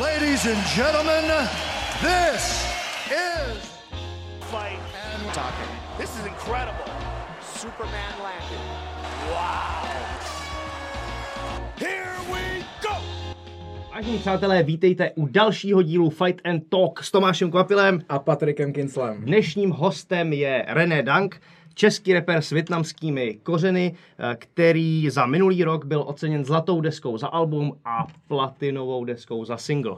[0.00, 1.24] Ladies and gentlemen,
[2.02, 2.68] this
[3.08, 3.56] is
[4.52, 5.70] fight and talking.
[5.96, 6.84] This is incredible.
[7.40, 8.60] Superman landed.
[9.32, 9.88] Wow.
[11.78, 12.94] Here we go.
[13.94, 18.00] Vážení přátelé, vítejte u dalšího dílu Fight and Talk s Tomášem Kvapilem.
[18.08, 19.24] a Patrikem Kinslem.
[19.24, 21.40] Dnešním hostem je René Dank,
[21.76, 27.26] český reper s větnamskými kořeny, eh, který za minulý rok byl oceněn zlatou deskou za
[27.26, 29.96] album a platinovou deskou za single.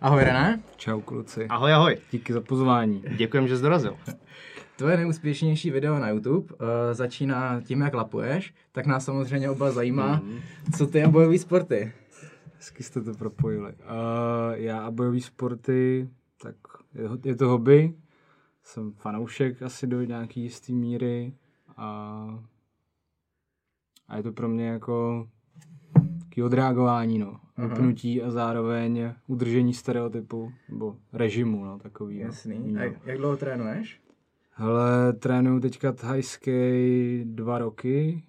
[0.00, 0.60] Ahoj René.
[0.76, 1.46] Čau kluci.
[1.48, 1.96] Ahoj, ahoj.
[2.12, 3.02] Díky za pozvání.
[3.16, 3.96] Děkujem, že jsi dorazil.
[4.76, 6.58] Tvoje nejúspěšnější video na YouTube uh,
[6.92, 10.22] začíná tím, jak lapuješ, tak nás samozřejmě oba zajímá,
[10.76, 11.92] co ty a bojové sporty.
[12.56, 13.72] Hezky jste to propojili.
[13.72, 13.76] Uh,
[14.52, 16.08] já a bojové sporty,
[16.42, 16.54] tak
[16.94, 17.94] je, je to hobby.
[18.70, 21.34] Jsem fanoušek asi do nějaký jistý míry
[21.76, 22.44] a,
[24.08, 25.28] a je to pro mě jako
[26.18, 27.40] taký odreagování, no.
[27.58, 32.18] Vypnutí a zároveň udržení stereotypu nebo režimu, no, takový.
[32.18, 32.24] no.
[32.24, 32.72] Jasný.
[32.72, 32.80] No.
[32.80, 34.00] A jak dlouho trénuješ?
[34.50, 36.52] Hele, trénuju teďka thajský
[37.24, 38.22] dva roky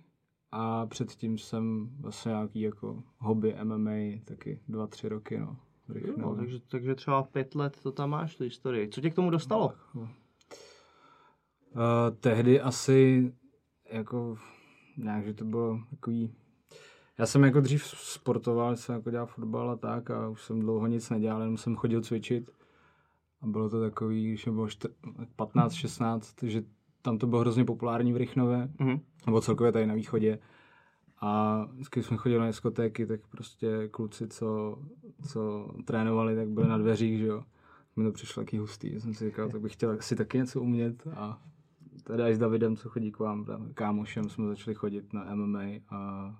[0.52, 5.58] a předtím jsem vlastně nějaký jako hobby MMA taky dva, tři roky, no.
[5.89, 6.14] Rychle.
[6.17, 8.89] No, takže, takže třeba pět let to tam máš, tu historii.
[8.89, 9.73] Co tě k tomu dostalo?
[11.75, 13.31] Uh, tehdy asi
[13.91, 14.38] jako
[14.97, 16.33] nějak, že to bylo takový
[17.19, 20.88] já jsem jako dřív sportoval, jsem jako dělal fotbal a tak a už jsem dlouho
[20.88, 22.52] nic nedělal, jenom jsem chodil cvičit.
[23.42, 24.67] A bylo to takový, když bylo
[25.38, 26.64] 15-16, takže
[27.02, 28.99] tam to bylo hrozně populární v Rychnově, Mhm.
[29.25, 30.39] nebo celkově tady na východě.
[31.22, 31.61] A
[31.94, 34.77] když jsme chodili na diskotéky, tak prostě kluci, co,
[35.30, 37.44] co trénovali, tak byli na dveřích, že jo.
[37.95, 41.08] Mi to přišlo taky hustý, jsem si říkal, tak bych chtěl asi taky něco umět
[41.16, 41.42] a
[42.12, 45.64] tady až s Davidem, co chodí k vám, tam kámošem, jsme začali chodit na MMA
[45.90, 46.31] a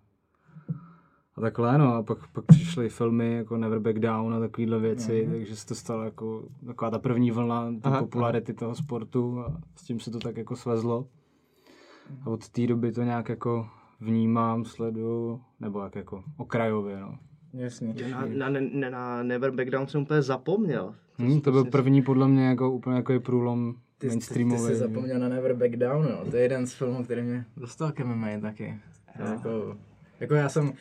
[1.36, 5.26] a takhle, no, a pak, pak přišly filmy jako Never Back Down a takovéhle věci,
[5.26, 5.32] mm.
[5.32, 9.58] takže se to stalo jako taková ta první vlna té Aha, popularity toho sportu a
[9.76, 11.08] s tím se to tak jako svezlo.
[12.26, 13.68] A od té doby to nějak jako
[14.00, 17.18] vnímám, sleduju, nebo jak jako okrajově, no.
[17.54, 17.96] Jasný.
[18.12, 20.96] Na, na, na, na Never Back Down jsem úplně zapomněl.
[21.20, 24.73] Hm, to byl první podle mě jako úplně jako průlom Ty, ty, ty mainstreamový.
[24.73, 26.31] jsi zapomněl na Never Back Down, no.
[26.31, 28.79] To je jeden z filmů, který mě dostal ke MMA taky.
[29.17, 29.78] To je jako,
[30.19, 30.73] jako já jsem,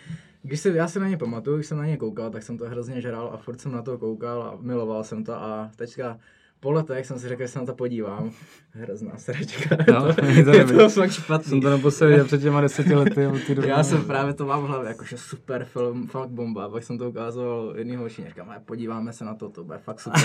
[0.42, 2.68] když si, já si na ně pamatuju, když jsem na ně koukal, tak jsem to
[2.68, 6.18] hrozně žral a furt jsem na to koukal a miloval jsem to a teďka
[6.60, 8.30] po letech jsem si řekl, že se na to podívám.
[8.70, 9.76] Hrozná sračka.
[9.92, 11.48] No, to, je to je to fakt špatný.
[11.50, 13.28] Jsem to naposledy viděl před těma deseti lety.
[13.54, 16.68] doby Já jsem právě to mám v hlavě, jakože super film, fakt bomba.
[16.68, 20.00] Pak jsem to ukázal jedný holčině, říkám, "Ale podíváme se na to, to bude fakt
[20.00, 20.20] super.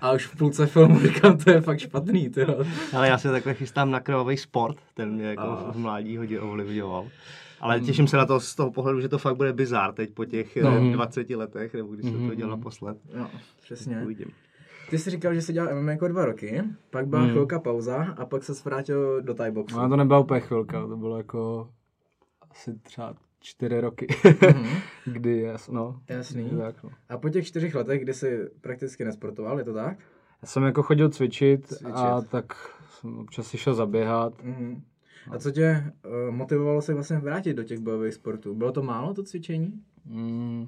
[0.00, 2.64] A už v půlce filmu říkám, to je fakt špatný, ty jo.
[2.96, 5.72] Ale já se takhle chystám na krvavý sport, ten mě jako A.
[5.72, 7.06] v mládí hodně ovlivňoval.
[7.60, 10.24] Ale těším se na to z toho pohledu, že to fakt bude bizár teď po
[10.24, 10.80] těch No.
[10.80, 10.92] no.
[10.92, 12.96] 20 letech, nebo když jsem to dělal naposled.
[13.16, 13.30] No,
[13.62, 14.00] přesně.
[14.04, 14.26] Uvidím.
[14.90, 17.30] Ty jsi říkal, že jsi dělal MMA jako dva roky, pak byla Hmm.
[17.30, 19.76] chvilka pauza a pak se vrátil do Thai boxu.
[19.78, 21.70] No, to nebyla úplně chvilka, to bylo jako
[22.50, 24.06] asi třeba čtyři roky,
[24.54, 24.66] Mhm.
[25.12, 26.50] kdy, jas, no, Jasný.
[26.58, 26.90] tak, no.
[27.08, 29.98] A po těch čtyřech letech, kdy jsi prakticky nesportoval, je to tak?
[30.42, 31.86] Já jsem jako chodil cvičit, Cvičit.
[31.96, 32.52] a tak
[32.90, 34.44] jsem občas si šel zaběhat.
[34.44, 34.82] Mhm.
[35.30, 35.92] A co tě
[36.28, 38.54] uh, motivovalo se vlastně vrátit do těch bojových sportů?
[38.54, 39.82] Bylo to málo, to cvičení?
[40.06, 40.66] Mm,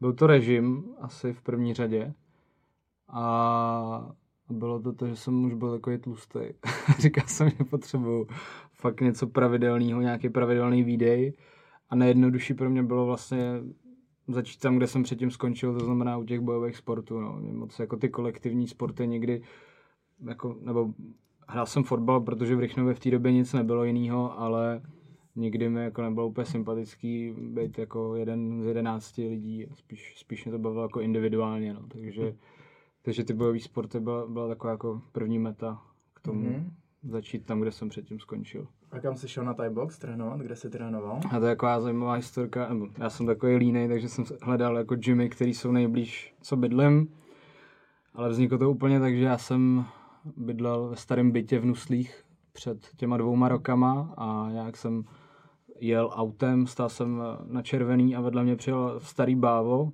[0.00, 2.12] byl to režim asi v první řadě
[3.12, 4.14] a
[4.50, 6.40] bylo to to, že jsem už byl takový tlustý.
[6.98, 8.26] Říkal jsem, že potřebuju
[8.72, 11.32] fakt něco pravidelného, nějaký pravidelný výdej
[11.90, 13.60] a nejjednodušší pro mě bylo vlastně
[14.28, 17.20] začít tam, kde jsem předtím skončil, to znamená u těch bojových sportů.
[17.20, 17.36] No.
[17.36, 19.42] Mě moc jako ty kolektivní sporty někdy,
[20.28, 20.94] jako, nebo
[21.48, 24.82] hrál jsem fotbal, protože v Rychnově v té době nic nebylo jiného, ale
[25.36, 30.52] nikdy mi jako nebylo úplně sympatický být jako jeden z jedenácti lidí, spíš, spíš mě
[30.52, 31.82] to bavilo jako individuálně, no.
[31.88, 32.34] takže,
[33.02, 35.82] takže ty bojové sporty byla, byla taková jako první meta
[36.14, 36.72] k tomu Mhm.
[37.08, 38.66] začít tam, kde jsem předtím skončil.
[38.92, 40.40] A kam jsi šel na Thai box trénovat?
[40.40, 41.20] Kde jsi trénoval?
[41.30, 44.94] A to je taková zajímavá historka, nebo já jsem takový línej, takže jsem hledal jako
[44.96, 47.14] gymy, které jsou nejblíž, co bydlím.
[48.14, 49.84] Ale vzniklo to úplně tak, že já jsem
[50.36, 55.04] bydlel ve starém bytě v Nuslích před těma dvouma rokama a nějak jsem
[55.80, 59.92] jel autem, stál jsem na červený a vedle mě přijel starý bávo.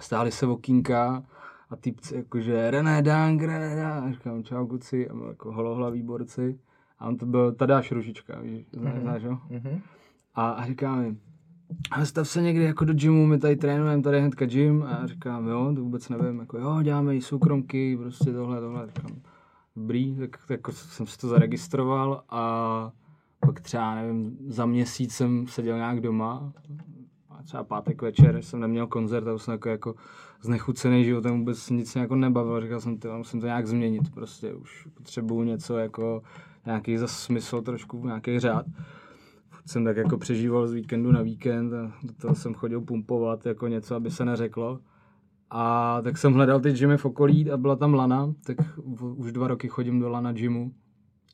[0.00, 1.24] Stáli se okýnka
[1.70, 4.04] a týpci jakože René Dank, René Dank.
[4.04, 6.58] A říkám čau kluci, a byl jako holohlaví borci.
[6.98, 9.40] A on to byl Tadáš Ružička, víš, znáš, znáš ho?
[9.50, 9.80] Mhm.
[10.34, 11.16] A, a říká mi,
[12.04, 14.82] stav se někdy jako do gymu, my tady trénujeme, tady je hnedka gym.
[14.82, 18.86] A říkám, jo, to vůbec nevím, jako jo, děláme i soukromky, prostě tohle, tohle.
[18.86, 19.16] Říkám,
[19.76, 22.92] dobrý, tak, tak jako jsem si to zaregistroval a
[23.40, 26.52] pak třeba, nevím, za měsíc jsem seděl nějak doma
[27.30, 29.94] a třeba pátek večer jsem neměl koncert a jsem jako, jako
[30.40, 32.60] znechucený životem, vůbec nic jako nebavil.
[32.60, 36.22] Říkal jsem, ty, musím to nějak změnit, prostě už potřebuju něco jako
[36.66, 38.66] nějaký zase smysl trošku, nějaký řád.
[39.48, 43.46] Furt jsem tak jako přežíval z víkendu na víkend a do toho jsem chodil pumpovat
[43.46, 44.80] jako něco, aby se neřeklo.
[45.50, 48.56] A tak jsem hledal ty gymy v okolí a byla tam Lana, tak
[49.16, 50.72] už dva roky chodím do Lana gymu,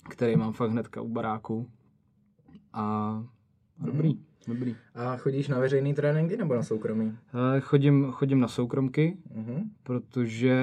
[0.08, 1.70] který mám fakt hnedka u baráku.
[2.72, 3.24] A
[3.78, 4.76] dobrý, dobrý.
[4.94, 7.18] A chodíš na veřejný tréninky nebo na soukromý?
[7.56, 9.70] Eh, Chodím, chodím na soukromky, Mhm.
[9.82, 10.56] protože,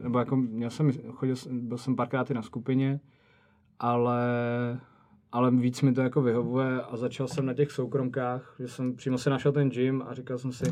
[0.00, 3.00] nebo jako měl jsem, chodil, byl jsem párkrát i na skupině,
[3.78, 4.20] ale,
[5.32, 9.18] ale víc mi to jako vyhovuje a začal jsem na těch soukromkách, že jsem přímo
[9.18, 10.64] si našel ten gym a říkal jsem si,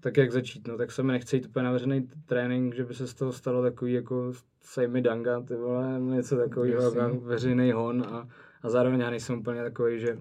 [0.00, 2.94] tak jak začít, no tak se mi nechce jít úplně na veřejný trénink, že by
[2.94, 7.72] se z toho stalo takový jako sejmi danga, ty vole, nebo něco takového, jako veřejný
[7.72, 8.28] hon a,
[8.62, 10.18] a zároveň já nejsem úplně takový, že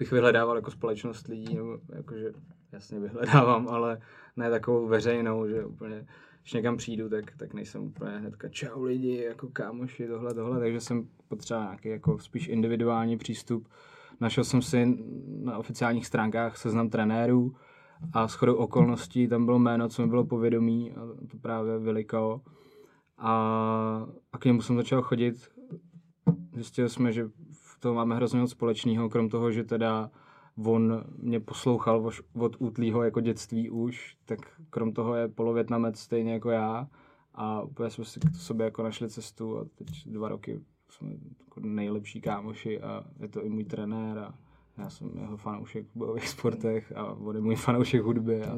[0.00, 2.32] bych vyhledával jako společnost lidí, nebo jakože
[2.72, 4.00] jasně vyhledávám, ale
[4.36, 6.06] ne takovou veřejnou, že úplně,
[6.42, 10.80] když někam přijdu, tak, tak nejsem úplně hnedka čau lidi, jako kámoši, tohle, tohle, takže
[10.80, 13.68] jsem potřeboval nějaký jako spíš individuální přístup.
[14.20, 14.98] Našel jsem si
[15.42, 17.56] na oficiálních stránkách seznam trenérů
[18.12, 21.00] a s chodou okolností tam bylo jméno, co mi bylo povědomí, a
[21.30, 22.40] to právě Velikao.
[23.18, 23.32] A,
[24.32, 25.48] a k němu jsem začal chodit.
[26.54, 27.28] Zjistili jsme, že
[27.80, 30.10] v tom máme hrozně moc společného, krom toho, že teda
[30.64, 34.38] on mě poslouchal od útlýho jako dětství už, tak
[34.70, 36.88] krom toho je polovětnamec stejně jako já.
[37.34, 41.10] A úplně jsme si k sobě jako našli cestu a teď dva roky jsme
[41.40, 44.34] jako nejlepší kámoši a je to i můj trenér a
[44.78, 48.56] já jsem jeho fanoušek v bojových sportech a on je můj fanoušek hudby a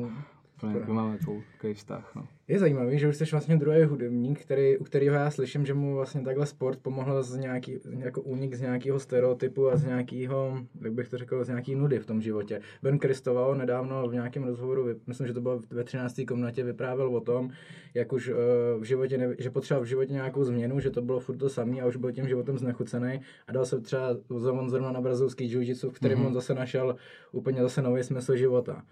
[0.63, 2.13] úplně jako máme takový, vztah.
[2.17, 2.27] No.
[2.49, 5.95] Je zajímavý, že už jsi vlastně druhý hudebník, který, u kterého já slyším, že mu
[5.95, 10.93] vlastně takhle sport pomohl z nějaký, jako únik z nějakého stereotypu a z nějakého, jak
[10.93, 12.61] bych to řekl, z nějaký nudy v tom životě.
[12.83, 16.21] Ben Kristoval nedávno v nějakém rozhovoru, myslím, že to bylo ve 13.
[16.29, 17.51] komnatě, vyprávěl o tom,
[17.95, 18.35] jak už eh,
[18.79, 21.81] v životě, ne, že potřeboval v životě nějakou změnu, že to bylo furt to samé
[21.81, 24.17] a už byl tím životem znechucený a dal se třeba
[24.53, 26.27] on zrovna na brazilský jiu-jitsu, v kterém mm-hmm.
[26.27, 26.97] on zase našel
[27.33, 28.83] úplně zase nový smysl života.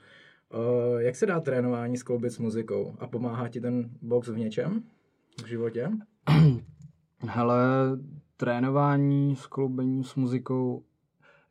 [0.55, 2.95] Uh, jak se dá trénování skloubit s muzikou?
[2.99, 4.83] A pomáhá ti ten box v něčem?
[5.45, 5.91] V životě?
[7.29, 7.59] Hele,
[8.37, 10.83] trénování, skloubení s muzikou,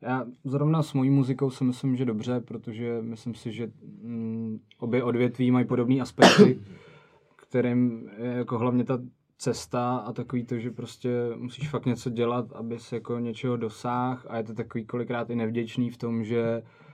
[0.02, 5.04] já zrovna s mojí muzikou si myslím, že dobře, protože myslím si, že mm, obě
[5.04, 6.60] odvětví mají podobné aspekty,
[7.36, 9.00] kterým je jako hlavně ta
[9.38, 14.38] cesta a takový to, že prostě musíš fakt něco dělat, abys jako něčeho dosáhl a
[14.38, 16.89] je to takový kolikrát i nevděčný v tom, že uh,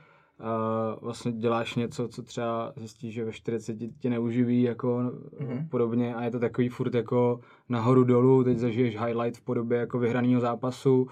[1.02, 5.70] vlastně děláš něco, co třeba zjistíš, že ve 40 tě neuživí jako mm-hmm.
[5.70, 7.40] podobně a je to takový furt jako
[7.70, 11.08] nahoru dolů, teď zažiješ highlight v podobě jako vyhraného zápasu,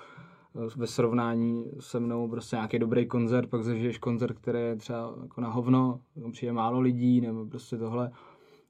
[0.75, 5.41] ve srovnání se mnou prostě nějaký dobrý koncert, pak zažiješ koncert, který je třeba jako
[5.41, 8.11] na hovno, tam přijde málo lidí, nebo prostě tohle.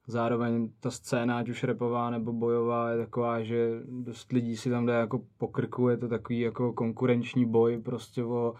[0.07, 4.85] Zároveň ta scéna, ať už repová nebo bojová, je taková, že dost lidí si tam
[4.85, 8.53] jde jako po krku, je to takový jako konkurenční boj prostě o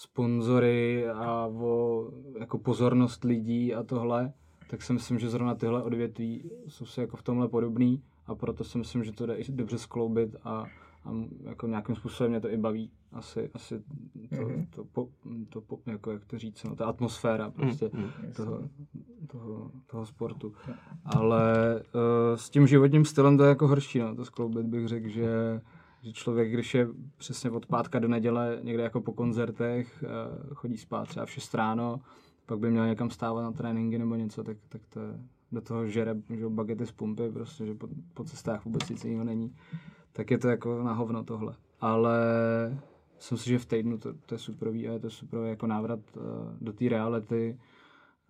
[0.00, 2.04] sponzory a o
[2.38, 4.32] jako pozornost lidí a tohle,
[4.70, 8.64] tak si myslím, že zrovna tyhle odvětví jsou si jako v tomhle podobný a proto
[8.64, 10.50] si myslím, že to jde i dobře skloubit a,
[11.04, 11.12] a
[11.42, 12.90] jako nějakým způsobem mě to i baví.
[13.12, 13.82] Asi, asi
[14.28, 14.66] to, mm-hmm.
[14.70, 15.08] to, po,
[15.48, 18.32] to po, jako jak to říct, no, ta atmosféra prostě mm-hmm.
[18.36, 18.68] toho,
[19.26, 20.52] toho, toho sportu.
[21.04, 25.08] Ale uh, s tím životním stylem to je jako horší, no, to skloubit bych řekl,
[25.08, 25.60] že
[26.02, 30.76] že člověk, když je přesně od pátka do neděle někde jako po koncertech, uh, chodí
[30.76, 32.00] spát třeba v 6 ráno,
[32.46, 35.20] pak by měl někam stávat na tréninky nebo něco, tak, tak to je,
[35.52, 39.24] do toho žere že bagety z pumpy, prostě, že po, po cestách vůbec nic jiného
[39.24, 39.56] není.
[40.12, 41.54] Tak je to jako na hovno tohle.
[41.80, 42.18] Ale
[43.16, 46.00] myslím si, že v týdnu to, to je superový a je to superový jako návrat
[46.16, 46.22] uh,
[46.60, 47.58] do té reality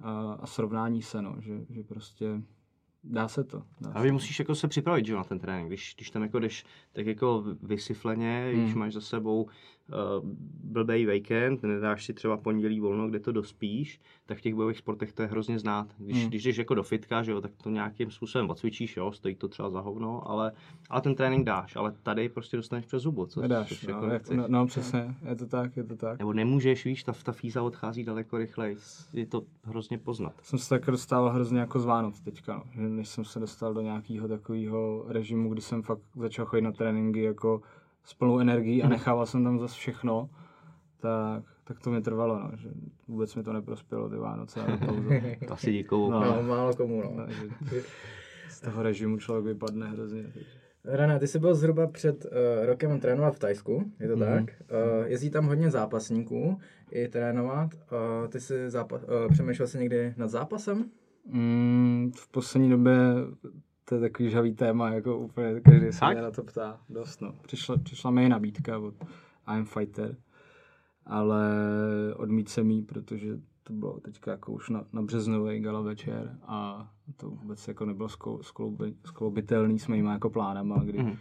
[0.00, 0.06] uh,
[0.40, 2.42] a srovnání se, no, že, že prostě
[3.04, 3.62] dá se to.
[3.80, 5.68] Dá A vy musíš jako se připravit že, na ten trénink.
[5.68, 8.62] Když, když tam jako jdeš tak jako vysyfleně, hmm.
[8.62, 9.48] když máš za sebou
[10.64, 15.12] blbej víkend, nedáš si třeba pondělí volno, kde to dospíš, tak v těch bojových sportech
[15.12, 15.88] to je hrozně znát.
[15.98, 16.28] Když, hmm.
[16.28, 19.48] když jdeš jako do fitka, že jo, tak to nějakým způsobem odcvičíš, jo, stojí to
[19.48, 20.52] třeba za hovno, ale,
[20.90, 23.26] ale ten trénink dáš, ale tady prostě dostaneš přes zubu.
[23.26, 24.36] Co, Nedáš, což no, jako jak, nechceš.
[24.36, 26.18] no, no, přesně, je to tak, je to tak.
[26.18, 28.76] Nebo nemůžeš, víš, ta, ta fíza odchází daleko rychleji.
[29.12, 30.34] Je to hrozně poznat.
[30.42, 32.88] Jsem se tak dostával hrozně jako z Vánoc teďka, no.
[32.88, 37.22] než jsem se dostal do nějakého takového režimu, kdy jsem fakt začal chodit na tréninky
[37.22, 37.62] jako
[38.04, 40.30] s plnou energií a nechával jsem tam zase všechno,
[41.00, 42.68] tak, tak to mi trvalo, no, že
[43.08, 44.60] vůbec mi to neprospělo ty Vánoce.
[45.48, 46.10] To asi děkuju.
[46.10, 46.20] No.
[46.20, 47.26] No, málo komu, no.
[47.26, 47.82] Takže
[48.48, 50.32] z toho režimu člověk vypadne hrozně.
[50.84, 52.30] René, ty jsi byl zhruba před uh,
[52.66, 54.20] rokem trénovat v Tajsku, je to mm.
[54.20, 54.44] tak?
[54.44, 56.58] Uh, jezdí tam hodně zápasníků
[56.90, 57.74] i trénovat.
[57.74, 60.90] Uh, ty jsi zápa- uh, přemýšlel jsi někdy nad zápasem?
[61.26, 62.94] Mm, v poslední době
[63.90, 66.80] to je takový žavý téma, jako úplně každý se mě na to ptá.
[66.88, 67.32] Dost, no.
[67.42, 68.94] Přišla, přišla mi nabídka od
[69.54, 70.16] I'm Fighter,
[71.06, 71.44] ale
[72.16, 76.90] odmít jsem jí, protože to bylo teďka jako už na, na březnový gala večer a
[77.16, 78.08] to vůbec jako nebylo
[78.40, 81.16] skloubi, skloubitelný s mýma jako plánama, kdy mm.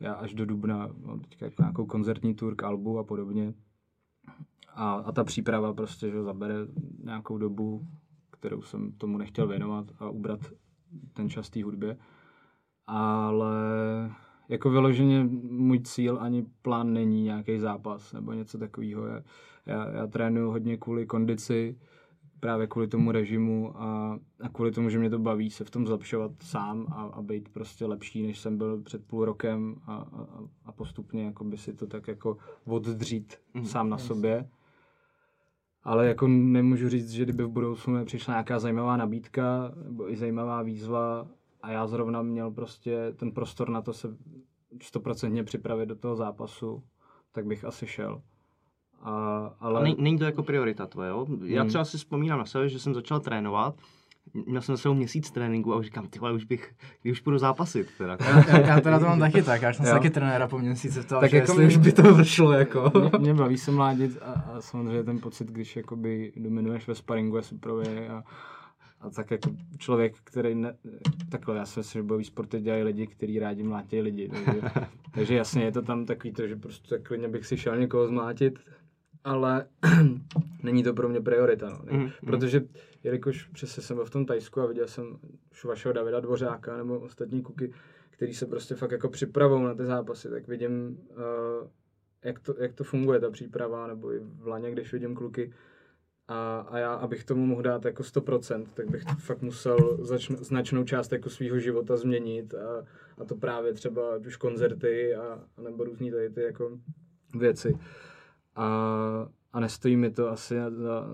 [0.00, 3.54] já až do dubna mám teďka jako nějakou koncertní tour k albu a podobně.
[4.74, 6.54] A, a ta příprava prostě, že zabere
[7.04, 7.86] nějakou dobu,
[8.30, 10.40] kterou jsem tomu nechtěl věnovat a ubrat
[11.12, 11.96] ten čas té hudbě.
[12.86, 13.50] Ale
[14.48, 19.06] jako vyloženě můj cíl ani plán není nějaký zápas nebo něco takového.
[19.06, 19.20] Já,
[19.66, 21.78] já, já trénuju hodně kvůli kondici,
[22.40, 25.86] právě kvůli tomu režimu a, a kvůli tomu, že mě to baví se v tom
[25.86, 30.26] zlepšovat sám a, a být prostě lepší, než jsem byl před půl rokem a, a,
[30.64, 34.06] a postupně jako by si to tak jako oddřít mm, sám na yes.
[34.06, 34.48] sobě.
[35.82, 40.16] Ale jako nemůžu říct, že kdyby v budoucnu mi přišla nějaká zajímavá nabídka nebo i
[40.16, 41.26] zajímavá výzva
[41.62, 44.16] a já zrovna měl prostě ten prostor na to se
[44.82, 46.82] stoprocentně připravit do toho zápasu,
[47.32, 48.22] tak bych asi šel.
[49.02, 49.80] A, ale...
[49.80, 51.26] A není to jako priorita tvoje, jo?
[51.42, 51.68] Já hmm.
[51.68, 53.74] třeba si vzpomínám na sebe, že jsem začal trénovat,
[54.34, 57.38] měl jsem zase měsíc tréninku a už říkám, ty vole, už bych, když už půjdu
[57.38, 57.88] zápasit.
[57.98, 58.16] Teda.
[58.20, 61.20] Já, já, teda to mám taky tak, já jsem se taky trenéra po měsíci ptal,
[61.20, 62.92] tak že jako jestli už by to vršlo, jako.
[62.98, 67.36] Mě, mě baví se mládit a, a samozřejmě ten pocit, když jakoby dominuješ ve sparingu
[67.36, 68.24] je superový a,
[69.00, 70.74] a tak jako člověk, který ne,
[71.28, 74.60] takhle, já si myslím, že bojový sporty dělají lidi, kteří rádi mlátí lidi, takže,
[75.12, 78.58] takže jasně je to tam takový to, že prostě klidně bych si šel někoho zmlátit,
[79.24, 79.66] ale
[80.62, 81.98] není to pro mě priorita, no.
[81.98, 82.64] Mm, protože
[83.04, 85.18] jelikož přesně jsem byl v tom Tajsku a viděl jsem
[85.52, 87.72] už vašeho Davida Dvořáka nebo ostatní kuky,
[88.10, 91.68] který se prostě fakt jako připravují na ty zápasy, tak vidím, uh,
[92.24, 95.52] jak, to, jak to funguje ta příprava, nebo i v Laně, když vidím kluky,
[96.28, 100.84] a, a já, abych tomu mohl dát jako 100%, tak bych fakt musel zač, značnou
[100.84, 102.84] část jako svého života změnit a,
[103.18, 105.22] a to právě třeba už koncerty a,
[105.56, 106.78] a nebo různý tady ty jako
[107.38, 107.78] věci
[108.60, 111.06] a, a nestojí mi to asi za,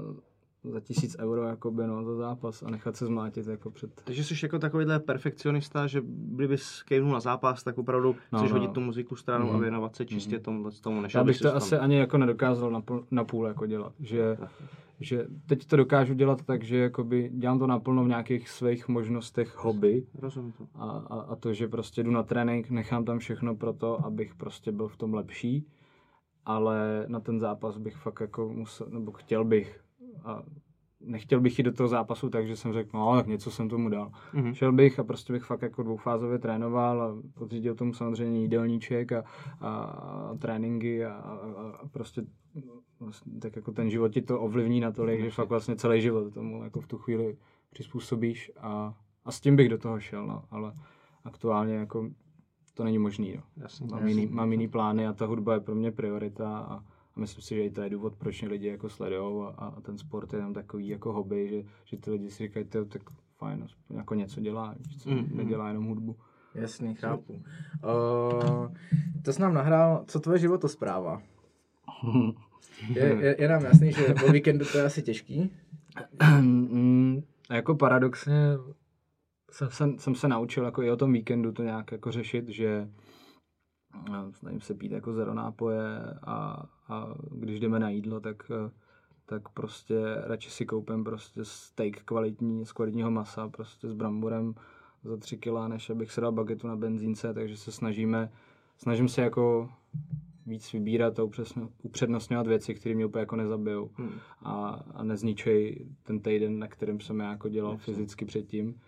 [0.65, 4.01] za tisíc euro jakoby, no, za zápas a nechat se zmátit jako před...
[4.05, 8.59] Takže jsi jako takovýhle perfekcionista, že kdybys kejvnul na zápas, tak opravdu no, chceš no.
[8.59, 9.57] hodit tu muziku stranou mm.
[9.57, 10.43] a věnovat se čistě mm.
[10.43, 13.67] tomu, tomu než Já bych to asi ani jako nedokázal na, půl, na půl jako
[13.67, 14.37] dělat, že,
[15.01, 19.57] že teď to dokážu dělat tak, že jakoby dělám to naplno v nějakých svých možnostech
[19.57, 20.07] hobby.
[20.19, 20.67] Rozumím to.
[20.75, 24.35] A, a, a to, že prostě jdu na trénink, nechám tam všechno pro to, abych
[24.35, 25.67] prostě byl v tom lepší
[26.47, 29.81] ale na ten zápas bych fakt jako musel, nebo chtěl bych
[30.25, 30.43] a
[31.01, 34.11] nechtěl bych jít do toho zápasu, takže jsem řekl, no tak něco jsem tomu dal.
[34.35, 34.53] Mm-hmm.
[34.53, 39.25] Šel bych a prostě bych fakt jako dvoufázově trénoval a podřídil tomu samozřejmě jídelníček a,
[39.61, 41.35] a, a tréninky a, a,
[41.83, 42.23] a prostě
[43.01, 46.65] vlastně, tak jako ten život ti to ovlivní natolik, že fakt vlastně celý život tomu
[46.65, 47.37] jako v tu chvíli
[47.71, 50.73] přizpůsobíš a, a s tím bych do toho šel, no, ale
[51.25, 52.11] aktuálně jako
[52.77, 53.35] to není možný.
[53.35, 53.41] Jo.
[53.57, 56.75] Jasně, mám, jasně, jiný, mám jiný plány a ta hudba je pro mě priorita a,
[56.75, 59.81] a myslím si, že i to je důvod, proč mě lidi jako sledují a, a,
[59.81, 63.03] ten sport je tam takový jako hobby, že, že ty lidi si říkají, tak
[63.39, 66.17] fajn, jako něco dělá, co mm, nedělá jenom hudbu.
[66.55, 67.33] Jasný, chápu.
[67.33, 68.73] Uh,
[69.23, 71.23] to jsi nám nahrál, co tvoje životospráva?
[72.95, 75.51] je, je, je nám jasný, že po víkendu to je asi těžký?
[76.41, 78.35] Mm, jako paradoxně
[79.51, 82.91] jsem, jsem, jsem se naučil jako i o tom víkendu to nějak jako řešit, že
[84.09, 88.71] eh, snažím se pít jako zero nápoje a, a když jdeme na jídlo, tak, eh,
[89.27, 89.95] tak prostě
[90.27, 94.55] radši si koupím prostě steak kvalitní, z kvalitního masa, prostě s bramborem
[95.05, 98.33] za tři kila, než abych se dal bagetu na benzínce, takže se snažíme,
[98.79, 99.69] snažím se jako
[100.47, 101.23] víc vybírat a
[101.83, 104.11] upřednostňovat věci, které mě úplně jako nezabijou hmm.
[104.43, 107.85] a, a nezničej ten týden, na kterém jsem já jako dělal Jasně.
[107.85, 108.81] fyzicky předtím.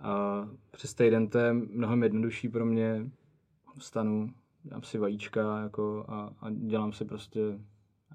[0.00, 3.10] A přes týden to je mnohem jednodušší pro mě.
[3.78, 4.30] Vstanu,
[4.64, 7.40] dám si vajíčka jako a, a dělám si prostě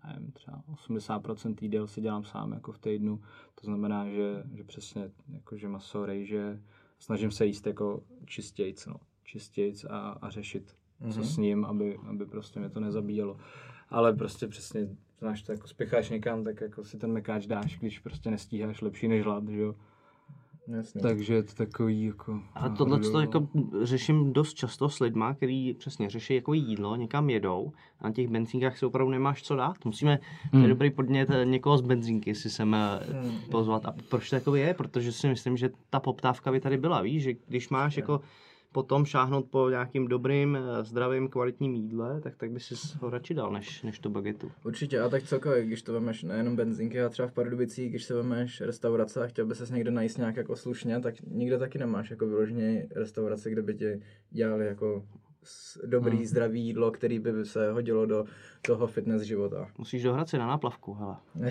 [0.07, 3.21] nevím, třeba 80% jídel si dělám sám jako v týdnu.
[3.55, 6.61] To znamená, že, že přesně jako, že maso, rejže,
[6.99, 8.95] snažím se jíst jako čistějc, no.
[9.23, 11.13] čistějc a, a řešit, mm-hmm.
[11.13, 11.27] co mhm.
[11.27, 13.37] s ním, aby, aby prostě mě to nezabíjelo.
[13.89, 14.89] Ale prostě přesně,
[15.19, 19.07] znáš to, jako spěcháš někam, tak jako si ten mekáč dáš, když prostě nestíháš lepší
[19.07, 19.75] než hlad, že jo
[20.67, 21.01] Jasně.
[21.01, 22.41] Takže je to takový jako...
[22.53, 23.47] A tohle to jako
[23.81, 28.27] řeším dost často s lidma, který přesně řeší jako jídlo, někam jedou a na těch
[28.27, 29.85] benzínkách si opravdu nemáš co dát.
[29.85, 30.17] Musíme,
[30.51, 30.69] to je hmm.
[30.69, 33.39] dobrý podnět eh, někoho z benzínky si sem eh, hmm.
[33.51, 33.85] pozvat.
[33.85, 34.73] A proč to takový je?
[34.73, 38.21] Protože si myslím, že ta poptávka by tady byla, víš, že když máš jako
[38.75, 43.33] potom šáhnout po nějakým dobrým, eh, zdravým, kvalitním jídle, tak, tak by si ho radši
[43.33, 44.51] dal, než, než tu bagetu.
[44.65, 48.13] Určitě, a tak celkově, když to vemeš nejenom benzinky, a třeba v Pardubicích, když se
[48.13, 52.09] vemeš restaurace a chtěl by ses někde najíst nějak jako slušně, tak nikde taky nemáš
[52.09, 54.01] jako vyloženě restaurace, kde by ti
[54.31, 55.05] dělali jako
[55.85, 56.25] dobrý, Hmm.
[56.25, 58.25] zdravý jídlo, který by se hodilo do
[58.61, 59.67] toho fitness života.
[59.77, 61.15] Musíš do Hradce na náplavku, hele.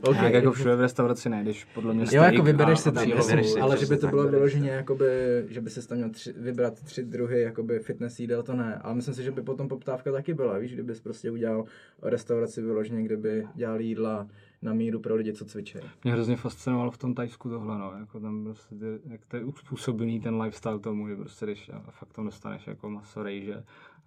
[0.00, 0.24] okay.
[0.24, 3.78] Jak jako všude v restauraci najdeš, podle mě Jo, jako vybereš si tam, si, ale
[3.78, 5.06] že by to tak, bylo vyloženě, jakoby,
[5.48, 8.80] že by si tam měl tři, vybrat tři druhy jakoby fitness jídel, to ne.
[8.82, 11.64] Ale myslím si, že by potom poptávka taky byla, víš, kdybys prostě udělal
[12.02, 14.26] restauraci vyloženě, kde by dělali jídla
[14.66, 15.78] na míru pro lidi, co cvičí.
[16.04, 19.44] Mě hrozně fascinovalo v tom Tajsku tohle, no, jako tam prostě, ty, jak to je
[19.44, 23.64] uspůsobený ten lifestyle tomu, že prostě jdeš a fakt tam dostaneš jako maso, rejže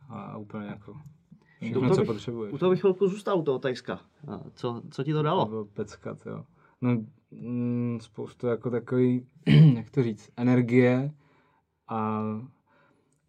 [0.09, 0.93] a úplně jako
[1.61, 2.53] všechno, To co bych- potřebuješ.
[2.53, 3.99] U toho bych chvilku zůstal, u toho Tajska.
[4.27, 5.45] A Co, co ti to To dalo?
[5.45, 6.45] bylo peckat, jo.
[6.81, 6.97] No,
[7.31, 9.25] mm, spoustu jako takový,
[9.75, 11.11] jak to říct, energie
[11.87, 12.23] a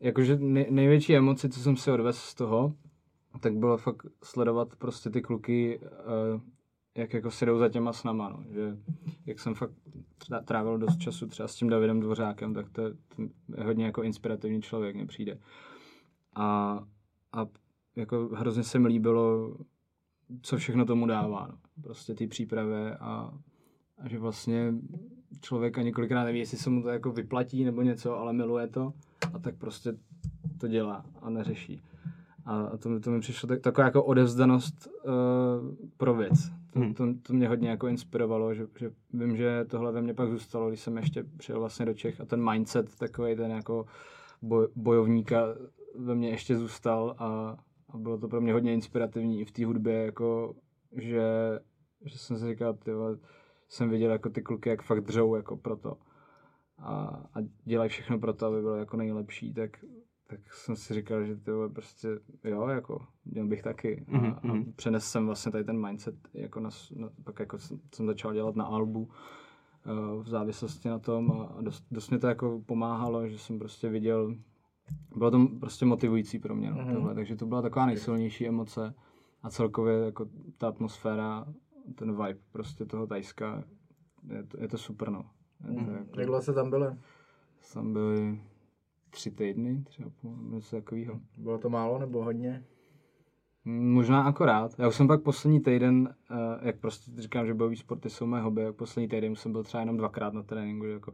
[0.00, 2.74] jakože nej, největší emoci, co jsem si odvez z toho,
[3.40, 5.80] tak bylo fakt sledovat prostě ty kluky,
[6.34, 6.40] uh,
[7.00, 8.44] jak jako si jdou za těma snama, no.
[8.50, 8.76] že
[9.26, 9.72] jak jsem fakt
[10.44, 12.82] trávil dost času třeba s tím Davidem Dvořákem, tak to,
[13.16, 13.22] to
[13.56, 15.38] je hodně jako inspirativní člověk, mně přijde.
[16.34, 16.78] A,
[17.32, 17.46] a
[17.96, 19.56] jako hrozně se mi líbilo,
[20.42, 21.58] co všechno tomu dává, no.
[21.82, 23.32] prostě ty přípravy a,
[23.98, 24.74] a že vlastně
[25.40, 28.92] člověk ani kolikrát neví, jestli se mu to jako vyplatí nebo něco, ale miluje to
[29.34, 29.92] a tak prostě
[30.58, 31.82] to dělá a neřeší.
[32.44, 35.12] A, a to, mi- to mi přišlo tak, taková jako odevzdanost uh,
[35.96, 36.59] pro věc.
[36.70, 36.94] To, Hmm.
[36.94, 40.68] to, to, mě hodně jako inspirovalo, že, že vím, že tohle ve mně pak zůstalo,
[40.68, 43.86] když jsem ještě přijel vlastně do Čech a ten mindset takový ten jako
[44.42, 45.46] boj, bojovníka
[45.94, 47.56] ve mně ještě zůstal a,
[47.88, 50.54] a bylo to pro mě hodně inspirativní i v té hudbě, jako
[50.96, 51.22] že,
[52.04, 53.18] že jsem si říkal, ty vole,
[53.68, 55.96] jsem viděl jako ty kluky, jak fakt dřou jako pro to
[56.78, 59.70] a, a dělají všechno pro to, aby bylo jako nejlepší, tak,
[60.30, 62.08] tak jsem si říkal, že to prostě,
[62.44, 64.04] jo, jako měl bych taky.
[64.08, 64.72] A, Mhm, a mhm.
[64.72, 68.56] přenes jsem vlastně tady ten mindset, jako na, na, pak jako jsem, jsem začal dělat
[68.56, 69.08] na albu,
[69.86, 73.58] eh, v závislosti na tom a a dost, dost mě to jako pomáhalo, že jsem
[73.58, 74.34] prostě viděl,
[75.16, 76.94] bylo to prostě motivující pro mě, no, Mhm.
[76.94, 78.94] tohle, takže to byla taková nejsilnější emoce
[79.42, 80.26] a celkově jako
[80.58, 81.46] ta atmosféra,
[81.94, 83.64] ten vibe prostě toho Tajska,
[84.28, 85.24] je to, je to super, no.
[85.68, 85.94] Je to Mhm.
[85.94, 86.86] jako, Jak dlouho se tam byli?
[87.74, 88.40] tam byly
[89.10, 91.20] tři týdny, třeba půl, něco takového.
[91.36, 92.64] Bylo to málo nebo hodně?
[93.64, 94.74] Možná akorát.
[94.78, 98.40] Já už jsem pak poslední týden, eh, jak prostě říkám, že bojový sporty jsou mé
[98.40, 101.12] hobby, jak poslední týden jsem byl třeba jenom dvakrát na tréninku, že jako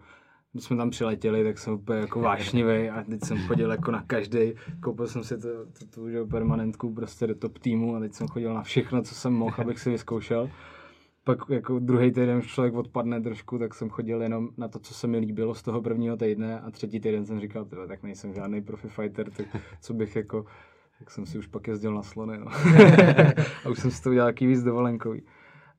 [0.53, 4.03] když jsme tam přiletěli, tak jsem úplně jako vášnivý a teď jsem chodil jako na
[4.03, 8.13] každý, koupil jsem si tu, tu, tu že, permanentku prostě do top týmu a teď
[8.13, 10.51] jsem chodil na všechno, co jsem mohl, abych si vyzkoušel.
[11.27, 14.95] Pak jako druhý týden už člověk odpadne trošku, tak jsem chodil jenom na to, co
[14.95, 18.35] se mi líbilo z toho prvního týdne a třetí týden jsem říkal, tyhle, tak nejsem
[18.35, 19.47] žádný profi fighter, tak
[19.81, 20.45] co bych jako,
[20.99, 22.47] tak jsem si už pak jezdil na slony, no.
[23.65, 25.23] a už jsem si to udělal jaký víc dovolenkový.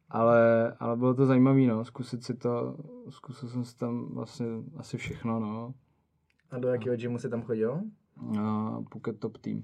[0.09, 2.77] Ale, ale bylo to zajímavé, no, zkusit si to,
[3.09, 4.45] zkusil jsem si tam vlastně
[4.77, 5.73] asi všechno, no.
[6.51, 7.81] A do jakého gymu si tam chodil?
[8.39, 9.63] A Phuket Top Team.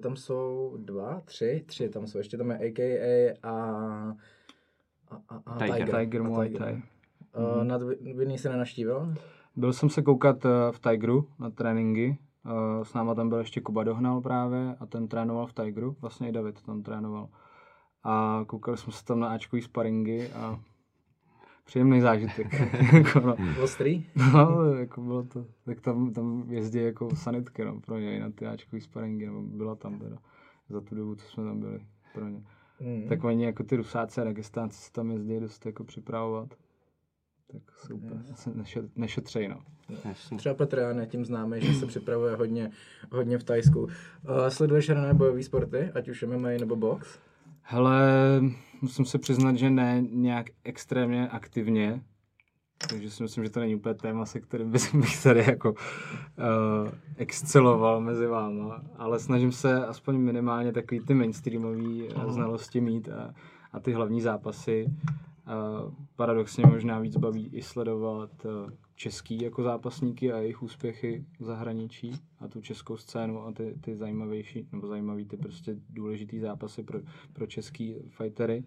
[0.00, 2.18] Tam jsou dva, tři, tři tam jsou.
[2.18, 4.14] Ještě tam je AKA a,
[5.10, 5.76] a, a, a Tiger.
[5.76, 6.00] Tiger.
[6.00, 6.62] Tiger Muay Tiger.
[6.62, 6.82] Thai.
[7.36, 7.78] Uh, na
[8.16, 9.14] Vinný se nenaštívil?
[9.56, 12.18] Byl jsem se koukat eh, v Tigeru na tréninky.
[12.46, 15.96] Eh, S náma tam byl ještě Kuba Dohnal právě a ten trénoval v Tigeru.
[16.00, 17.28] Vlastně i David tam trénoval.
[18.04, 20.60] A koukali jsme se tam na Ačkový sparingy a
[21.64, 22.46] příjemný zážitek.
[22.92, 23.36] Jako, no.
[23.62, 24.06] Ostrý?
[24.32, 28.46] No, jako bylo to, tak tam, tam jezdí jako sanitky, no, pro něj na ty
[28.46, 30.16] Ačkový sparingy, nebo byla tam teda
[30.68, 31.80] za tu dobu, co jsme tam byli
[32.14, 32.42] pro ně.
[32.84, 33.08] Hmm.
[33.08, 36.54] Tak oni jako ty Rusáci a Dagestánci se tam jezdí dost jako připravovat.
[37.52, 38.22] Tak super,
[38.54, 39.60] nešet, nešetřej, no.
[40.36, 42.70] Třeba Petr Jan je tím známý, že se připravuje hodně,
[43.12, 43.80] hodně v Tajsku.
[43.80, 43.90] Uh,
[44.48, 47.18] sleduješ rané bojové sporty, ať už MMA nebo box?
[47.62, 48.02] Hele,
[48.82, 52.02] musím se přiznat, že ne nějak extrémně aktivně,
[52.88, 55.76] takže si myslím, že to není úplně téma, se kterým bych tady jako uh,
[57.16, 63.34] exceloval mezi váma, ale snažím se aspoň minimálně takový ty mainstreamové uh, znalosti mít a,
[63.72, 64.86] a ty hlavní zápasy.
[64.86, 71.44] Uh, paradoxně možná víc baví i sledovat uh, český jako zápasníky a jejich úspěchy v
[71.44, 76.82] zahraničí a tu českou scénu a ty, ty zajímavější, nebo zajímavý ty prostě důležitý zápasy
[76.82, 76.98] pro,
[77.32, 78.64] pro český fightery.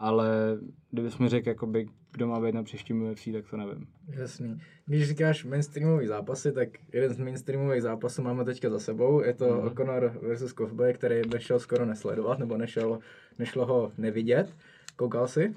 [0.00, 0.58] Ale
[0.90, 3.86] kdybys mi řekl, jakoby, kdo má být na příštím UFC, tak to nevím.
[4.08, 4.60] Jasný.
[4.86, 9.22] Když říkáš mainstreamový zápasy, tak jeden z mainstreamových zápasů máme teďka za sebou.
[9.22, 9.62] Je to Mhm.
[9.62, 9.70] mm.
[9.76, 12.98] Conor versus Kovboy, který nešel skoro nesledovat, nebo nešel,
[13.38, 14.54] nešlo ho nevidět.
[14.96, 15.54] Koukal jsi?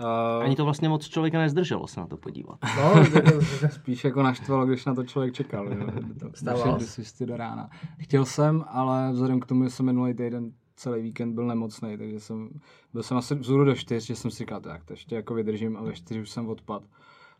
[0.00, 2.58] Uh, Ani to vlastně moc člověka nezdrželo se na to podívat.
[2.78, 3.04] No,
[3.70, 5.72] Spíš jako naštvalo, když na to člověk čekal.
[5.72, 5.86] Jo.
[6.20, 7.70] To, Stávalo když jsi ty do rána.
[7.98, 12.20] Chtěl jsem, ale vzhledem k tomu, že jsem minulý týden celý víkend byl nemocný, takže
[12.20, 12.50] jsem,
[12.92, 15.76] byl jsem asi vzhůru do čtyř, že jsem si říkal, tak to ještě jako vydržím
[15.76, 16.82] a ve čtyři už jsem odpad.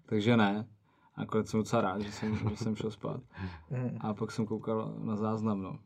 [0.07, 0.67] Takže ne.
[1.15, 3.21] A nakonec jsem docela rád, že jsem, že jsem šel spát.
[3.71, 3.99] Mm.
[4.01, 5.79] A pak jsem koukal na záznam, no.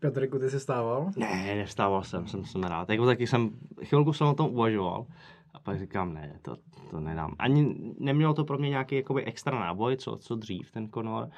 [0.00, 1.10] Petriku, ty jsi stával?
[1.16, 2.90] Ne, nestával jsem, jsem, jsem rád.
[2.90, 3.50] Jako taky jsem,
[3.84, 5.06] chvilku jsem o tom uvažoval.
[5.54, 6.56] A pak říkám, ne, to,
[6.90, 7.34] to nedám.
[7.38, 11.28] Ani nemělo to pro mě nějaký jakoby extra náboj, co, co dřív ten Conor.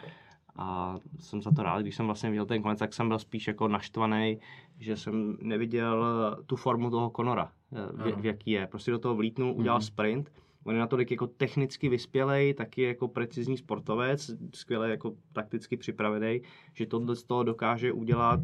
[0.57, 3.47] A jsem za to rád, když jsem vlastně viděl ten konec, tak jsem byl spíš
[3.47, 4.39] jako naštvaný,
[4.79, 6.07] že jsem neviděl
[6.47, 7.53] tu formu toho Conora,
[7.93, 8.67] v, v jaký je.
[8.67, 9.87] Prostě do toho vlítnul, udělal mm-hmm.
[9.87, 10.33] sprint.
[10.65, 16.87] On je natolik jako technicky vyspělej, taky jako precizní sportovec, skvěle jako takticky připravený, že
[16.87, 18.41] tohle z toho dokáže udělat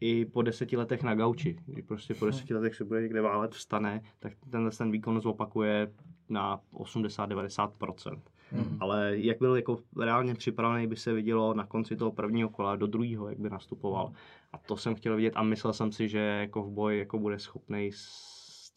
[0.00, 1.56] i po deseti letech na gauči.
[1.66, 5.92] Když prostě po deseti letech se bude někde válet, vstane, tak tenhle ten výkon zopakuje
[6.28, 8.20] na 80-90%.
[8.52, 8.76] Mm.
[8.80, 12.86] Ale jak byl jako reálně připravený, by se vidělo na konci toho prvního kola do
[12.86, 14.12] druhého, jak by nastupoval.
[14.52, 17.38] A to jsem chtěl vidět a myslel jsem si, že jako v boji jako bude
[17.38, 17.90] schopný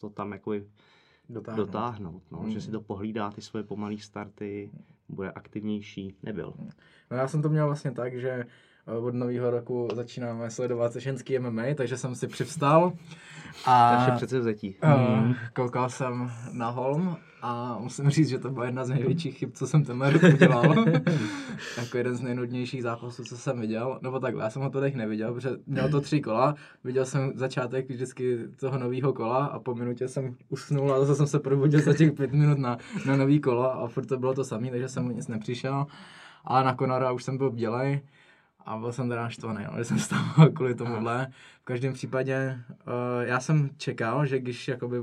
[0.00, 0.52] to tam jako
[1.28, 1.66] Dotáhnout.
[1.66, 2.50] dotáhnout no, Mm.
[2.50, 4.70] že si to pohlídá ty svoje pomalé starty,
[5.08, 6.14] bude aktivnější.
[6.22, 6.54] Nebyl.
[7.10, 8.44] No já jsem to měl vlastně tak, že
[8.86, 12.92] od nového roku začínáme sledovat ženský MMA, takže jsem si přivstal
[13.66, 14.76] a Naše přece vzetí.
[14.84, 19.50] uh, koukal jsem na Holm a musím říct, že to byla jedna z největších chyb,
[19.52, 20.84] co jsem tenhle rok udělal.
[21.78, 23.98] jako jeden z nejnudnějších zápasů, co jsem viděl.
[24.02, 27.88] Nebo takhle, já jsem ho tolik neviděl, protože měl to tři kola, viděl jsem začátek
[27.90, 31.94] vždycky toho nového kola a po minutě jsem usnul a zase jsem se probudil za
[31.94, 35.06] těch pět minut na, na nový kolo a furt to bylo to samé, takže jsem
[35.06, 35.86] o nic nepřišel.
[36.44, 38.00] Ale na Conora už jsem byl bdělej
[38.66, 41.28] a byl jsem teda naštvaný, no, že jsem stával kvůli tomuhle.
[41.60, 42.92] V každém případě uh,
[43.22, 44.96] já jsem čekal, že když jakoby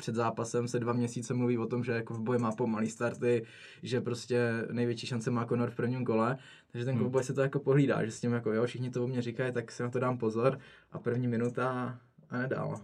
[0.00, 3.44] před zápasem se dva měsíce mluví o tom, že jako v boji má pomalý starty,
[3.82, 6.36] že prostě největší šance má Conor v prvním kole,
[6.72, 7.22] takže ten hmm.
[7.22, 9.72] si to jako pohlídá, že s tím jako jo, všichni to o mě říkají, tak
[9.72, 10.58] si na to dám pozor
[10.92, 11.98] a první minuta
[12.30, 12.80] a nedál.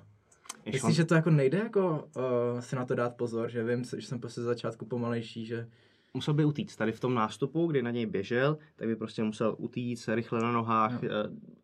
[0.72, 4.06] Myslíš, že to jako nejde jako uh, si na to dát pozor, že vím, že
[4.06, 5.68] jsem prostě začátku pomalejší, že
[6.16, 6.76] musel by utíct.
[6.76, 10.52] Tady v tom nástupu, kdy na něj běžel, tak by prostě musel utíct rychle na
[10.52, 11.08] nohách no.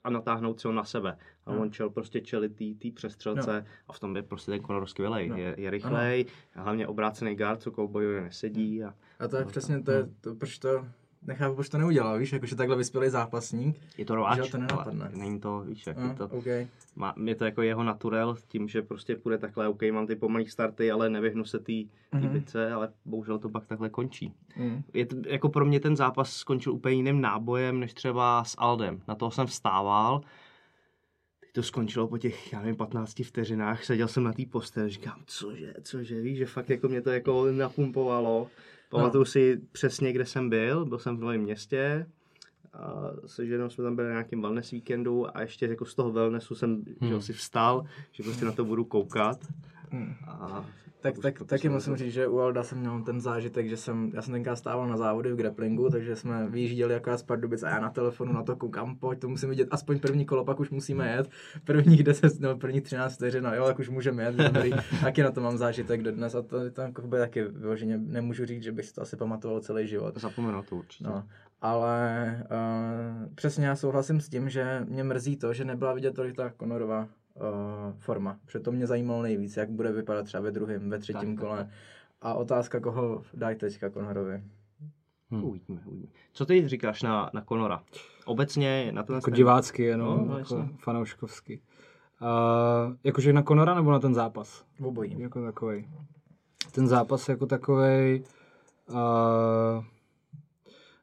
[0.04, 1.16] a natáhnout se ho na sebe.
[1.46, 1.60] A no.
[1.60, 3.66] on čel prostě čelit té přestřelce no.
[3.88, 5.28] a v tom je prostě ten Conor skvělej.
[5.28, 5.36] No.
[5.36, 6.62] Je, je rychlej, no.
[6.62, 8.84] hlavně obrácený guard, co koubojuje nesedí.
[8.84, 10.86] A, a to je přesně to, je, to, proč to
[11.26, 13.80] nechápu, proč to neudělal, víš, jakože takhle vyspělý zápasník.
[13.98, 15.04] Je to rováč, to nenapadne.
[15.04, 16.66] ale není to, víš, jak no, je to, okay.
[16.96, 20.46] má, je to jako jeho naturel, tím, že prostě půjde takhle, OK, mám ty pomalý
[20.46, 22.28] starty, ale nevyhnu se té mm-hmm.
[22.28, 24.34] bitce, ale bohužel to pak takhle končí.
[24.56, 24.82] Mm.
[24.94, 29.00] Je to, jako pro mě ten zápas skončil úplně jiným nábojem, než třeba s Aldem.
[29.08, 30.20] Na toho jsem vstával,
[31.52, 35.74] to skončilo po těch, já nevím, 15 vteřinách, seděl jsem na té posteli, říkám, cože,
[35.82, 38.50] cože, víš, že fakt jako mě to jako napumpovalo.
[38.92, 39.24] Pamatuju no.
[39.24, 42.06] si přesně, kde jsem byl, byl jsem v Novém městě,
[42.72, 46.12] a se ženou jsme tam byli na nějakém wellness víkendu a ještě jako z toho
[46.12, 47.10] wellnessu jsem hmm.
[47.10, 49.38] že si vstal, že prostě na to budu koukat.
[49.90, 50.14] Hmm.
[50.26, 50.64] A
[51.02, 54.22] tak, tak, taky musím říct, že u Alda jsem měl ten zážitek, že jsem, já
[54.22, 57.80] jsem tenkrát stával na závody v grapplingu, takže jsme vyjížděli jako z Pardubic a já
[57.80, 61.12] na telefonu na to koukám, pojď, to musím vidět aspoň první kolo, pak už musíme
[61.12, 61.30] jet,
[61.64, 65.30] prvních 10 nebo prvních 13 vteřin, no jo, tak už můžeme jet, dobrý, taky na
[65.30, 68.86] to mám zážitek dodnes a to, to jako by taky vyloženě nemůžu říct, že bych
[68.86, 70.20] si to asi pamatoval celý život.
[70.20, 71.04] Zapomenu to určitě.
[71.04, 71.24] No,
[71.60, 76.36] ale uh, přesně já souhlasím s tím, že mě mrzí to, že nebyla vidět tolik
[76.36, 77.08] ta Konorová
[77.98, 78.38] forma.
[78.52, 81.70] Proto mě zajímalo nejvíc, jak bude vypadat třeba ve druhém, ve třetím tak, kole.
[82.20, 84.42] A otázka, koho dají teďka Conorovi.
[85.30, 85.44] Hmm.
[85.44, 86.12] Uvidíme, uvidíme.
[86.32, 87.82] Co ty říkáš na, na Conora?
[88.24, 91.60] Obecně na ten Jako divácky, jenom no, jako fanouškovský.
[92.20, 94.64] Uh, jakože na Conora nebo na ten zápas?
[94.82, 95.20] Obojí.
[95.20, 95.88] Jako takový.
[96.72, 98.24] Ten zápas jako takový.
[98.90, 99.84] Uh,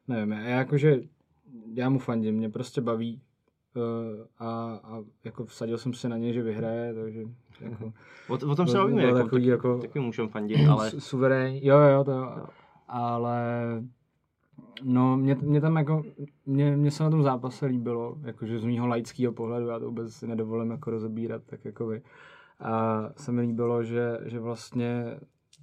[0.08, 1.00] nevím, já jakože
[1.74, 3.20] já mu fandím, mě prostě baví
[4.38, 7.22] a, a jako vsadil jsem si na něj, že vyhraje, takže
[7.60, 7.92] jako,
[8.28, 10.90] o, o tom se bavíme, jako, takový, taky, jako, taky můžeme fandit, ale...
[10.98, 12.46] Suverén, jo, jo, to jo,
[12.88, 13.64] ale
[14.82, 16.02] no, mě, mě tam jako,
[16.46, 20.22] mě, mě se na tom zápase líbilo, jakože z mýho laického pohledu, já to vůbec
[20.22, 22.02] nedovolím jako rozebírat, tak jako vy.
[22.60, 25.04] A se mi líbilo, že, že vlastně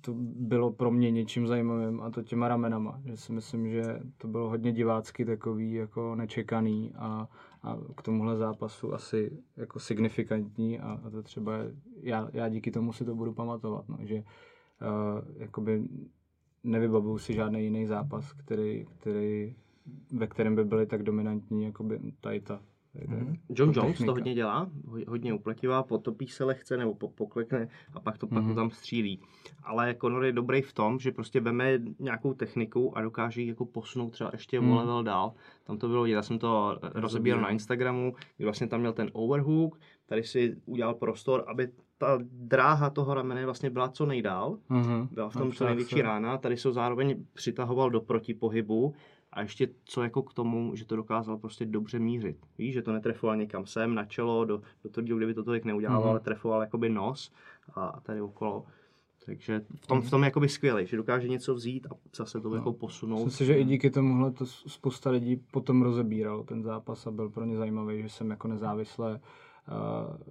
[0.01, 4.27] to bylo pro mě něčím zajímavým a to těma ramenama, že si myslím, že to
[4.27, 7.27] bylo hodně divácky takový jako nečekaný a,
[7.67, 11.53] a k tomuhle zápasu asi jako signifikantní a, a to třeba
[12.01, 14.21] já, já díky tomu si to budu pamatovat, no, že uh,
[15.37, 15.83] jakoby
[16.63, 19.55] nevybavuju si žádný jiný zápas, který, který,
[20.11, 22.61] ve kterém by byly tak dominantní jakoby tady ta
[23.05, 23.37] Mm-hmm.
[23.49, 24.69] John Jones to hodně dělá,
[25.07, 28.33] hodně upletivá, potopí se lehce nebo po, poklekne a pak to, mm-hmm.
[28.33, 29.19] pak to tam střílí.
[29.63, 33.65] Ale Conor je dobrý v tom, že prostě veme nějakou techniku a dokáže ji jako
[33.65, 34.71] posunout třeba ještě mm.
[34.71, 35.33] o level dál.
[35.63, 39.79] Tam to bylo, já jsem to rozebíral na Instagramu, kdy vlastně tam měl ten overhook,
[40.05, 45.07] tady si udělal prostor, aby ta dráha toho ramene vlastně byla co nejdál, mm-hmm.
[45.11, 48.93] byla v tom co největší rána, tady se zároveň přitahoval do protipohybu
[49.37, 52.37] a ještě co jako k tomu, že to dokázal prostě dobře mířit.
[52.57, 56.01] Víš, že to netrefoval někam sem na čelo, do, do toho, kdyby to tolik neudělal,
[56.01, 56.09] mm-hmm.
[56.09, 57.31] ale trefoval jakoby nos
[57.75, 58.65] a tady okolo.
[59.25, 62.49] Takže v tom, v tom je jakoby skvělý, že dokáže něco vzít a zase to
[62.49, 62.55] no.
[62.55, 63.25] jako posunout.
[63.25, 67.29] Myslím si, že i díky tomuhle to spousta lidí potom rozebíralo ten zápas a byl
[67.29, 69.19] pro ně zajímavý, že jsem jako nezávisle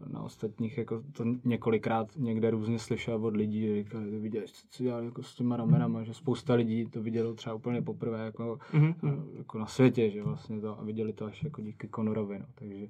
[0.06, 5.04] na ostatních jako to několikrát někde různě slyšel od lidí, že říkali, viděli, co dělali
[5.04, 9.24] jako s těma ramenama, že spousta lidí to vidělo třeba úplně poprvé jako, mm-hmm.
[9.38, 12.46] jako na světě, že vlastně to a viděli to až jako díky Conorovi, no.
[12.54, 12.88] takže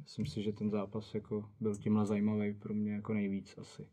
[0.00, 3.86] myslím si, že ten zápas jako byl tímhle zajímavý pro mě jako nejvíc asi.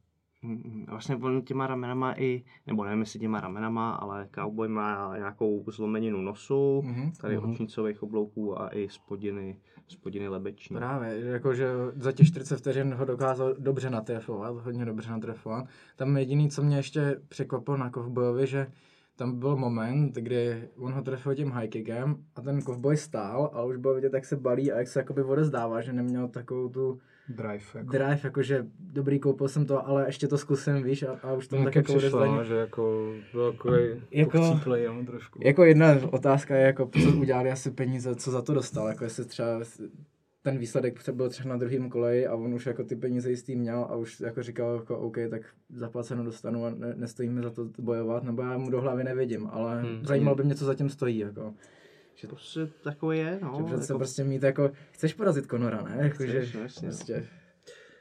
[0.45, 5.65] Mm, vlastně on těma ramenama i, nebo nevím jestli těma ramenama, ale cowboy má nějakou
[5.67, 7.11] zlomeninu nosu, mm-hmm.
[7.21, 7.51] tady mm-hmm.
[7.51, 10.75] očnicových oblouků a i spodiny, spodiny lebeční.
[10.75, 15.65] Právě, že jako, že za těch 40 vteřin ho dokázal dobře natrefovat, hodně dobře natrefovat.
[15.95, 18.67] Tam jediný, co mě ještě překvapilo na kovbojovi, že
[19.15, 23.63] tam byl moment, kdy on ho trefil tím high kickem a ten kovboj stál a
[23.63, 26.99] už bylo vidět, jak se balí a jak se jakoby odezdává, že neměl takovou tu
[27.29, 27.63] drive.
[27.75, 27.91] Jako.
[27.91, 31.63] Drive, jakože dobrý, koupil jsem to, ale ještě to zkusím, víš, a, a už tam
[31.63, 35.39] tak jako přišlo, no, že jako byl takový jako, chcíplej, no, trošku.
[35.43, 39.25] Jako jedna otázka je, jako, co udělali asi peníze, co za to dostal, jako jestli
[39.25, 39.59] třeba
[40.41, 43.87] ten výsledek byl třeba na druhém koleji a on už jako ty peníze jistý měl
[43.89, 48.23] a už jako říkal, jako OK, tak zaplaceno dostanu a ne, nestojíme za to bojovat,
[48.23, 50.05] nebo já mu do hlavy nevidím, ale hmm.
[50.05, 51.53] zajímalo by mě, co zatím stojí, jako.
[52.15, 53.55] Že to prostě takové je, no.
[53.57, 53.97] Že přece jako...
[53.97, 55.97] prostě mít jako, chceš porazit Konora, ne?
[55.99, 56.87] Jako, chceš, že, no, jasně.
[56.87, 57.27] Prostě,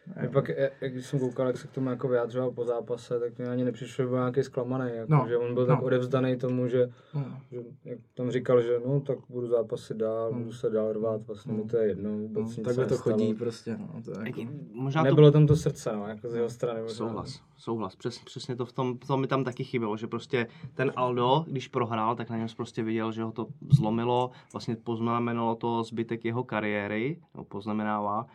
[0.06, 0.48] a pak,
[0.80, 3.64] jak když jsem koukal, jak se k tomu jako vyjádřoval po zápase, tak mě ani
[3.64, 5.74] nepřišlo, že byl nějaký zklamaný, jako, no, že on byl no.
[5.74, 7.40] tak odevzdaný tomu, že, no.
[7.50, 10.38] že jak tam říkal, že no, tak budu zápasy dál, no.
[10.38, 11.58] budu se dál rvát, vlastně no.
[11.58, 14.40] mi to je jedno, vůbec no, takhle to chodí prostě, no, to jako...
[14.72, 15.32] Možná Nebylo to...
[15.32, 16.82] tam to srdce, no, jako z jeho strany.
[16.82, 16.96] Možná.
[16.96, 20.92] Souhlas, souhlas, Přes, přesně to v tom, to mi tam taky chybělo, že prostě ten
[20.96, 25.82] Aldo, když prohrál, tak na něm prostě viděl, že ho to zlomilo, vlastně poznamenalo to
[25.82, 28.26] zbytek jeho kariéry, no, poznamenává,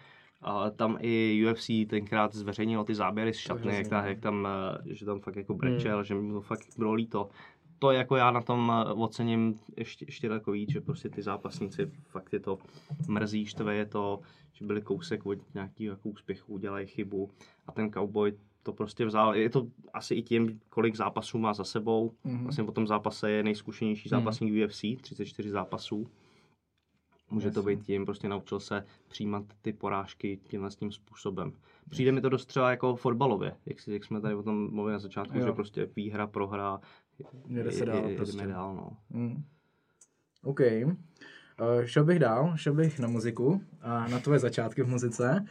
[0.41, 4.95] a tam i UFC tenkrát zveřejnil ty záběry z šatny, jak, tam, jak tam, eh,
[4.95, 6.04] že tam fakt jako brečel, hmm.
[6.04, 7.30] že mi to fakt bylo líto.
[7.80, 12.34] To jako já na tom eh, ocením ještě, ještě víc, že prostě ty zápasníci fakt
[12.34, 12.58] je to
[13.08, 14.19] mrzí, štve je to,
[14.54, 17.30] že byli kousek od nějakého jako úspěchu, udělají chybu
[17.67, 19.36] a ten cowboy to prostě vzal.
[19.36, 22.13] Je to asi i tím, kolik zápasů má za sebou.
[22.25, 22.43] Mm-hmm.
[22.43, 24.63] Vlastně po tom zápase je nejzkušenější zápasník mm.
[24.63, 26.08] UFC, 34 zápasů.
[27.32, 31.54] Může to být tím, prostě naučil se přijímat ty porážky tímhle tím způsobem.
[31.89, 34.94] Přijde mi to dost třeba jako fotbalově, jak, si, jak jsme tady o tom mluvili
[34.94, 35.46] na začátku, jo.
[35.46, 36.80] že prostě výhra, prohra,
[37.48, 38.48] jde se dál, je, prostě.
[38.48, 38.98] dál no.
[39.10, 39.44] Mm.
[40.44, 40.60] OK.
[40.60, 45.46] Uh, šel bych dál, šel bych na muziku a na tvoje začátky v muzice.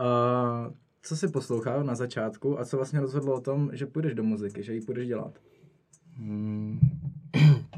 [0.00, 4.22] Uh, co jsi poslouchal na začátku a co vlastně rozhodlo o tom, že půjdeš do
[4.22, 5.38] muziky, že ji půjdeš dělat?
[6.16, 6.80] Hmm.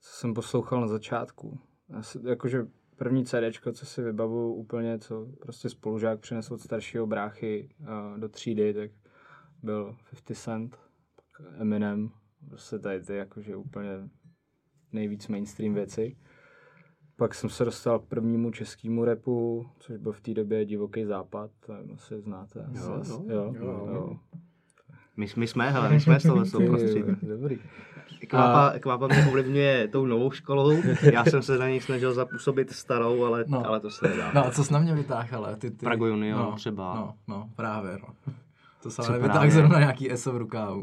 [0.00, 1.58] co jsem poslouchal na začátku?
[2.24, 8.18] Jakože první CD, co si vybavu úplně, co prostě spolužák přinesl od staršího bráchy uh,
[8.18, 8.90] do třídy, tak
[9.62, 10.78] byl 50 Cent,
[11.16, 12.10] pak Eminem,
[12.48, 13.90] prostě tady ty jakože úplně
[14.92, 16.16] nejvíc mainstream věci.
[17.16, 21.50] Pak jsem se dostal k prvnímu českému repu, což byl v té době Divoký západ,
[21.66, 22.66] to asi znáte.
[22.74, 23.88] Jo, jo, jo, jo.
[23.94, 24.16] jo.
[25.16, 27.16] My, my jsme, hele, my jsme z toho prostředí.
[27.22, 27.58] Dobrý.
[28.28, 28.78] Kvápa, a...
[28.78, 33.44] Kvápa mě ovlivňuje tou novou školou, já jsem se na něj snažil zapůsobit starou, ale,
[33.46, 33.66] no.
[33.66, 34.30] ale to se nedá.
[34.34, 35.86] No a co jsi na mě vytáhl, ale ty, ty...
[35.86, 36.94] Prago Junior no, třeba.
[36.94, 38.34] No, no, právě, no.
[38.82, 40.82] To se ale nevytáhl zrovna nějaký ESO v rukávu.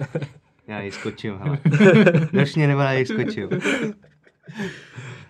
[0.66, 1.58] já ji skočím, hele.
[2.32, 3.48] Dnešně nebo já ji skočím.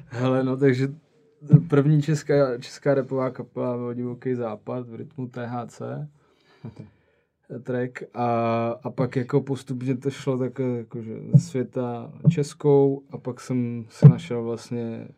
[0.07, 0.89] Hele, no takže
[1.69, 5.83] první česká, česká repová kapela byl Divoký západ v rytmu THC
[7.62, 13.40] track a, a pak jako postupně to šlo tak jakože ze světa českou a pak
[13.40, 15.09] jsem si našel vlastně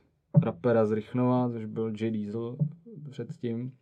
[0.43, 2.57] rapera z Rychnova, což byl J Diesel
[3.11, 3.73] předtím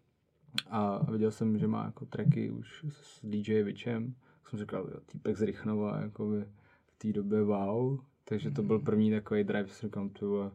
[0.71, 4.15] a viděl jsem, že má jako tracky už s DJ Vičem.
[4.43, 6.45] Tak jsem říkal, jo, týpek z Rychnova, jakoby
[6.87, 7.99] v té době wow.
[8.25, 10.51] Takže to byl první takový drive, jsem říkám, tu,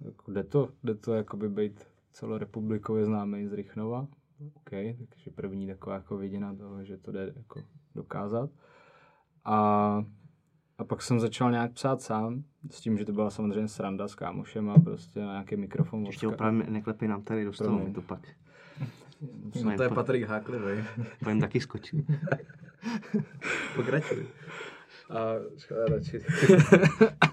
[0.00, 4.08] jako jde to, jde to jakoby být celorepublikově známý z Rychnova.
[4.54, 4.70] OK,
[5.08, 7.60] takže první taková jako viděna toho, že to jde jako
[7.94, 8.50] dokázat.
[9.44, 9.56] A,
[10.78, 14.14] a pak jsem začal nějak psát sám, s tím, že to byla samozřejmě sranda s
[14.14, 16.06] kámošem a prostě na nějaký mikrofon.
[16.06, 18.28] Ještě opravdu neklepy nám tady do stolu, to pak.
[19.64, 20.84] No to je Patrik Háklivý.
[21.24, 22.06] Pojďme taky skočit.
[23.76, 24.26] Pokračuj.
[25.10, 25.34] A
[25.90, 26.20] radši.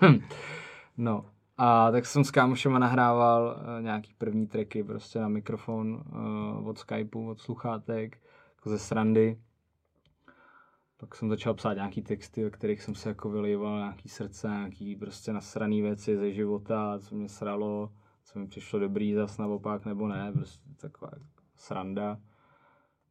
[0.97, 1.25] No,
[1.61, 6.03] a tak jsem s kámošema nahrával uh, nějaký první tracky prostě na mikrofon
[6.59, 8.17] uh, od Skypeu, od sluchátek,
[8.55, 9.39] jako ze srandy.
[10.97, 14.95] Pak jsem začal psát nějaký texty, ve kterých jsem se jako vylejval nějaký srdce, nějaký
[14.95, 17.91] prostě nasraný věci ze života, co mě sralo,
[18.23, 21.11] co mi přišlo dobrý zas naopak, nebo ne, prostě taková
[21.55, 22.17] sranda.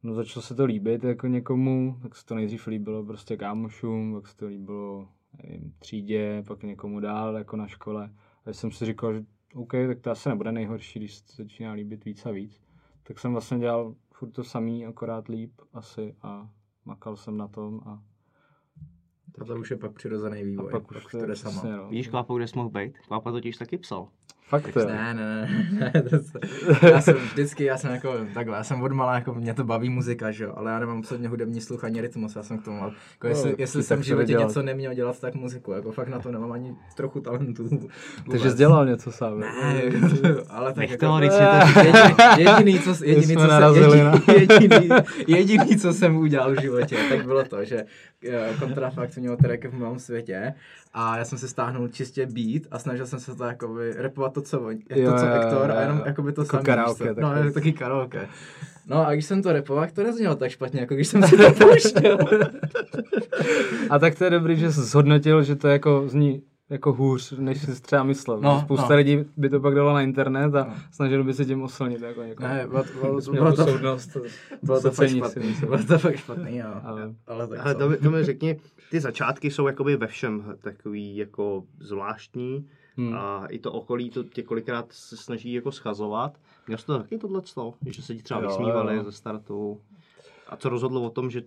[0.03, 4.27] No začalo se to líbit jako někomu, tak se to nejdřív líbilo prostě kámošům, pak
[4.27, 5.07] se to líbilo
[5.43, 8.09] nevím, třídě, pak někomu dál jako na škole.
[8.45, 9.23] A jsem si říkal, že
[9.55, 12.61] OK, tak to asi nebude nejhorší, když se začíná líbit víc a víc.
[13.03, 16.49] Tak jsem vlastně dělal furt to samý, akorát líp asi a
[16.85, 18.03] makal jsem na tom a
[19.41, 20.73] A to už je pak přirozený vývoj.
[20.73, 21.89] A pak už to to jde přesně, no.
[21.89, 22.99] Víš, Kvápo, kde jsi mohl být?
[22.99, 24.07] Kvápa totiž taky psal.
[24.49, 24.75] Fakt.
[24.75, 25.13] Ne, ne,
[25.71, 26.39] ne, ne, to se,
[26.91, 29.89] já jsem vždycky, já jsem jako takhle, já jsem od malá, jako mě to baví
[29.89, 32.83] muzika, že jo, ale já nemám absolutně hudební sluch ani rytmus, já jsem k tomu,
[33.11, 34.47] jako jestli, No, jestli jsem tak v životě dělat.
[34.47, 37.69] něco neměl dělat, tak muziku, jako fakt na to nemám ani trochu talentu.
[38.31, 39.39] Takže jsi dělal něco sám.
[39.39, 39.81] Ne,
[40.49, 43.73] ale tak Nech jako, když si to jediný, jediný, co, jediný, co jsem,
[44.37, 44.89] jediný,
[45.27, 47.85] jediný, co jsem udělal v životě, tak bylo to, že
[48.29, 50.53] eh, Kontrafakt měl track v mém světě
[50.93, 54.45] a já jsem si stáhnul čistě beat a snažil jsem se to jakoby repovat to,
[54.45, 56.03] co, Jo, to, co jo, Ektor jo, a jenom jo.
[56.05, 56.65] jakoby to Jako samý.
[56.65, 57.21] karaoke co?
[57.21, 58.27] No, je taky karaoke.
[58.87, 61.37] No a když jsem to repoval, tak to neznělo tak špatně, jako když jsem si
[61.37, 62.17] to pouštěl.
[63.89, 67.61] A tak to je dobrý, že jsi zhodnotil, že to jako zní jako hůř, než
[67.61, 68.39] jsi třeba myslel.
[68.41, 68.95] No, Spousta no.
[68.95, 72.49] lidí by to pak dalo na internet a snažili by se tím oslnit jako někoho.
[72.49, 74.17] ne, bylo, bylo, bylo, to, soudnost.
[74.63, 75.47] bylo to fakt špatný.
[75.47, 75.69] myslím.
[75.69, 76.67] Bylo to fakt špatný, jo.
[76.83, 78.59] Ale- Ale tak Ale to, to mi řekni,
[78.91, 82.67] ty začátky jsou jakoby ve všem takový jako zvláštní
[82.99, 83.13] Hmm.
[83.13, 86.39] a i to okolí to tě kolikrát se snaží jako schazovat.
[86.67, 87.41] Měl jsi to taky tohle
[87.85, 89.03] že se ti třeba Jo, vysmívali jo.
[89.03, 89.81] ze startu.
[90.47, 91.43] A co rozhodlo o tom, že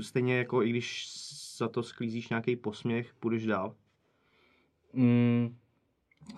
[0.00, 1.06] stejně jako i když
[1.56, 3.74] za to sklízíš nějaký posměch, půjdeš dál.
[4.92, 5.56] Mm,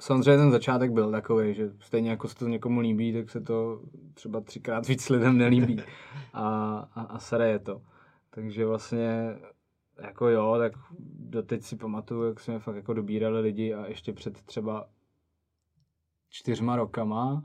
[0.00, 3.80] samozřejmě ten začátek byl takový, že stejně jako se to někomu líbí, tak se to
[4.14, 5.82] třeba třikrát víc lidem nelíbí
[6.32, 7.82] a, a, a sere je to.
[8.30, 9.36] Takže vlastně
[10.02, 10.72] jako jo, tak
[11.18, 14.88] doteď si pamatuju, jak jsme fakt jako dobírali lidi a ještě před třeba
[16.30, 17.44] čtyřma rokama,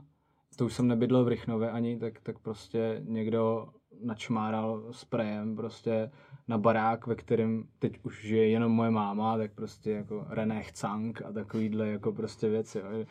[0.56, 3.68] to už jsem nebydlel v Rychnově ani, tak, tak prostě někdo
[4.04, 6.10] načmáral sprejem prostě
[6.48, 11.22] na barák, ve kterém teď už žije jenom moje máma, tak prostě jako René Chcang
[11.22, 12.78] a takovýhle jako prostě věci.
[12.78, 13.04] Jo.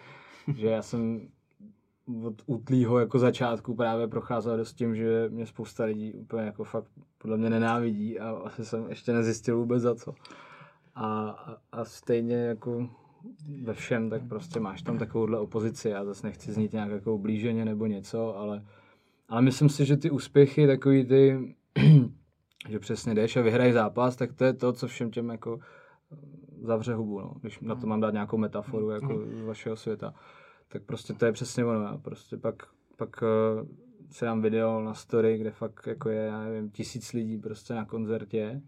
[0.56, 1.30] Že já jsem
[2.24, 6.92] od útlýho jako začátku právě procházel dost tím, že mě spousta lidí úplně jako fakt
[7.18, 10.14] podle mě nenávidí a asi jsem ještě nezjistil vůbec za co.
[10.96, 11.30] A,
[11.72, 12.90] a, stejně jako
[13.64, 15.90] ve všem, tak prostě máš tam takovouhle opozici.
[15.90, 18.66] Já zase nechci znít nějak jako ublíženě nebo něco, ale,
[19.30, 21.56] ale myslím si, že ty úspěchy, takový ty,
[22.70, 25.60] že přesně jdeš a vyhraješ zápas, tak to je to, co všem těm jako
[26.62, 27.34] zavře hubu, no.
[27.42, 30.14] když na to mám dát nějakou metaforu jako z vašeho světa.
[30.68, 31.84] Tak prostě to je přesně ono.
[31.84, 32.56] Já prostě pak,
[32.96, 33.68] pak uh,
[34.12, 37.86] si dám video na story, kde fakt jako je, já nevím, tisíc lidí prostě na
[37.86, 38.62] koncertě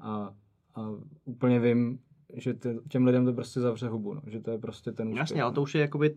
[0.00, 0.34] a,
[0.74, 0.90] a
[1.24, 1.98] úplně vím,
[2.34, 2.54] že
[2.88, 4.22] těm lidem to prostě zavře hubu, no.
[4.26, 5.20] že to je prostě ten úspěch.
[5.20, 5.54] Jasně, ale no.
[5.54, 6.16] to už je jakoby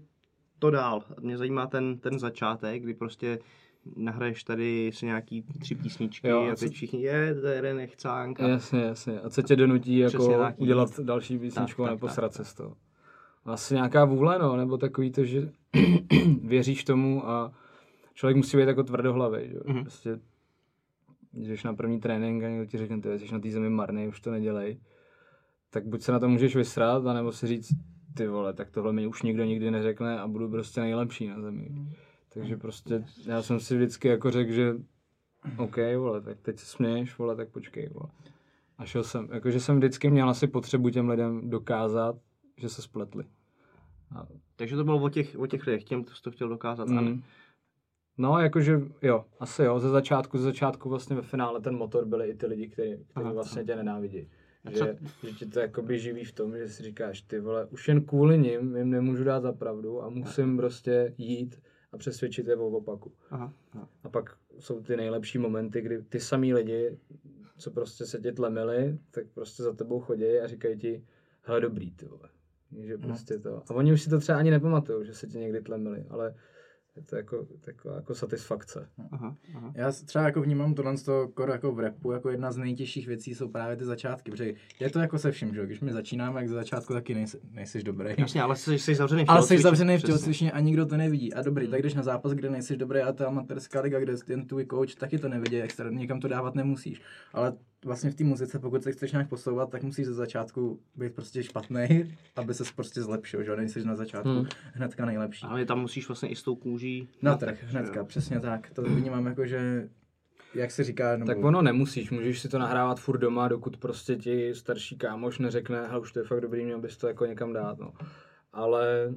[0.59, 1.03] to dál.
[1.21, 3.39] Mě zajímá ten, ten začátek, kdy prostě
[3.95, 7.61] nahraješ tady si nějaký tři písničky Jo, a a co- teď všichni je, to je
[7.61, 9.19] René Chcánk a Jasně, jasně.
[9.19, 12.77] A co tě donutí jako udělat další písničku Tak, a neposrat tak, se z toho.
[13.45, 15.51] Asi nějaká vůle, no, nebo takový to, že
[16.43, 17.53] věříš tomu a
[18.13, 19.59] člověk musí být jako tvrdohlavý, že?
[19.65, 19.81] Mhm.
[19.81, 20.19] Prostě,
[21.31, 24.07] když jdeš na první trénink a někdo ti řekne, ty jsi na té zemi marný,
[24.07, 24.79] už to nedělej,
[25.69, 27.73] tak buď se na to můžeš vysrat, anebo si říct,
[28.13, 31.69] ty vole, tak tohle mi už nikdo nikdy neřekne a budu prostě nejlepší na zemi.
[32.33, 34.75] Takže prostě já jsem si vždycky jako řekl, že
[35.57, 38.09] OK, vole, tak teď se směješ, vole, tak počkej, vole.
[38.77, 42.15] A šel jsem, jakože jsem vždycky měl asi potřebu těm lidem dokázat,
[42.57, 43.23] že se spletli.
[44.15, 46.87] A, takže to bylo o těch, o těch lidech, těm to to chtěl dokázat.
[46.87, 47.23] Mm.
[48.17, 52.29] no, jakože jo, asi jo, ze začátku, ze začátku vlastně ve finále ten motor byli
[52.29, 54.27] i ty lidi, kteří, vlastně tě nenávidí.
[54.69, 58.01] Že, že ti to jakoby živí v tom, že si říkáš, ty vole, už jen
[58.01, 62.67] kvůli nim jim nemůžu dát za pravdu a musím prostě jít a přesvědčit je o
[62.67, 63.11] opaku.
[63.29, 63.89] Aha, aha.
[64.03, 66.97] A pak jsou ty nejlepší momenty, kdy ty samý lidi,
[67.57, 71.05] co prostě se tě tlemili, tak prostě za tebou chodí a říkají ti,
[71.41, 72.29] hele dobrý, ty vole.
[72.71, 73.61] Že prostě to.
[73.69, 76.35] A oni už si to třeba ani nepamatují, že se tě někdy tlemili, ale
[76.95, 78.89] Je to jako, taková jako satisfakce.
[79.11, 79.71] Aha, aha.
[79.75, 83.07] Já třeba jako vnímám tohle z toho kor jako v rapu, jako jedna z nejtěžších
[83.07, 86.39] věcí jsou právě ty začátky, protože je to jako se vším, že když my začínáme,
[86.39, 88.15] jak ze začátku taky nejsi, nejsiš dobrý.
[88.17, 90.97] Jasně, ale jsi, jsi zavřený v Ale jsi tělocvičně, zavřený v tělocvičně a nikdo to
[90.97, 91.33] nevidí.
[91.33, 94.47] A dobrý, tak jdeš na zápas, kde nejsi dobrý a ta amatérská liga, kde jen
[94.47, 97.01] tvůj coach taky to nevidí, jak se nikam to dávat nemusíš.
[97.33, 97.53] Ale
[97.85, 101.43] vlastně v té muzice, pokud se chceš nějak posouvat, tak musíš ze začátku být prostě
[101.43, 104.45] špatný, aby se prostě zlepšil, že nejsi na začátku Hmm.
[104.73, 105.45] hnedka nejlepší.
[105.49, 108.05] Ale tam musíš vlastně i s tou kůží Na trh, že hnedka, jo.
[108.05, 108.69] přesně tak.
[108.73, 109.89] To vnímám jako, že
[110.55, 111.25] jak se říká, nebo...
[111.25, 115.87] Tak ono nemusíš, můžeš si to nahrávat furt doma, dokud prostě ti starší kámoš neřekne,
[115.87, 117.93] hele už to je fakt dobrý, měl bys to jako někam dát, no.
[118.53, 119.13] Ale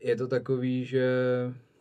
[0.00, 1.08] je to takový, že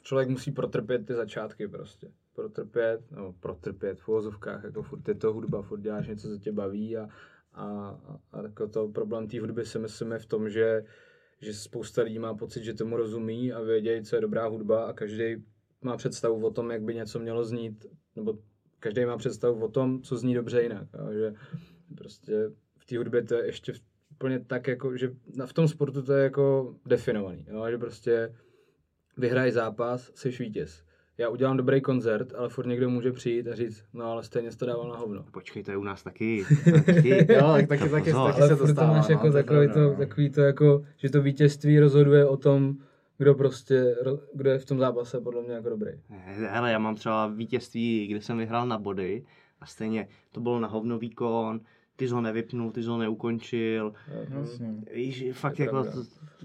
[0.01, 2.07] člověk musí protrpět ty začátky prostě.
[2.37, 6.51] Protrpět, no protrpět v uvozovkách, jako furt je to hudba, furt děláš něco, co tě
[6.51, 7.09] baví a,
[7.53, 7.99] a,
[8.31, 10.83] a jako to problém té hudby si myslím je v tom, že,
[11.41, 14.93] že spousta lidí má pocit, že tomu rozumí a vědějí, co je dobrá hudba a
[14.93, 15.45] každý
[15.81, 17.85] má představu o tom, jak by něco mělo znít,
[18.15, 18.39] nebo
[18.79, 20.87] každý má představu o tom, co zní dobře jinak.
[20.95, 21.33] A že
[21.97, 23.73] prostě v té hudbě to je ještě
[24.11, 25.11] úplně tak, jako, že
[25.45, 27.45] v tom sportu to je jako definovaný.
[27.49, 27.65] Jo?
[27.69, 28.35] Že prostě
[29.17, 30.86] vyhraj zápas, jsi vítěz.
[31.17, 34.57] Já udělám dobrý koncert, ale furt někdo může přijít a říct, no ale stejně jsi
[34.57, 35.25] to dával na hovno.
[35.31, 36.45] Počkej, to je u nás taky.
[36.85, 37.33] taky.
[37.33, 38.31] Jo, tak taky, To taky, pozor.
[38.31, 38.93] taky Ale se to stává.
[38.93, 39.95] máš no, jako to je takový, to, no.
[39.95, 42.75] takový to jako, že to vítězství rozhoduje o tom,
[43.17, 45.91] kdo prostě, ro- kdo je v tom zápase podle mě jako dobrý.
[46.09, 49.23] Ne, Ale já mám třeba vítězství, kde jsem vyhrál na body
[49.61, 51.59] a stejně to bylo na hovno výkon,
[51.97, 53.93] ty jsi ho nevypnul, ty jsi ho neukončil.
[54.29, 54.75] Jasně.
[54.95, 55.89] Víš, fakt je jako to,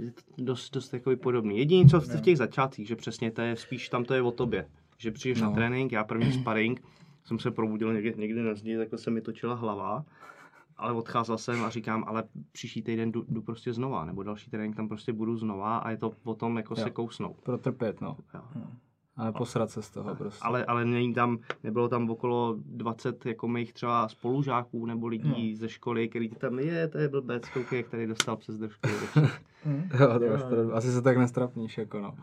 [0.02, 1.58] je to dost, dost jako podobný.
[1.58, 2.14] Jediný, co v, No.
[2.16, 4.68] v těch začátcích, že přesně to je spíš tam to je o tobě.
[4.98, 5.44] Že přijdeš no.
[5.44, 5.54] na No.
[5.56, 6.82] trénink, já první sparring,
[7.24, 10.04] jsem se probudil někdy, někdy na zdi, takhle se mi točila hlava.
[10.76, 14.76] Ale odcházel jsem a říkám, ale příští týden jdu, jdu prostě znova, nebo další trénink
[14.76, 16.84] tam prostě budu znova a je to o tom jako Jo.
[16.84, 17.36] se kousnout.
[17.42, 18.16] Protrpět, no.
[18.34, 18.42] Jo.
[19.16, 20.38] Ale posrat se z toho prostě.
[20.42, 25.56] Ale, ale není tam, nebylo tam okolo 20 jako mých třeba spolužáků nebo lidí No.
[25.56, 28.94] ze školy, který tam je, to je blbec, koukej, jak tady dostal přes do školy.
[30.00, 30.72] Jo, to Jo, jo.
[30.72, 32.14] Asi se tak nestrapníš, jako no.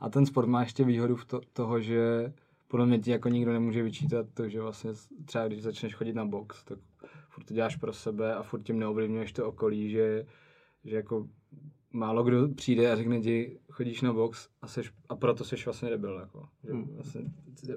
[0.00, 2.32] A ten sport má ještě výhodu v to, toho, že
[2.68, 4.90] podle mě ti jako nikdo nemůže vyčítat to, že vlastně
[5.24, 6.78] třeba když začneš chodit na box, tak
[7.28, 10.26] furt to děláš pro sebe a furt tím neovlivňuješ to okolí, že,
[10.84, 11.26] že jako
[11.92, 15.90] málo kdo přijde a řekne ti, chodíš na box a, seš, a proto jsi vlastně
[15.90, 16.18] debil.
[16.20, 16.48] Jako.
[16.64, 16.94] Že Hmm.
[16.94, 17.20] vlastně,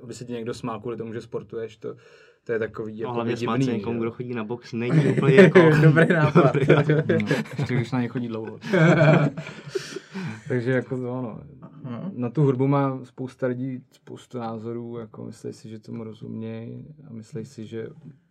[0.03, 1.95] aby se ti někdo smál kvůli tomu, že sportuješ, to,
[2.43, 5.05] to je takový No, jako hlavně smát divný, se někomu, kdo chodí na box, není
[5.17, 5.59] úplně jako...
[5.83, 6.43] Dobrý nápad.
[6.55, 7.05] Dobrý nápad.
[7.07, 8.59] No, ještě když na ně chodí dlouho.
[10.47, 11.41] Takže jako to ono.
[11.83, 12.11] No.
[12.13, 17.13] Na tu hudbu má spousta lidí spoustu názorů, jako myslí si, že tomu rozumějí a
[17.13, 17.87] myslí si, že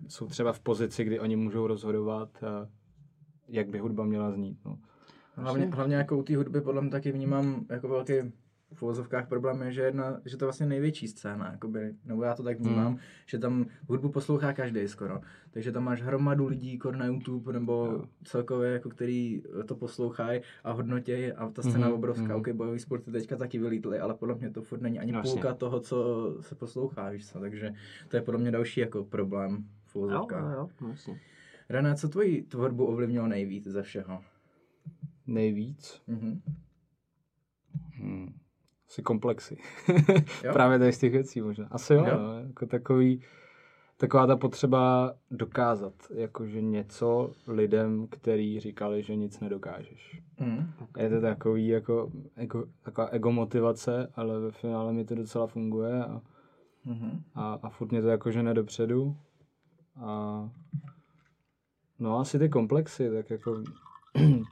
[0.09, 2.69] jsou třeba v pozici, kdy oni můžou rozhodovat, a
[3.49, 4.59] jak by hudba měla znít.
[4.65, 4.79] No.
[5.37, 8.13] Hlavně, hlavně jako u té hudby podle mě taky vnímám jako velký
[8.75, 12.35] v uvozovkách problém je, že, jedna, že to je vlastně největší scéna, jakoby, nebo já
[12.35, 12.99] to tak vnímám, Hmm.
[13.27, 15.21] že tam hudbu poslouchá každý skoro.
[15.51, 18.05] Takže tam máš hromadu lidí kor na YouTube nebo Jo.
[18.25, 22.27] celkově, jako který to poslouchají a hodnotějí a ta scéna Mhm, obrovská.
[22.29, 22.37] mhm.
[22.37, 25.33] OK, bojový sporty teďka taky vylítly, ale podle mě to furt není ani jasně.
[25.33, 25.97] půlka toho, co
[26.41, 27.75] se poslouchá, víš co, takže
[28.09, 30.43] to je podle mě další jako problém v Jo, uvozovkách.
[30.45, 31.21] jo, jo, no, jasně.
[31.69, 34.21] René, co tvoji tvorbu ovlivnilo nejvíc ze všeho?
[35.27, 36.03] Nejvíc?
[36.07, 36.43] Mhm.
[37.95, 38.35] Hmm.
[38.89, 39.57] Asi komplexy.
[40.53, 41.69] Právě tady z těch věcí možná.
[41.71, 42.19] Asi jo, Jo.
[42.19, 43.23] no, jako takový,
[43.97, 50.23] taková ta potřeba dokázat, jakože něco lidem, který říkali, že nic nedokážeš.
[50.41, 50.73] Mhm.
[50.99, 56.05] Je to takový jako, jako taková ego motivace, ale ve finále mi to docela funguje
[56.05, 56.21] a,
[56.85, 57.23] Mhm.
[57.35, 59.17] a, a furt mě to jako žene dopředu.
[59.97, 60.51] A
[61.99, 63.63] no asi ty komplexy, tak jako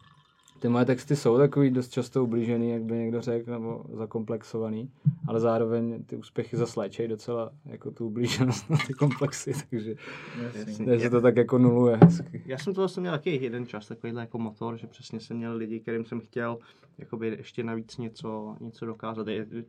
[0.61, 4.91] ty moje texty jsou takový dost často ublížený, jak by někdo řekl, nebo zakomplexovaný,
[5.27, 9.95] ale zároveň ty úspěchy zasléčejí docela jako tu ublíženost na ty komplexy, takže,
[10.43, 10.87] Jasný.
[10.87, 12.43] takže to tak jako nuluje hezky.
[12.47, 15.57] Já jsem to vlastně měl taky jeden čas, takovýhle jako motor, že přesně jsem měl
[15.57, 16.59] lidi, kterým jsem chtěl
[16.99, 19.29] jakoby ještě navíc něco, něco dokázat.
[19.29, 19.63] Je to, je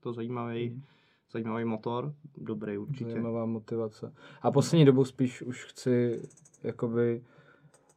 [0.00, 0.82] to zajímavý,
[1.32, 3.10] zajímavý motor, dobrý určitě.
[3.10, 4.12] Zajímavá motivace.
[4.42, 6.22] A poslední dobou spíš už chci
[6.62, 7.22] jakoby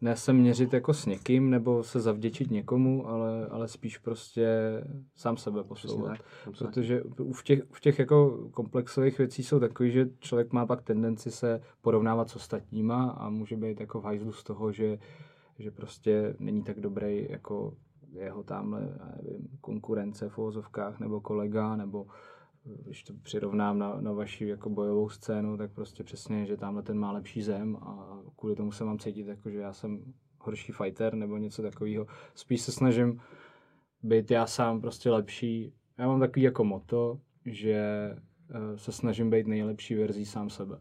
[0.02, 4.48] ne se měřit jako s někým nebo se zavděčit někomu, ale, ale spíš prostě
[5.16, 6.18] sám sebe posouvat.
[6.58, 10.82] Protože u- v těch, v těch jako komplexových věcí jsou takový, že člověk má pak
[10.82, 15.00] tendenci se porovnávat s ostatníma a může být jako v hajzlu z toho, že,
[15.60, 17.74] že prostě není tak dobrý jako
[18.14, 18.82] jeho tamhle,
[19.24, 22.06] nevím, konkurence v uvozovkách, nebo kolega, nebo
[22.64, 27.00] když to přirovnám na, na vaši jako bojovou scénu, tak prostě přesně, že tamhle ten
[27.00, 31.16] má lepší zem a kvůli tomu se mám cítit jako, že já jsem horší fighter
[31.16, 32.08] nebo něco takového.
[32.36, 33.22] Spíš se snažím
[34.04, 39.48] být já sám prostě lepší já mám takový jako moto, že eh, se snažím být
[39.48, 40.80] nejlepší verzí sám sebe.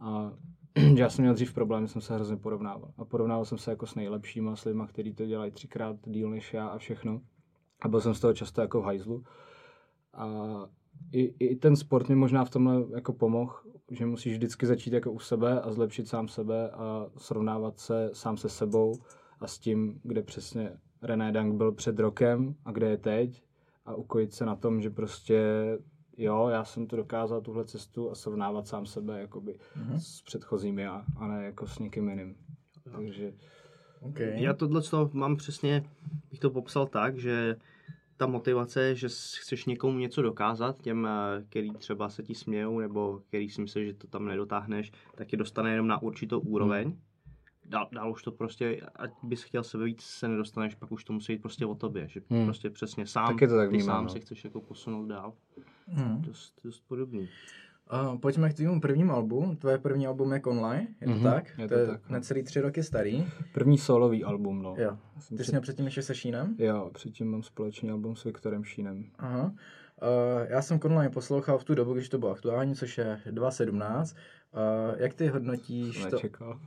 [0.00, 0.32] A
[0.96, 2.92] já jsem měl dřív problém, jsem se hrozně porovnával.
[2.98, 6.54] A porovnával jsem se jako s nejlepšíma, s lidma, kteří to dělají třikrát díl než
[6.54, 7.20] já a všechno.
[7.80, 9.24] A byl jsem z toho často jako v hajzlu.
[10.14, 10.26] A
[11.12, 13.54] i, i ten sport mi možná v tomhle jako pomohl,
[13.90, 18.36] že musíš vždycky začít jako u sebe a zlepšit sám sebe a srovnávat se sám
[18.36, 18.94] se sebou
[19.40, 23.42] a s tím, kde přesně René Dank byl před rokem a kde je teď
[23.84, 25.42] a ukojit se na tom, že prostě
[26.16, 29.96] jo, já jsem to dokázal tuhle cestu a srovnávat sám sebe jakoby mm-hmm.
[29.98, 32.36] s předchozími a, a ne jako s někým jiným.
[32.92, 33.32] Takže
[34.08, 34.42] Okay.
[34.42, 34.82] Já tohle
[35.12, 35.84] mám přesně,
[36.30, 37.56] bych to popsal tak, že
[38.16, 39.08] ta motivace, že
[39.38, 43.86] chceš někomu něco dokázat, těm, eh, který třeba se ti smějou, nebo který si myslí,
[43.86, 46.88] že to tam nedotáhneš, tak je dostane jenom na určitou úroveň.
[46.88, 47.00] Hmm.
[47.66, 51.12] Dál, dál už to prostě, ať bys chtěl sebe víc, se nedostaneš, pak už to
[51.12, 52.44] musí jít prostě o tobě, že hmm.
[52.44, 54.10] prostě přesně sám, Taky to tak ty vnímám, sám no.
[54.10, 55.32] se chceš jako posunout dál.
[55.86, 56.22] Hmm.
[56.22, 57.28] Dost, dost podobný.
[57.92, 59.56] Uh, pojďme k tvému prvnímu albu.
[59.58, 61.58] Tvoje první album je Conline, je to Mhm, tak?
[61.58, 62.14] je to to je tak, no.
[62.16, 63.26] necelý tři roky starý.
[63.54, 64.74] první solový album, no.
[64.78, 64.96] Jo.
[65.14, 66.54] Ty jsi před- měl předtím ještě se Šínem?
[66.58, 69.04] Jo, předtím mám společný album s Viktorem Šínem.
[69.18, 69.44] Aha.
[69.44, 69.50] Uh,
[70.48, 74.16] já jsem Conline poslouchal v tu dobu, když to bylo aktuální, což je 2017.
[74.52, 76.16] Uh, jak ty hodnotíš to?
[76.16, 76.58] Nečekal.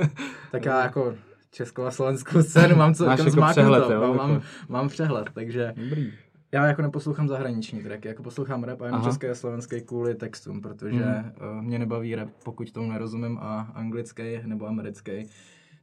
[0.52, 1.14] Tak já jako
[1.50, 4.44] českou a slovenskou scénu mám co Máš jako zmáknuto, přehled, jo, mám, mám, jako.
[4.68, 6.12] mám přehled, takže Dobrý.
[6.54, 9.10] Já jako neposlouchám zahraniční tracky, jako poslouchám rap a jenom Aha.
[9.10, 14.22] české a slovenské kvůli textům, protože uh, mě nebaví rap, pokud tomu nerozumím a anglický
[14.46, 15.26] nebo americký.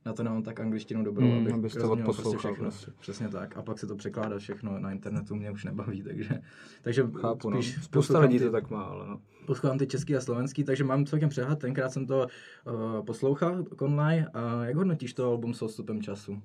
[0.06, 2.70] Na to nemám tak angličtinu dobrou, Hmm, abych abys to rozuměl odposlouchal všechno.
[2.70, 2.92] prostě.
[3.00, 3.58] Přesně tak.
[3.58, 6.42] A pak se to překládá všechno na internetu, mě už nebaví, takže,
[6.82, 7.62] takže Chápu, no.
[7.62, 9.20] spíš Spousta lidí ty- to tak má, ale no.
[9.48, 11.60] poslouchám ty český a slovenský, takže mám celkem přehled.
[11.60, 12.28] Tenkrát jsem to
[12.68, 14.28] uh, poslouchal online.
[14.34, 16.42] A jak hodnotíš to album s odstupem času?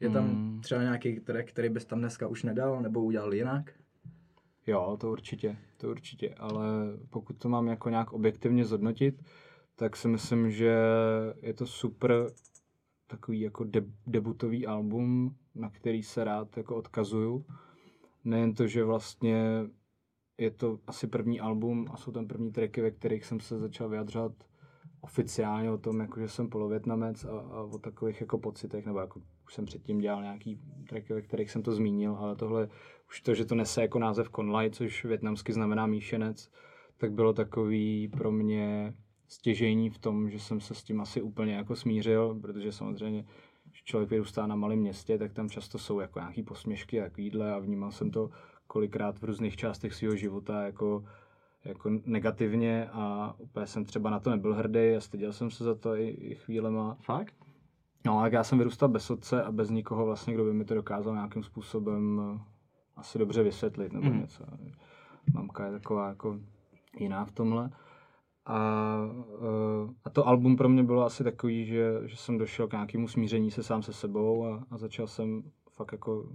[0.00, 0.60] Je tam Hmm.
[0.60, 3.72] třeba nějaký track, který bys tam dneska už nedal, nebo udělal jinak?
[4.66, 6.66] Jo, to určitě, to určitě, ale
[7.10, 9.22] pokud to mám jako nějak objektivně zhodnotit,
[9.76, 10.78] tak si myslím, že
[11.42, 12.26] je to super
[13.06, 17.44] takový jako deb- debutový album, na který se rád jako odkazuju.
[18.24, 19.64] Nejen to, že vlastně
[20.38, 23.88] je to asi první album a jsou tam první tracky, ve kterých jsem se začal
[23.88, 24.32] vyjadřovat
[25.00, 29.20] oficiálně o tom, jako že jsem polovětnamec a, a o takových jako pocitech, nebo jako
[29.46, 32.68] už jsem předtím dělal nějaký tracky, ve kterých jsem to zmínil, ale tohle
[33.08, 36.50] už to, že to nese jako název Konlai, což větnamsky znamená míšenec,
[36.96, 38.94] tak bylo takový pro mě
[39.28, 43.24] stěžejní v tom, že jsem se s tím asi úplně jako smířil, protože samozřejmě,
[43.64, 47.52] když člověk vyrůstá na malém městě, tak tam často jsou jako nějaký posměšky a takovýhle
[47.52, 48.30] a vnímal jsem to
[48.66, 51.04] kolikrát v různých částech svého života jako,
[51.64, 55.74] jako negativně a úplně jsem třeba na to nebyl hrdý a styděl jsem se za
[55.74, 56.96] to i, i chvílema.
[57.00, 57.45] Fakt?
[58.06, 60.74] No, tak já jsem vyrůstal bez otce a bez nikoho vlastně, kdo by mi to
[60.74, 62.40] dokázal nějakým způsobem eh,
[62.96, 64.20] asi dobře vysvětlit nebo Mhm.
[64.20, 64.44] něco.
[65.34, 66.38] Mamka je taková jako
[66.98, 67.70] jiná v tomhle.
[68.46, 68.98] A,
[69.40, 73.08] eh, a to album pro mě bylo asi takový, že, že jsem došel k nějakému
[73.08, 75.42] smíření se sám se sebou a, a začal jsem
[75.72, 76.28] fakt jako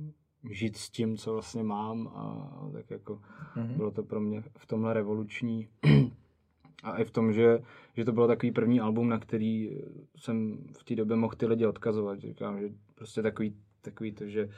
[0.52, 3.20] žít s tím, co vlastně mám a tak jako
[3.56, 3.74] Mhm.
[3.78, 5.68] bylo to pro mě v tomhle revoluční.
[6.84, 7.60] A i v tom, že,
[7.94, 9.78] že to bylo takový první album, na který
[10.16, 12.20] jsem v té době mohl ty lidi odkazovat.
[12.20, 14.50] Říkám, že prostě takový, takový to, že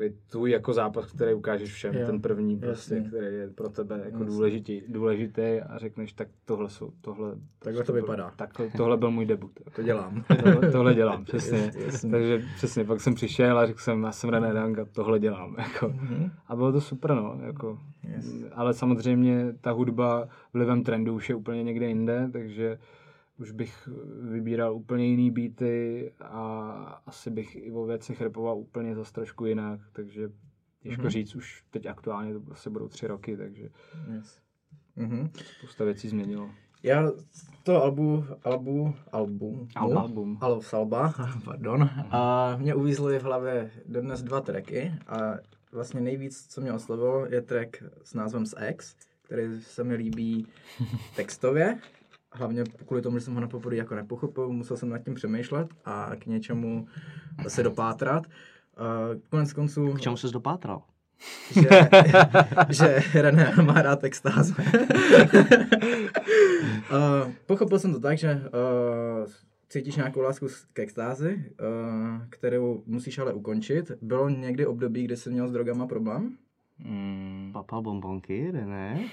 [0.00, 3.08] takový tvůj jako zápas, který ukážeš všem, Jo, ten první prostě, jasně.
[3.08, 4.26] který je pro tebe jako Jasně.
[4.26, 8.32] důležitý, důležitý a řekneš, tak tohle jsou, tohle, Takhle to vypadá.
[8.36, 9.52] Takhle, tohle byl můj debut.
[9.76, 10.24] To dělám.
[10.44, 11.72] Tohle, tohle dělám, přesně.
[11.86, 12.10] Jasně.
[12.10, 15.56] Takže přesně, pak jsem přišel a řekl jsem, já jsem René Dank a tohle dělám.
[15.58, 15.88] Jako.
[15.88, 16.30] Mhm.
[16.46, 17.40] A bylo to super, no.
[17.46, 17.78] Jako.
[18.16, 18.44] Yes.
[18.52, 22.78] Ale samozřejmě ta hudba vlivem trendu už je úplně někde jinde, takže
[23.40, 23.88] už bych
[24.30, 29.80] vybíral úplně jiný beaty a asi bych i o věcech repoval úplně zase trošku jinak,
[29.92, 30.30] takže
[30.82, 31.10] těžko Mhm.
[31.10, 33.68] říct, už teď aktuálně to asi budou tři roky, takže
[34.14, 34.38] Yes.
[34.96, 35.30] Mhm.
[35.58, 36.50] spousta věcí změnilo.
[36.82, 37.10] Já
[37.62, 40.38] to albu, albu, albu, Al- album.
[40.40, 41.12] Alo, Salba,
[41.44, 41.90] pardon.
[42.10, 45.18] A mě uvízly v hlavě dodnes dva tracky a
[45.72, 50.46] vlastně nejvíc, co mě oslovilo, je track s názvem Z X, který se mi líbí
[51.16, 51.78] textově.
[52.32, 55.68] Hlavně kvůli tomu, že jsem ho na poprvé jako nepochopil, musel jsem nad tím přemýšlet
[55.84, 56.86] a k něčemu
[57.48, 58.26] se dopátrat.
[59.28, 60.82] Konec konců, K čemu ses dopátral?
[61.50, 61.68] že,
[63.12, 64.54] že René má rád extáze.
[66.92, 69.30] uh, pochopil jsem to tak, že uh,
[69.68, 73.92] cítíš nějakou lásku k extázi, uh, kterou musíš ale ukončit.
[74.02, 76.36] Bylo někdy období, kdy jsi měl s drogama problém?
[76.84, 77.50] Mm.
[77.52, 79.08] Papal bonbonky, ne?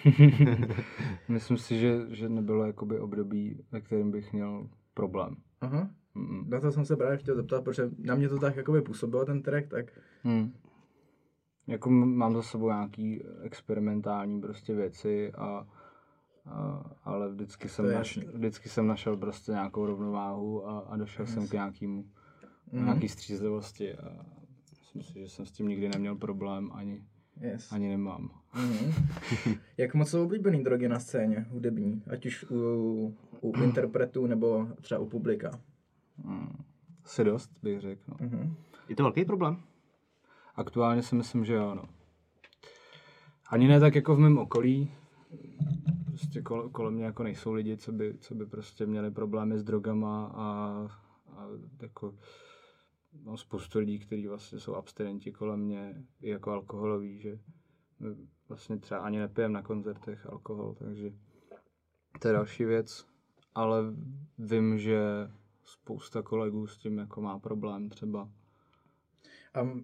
[1.27, 5.35] Myslím si, že, že nebylo jakoby období, ve kterém bych měl problém.
[5.61, 5.89] Aha.
[6.15, 6.49] Mm.
[6.49, 9.41] Na to jsem se právě chtěl zeptat, protože na mě to tak jakoby působilo ten
[9.41, 9.85] track, tak
[10.23, 10.53] Hmm.
[11.67, 15.67] jako mám za sebou nějaký experimentální prostě věci a,
[16.45, 21.47] a ale vždycky jsem, naš, vždycky jsem našel prostě nějakou rovnováhu a, a došel jsem
[21.47, 22.05] k nějakému
[22.71, 22.85] Mhm.
[22.85, 24.25] nějaký střízlivosti a
[24.79, 27.03] myslím si, že jsem s tím nikdy neměl problém ani,
[27.41, 27.71] Yes.
[27.71, 28.29] ani nemám.
[28.55, 28.91] Mhm.
[29.77, 34.99] Jak moc jsou oblíbený drogy na scéně, hudební, ať už u, u interpretů nebo třeba
[34.99, 35.59] u publika?
[37.05, 38.01] Asi dost, bych řekl.
[38.07, 38.15] No.
[38.19, 38.55] Mhm.
[38.89, 39.57] Je to velký problém?
[40.55, 41.83] Aktuálně si myslím, že jo, no.
[43.49, 44.91] Ani ne tak jako v mém okolí.
[46.05, 49.63] Prostě kol, kolem mě jako nejsou lidi, co by, co by prostě měli problémy s
[49.63, 50.45] drogama a,
[51.29, 51.47] a
[51.81, 52.13] jako
[53.23, 57.39] mám spoustu lidí, kteří vlastně jsou abstinenti kolem mě, i jako alkoholoví, že
[58.49, 61.13] vlastně třeba ani nepijem na koncertech alkohol, takže
[62.19, 63.05] to je další věc.
[63.55, 63.83] Ale
[64.37, 64.99] vím, že
[65.63, 68.29] spousta kolegů s tím jako má problém třeba.
[69.53, 69.77] A uh,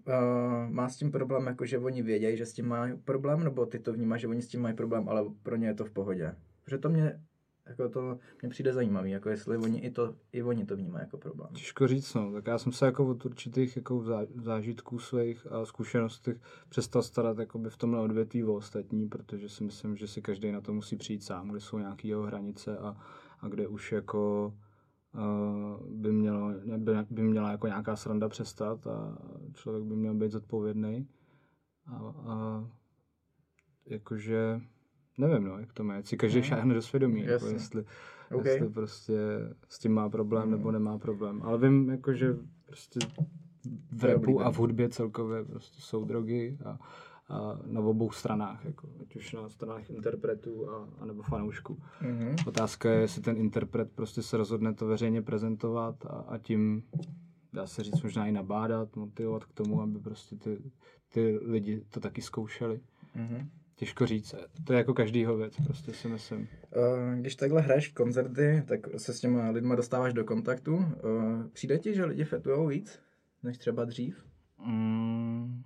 [0.70, 3.80] má s tím problém, jako že oni vědějí, že s tím mají problém, nebo ty
[3.80, 6.36] to vnímáš, že oni s tím mají problém, ale pro ně je to v pohodě?
[6.64, 7.22] Protože to mě,
[7.66, 11.18] jako to mě přijde zajímavý, jako jestli oni i, to, i oni to vnímají jako
[11.18, 11.50] problém.
[11.54, 12.32] Těžko říct, no.
[12.32, 16.38] Tak já jsem se jako od určitých jako zá- zážitků svých a zkušenostech
[16.70, 20.62] přestal starat jakoby v tomhle odvětví o ostatní, protože si myslím, že si každý na
[20.62, 22.98] to musí přijít sám, kde jsou nějaké jeho hranice a,
[23.40, 24.54] a kde už jako
[25.16, 29.18] uh, by, mělo, by, by měla jako nějaká sranda přestat a
[29.54, 31.08] člověk by měl být zodpovědný.
[31.86, 32.68] A, a
[33.86, 34.62] jakože
[35.18, 37.50] nevím, no, jak to má, si každý No, šáhne do svědomí, jako jasně.
[37.54, 37.86] jestli,
[38.32, 38.46] OK.
[38.46, 39.14] jestli prostě
[39.70, 41.42] s tím má problém nebo nemá problém.
[41.44, 42.36] Ale vím, jako, že
[42.66, 43.00] prostě
[43.92, 46.78] v rapu a v hudbě celkově prostě jsou drogy a,
[47.30, 51.78] a na obou stranách, jako, ať už na stranách interpretů a, a nebo fanoušků.
[52.02, 52.36] Mhm.
[52.48, 56.84] Otázka je, jestli ten interpret prostě se rozhodne to veřejně prezentovat a, a tím
[57.54, 60.58] dá se říct možná i nabádat, motivovat k tomu, aby prostě ty,
[61.14, 62.80] ty lidi to taky zkoušeli.
[63.16, 63.50] Mhm.
[63.76, 66.40] Těžko říct, to je jako každýho věc, prostě si myslím.
[66.40, 70.76] Uh, když takhle hraješ koncerty, tak se s těma lidma dostáváš do kontaktu.
[70.76, 70.84] Uh,
[71.54, 73.00] přijde ti, že lidi fetujou víc,
[73.44, 74.26] než třeba dřív?
[74.66, 75.64] Mm,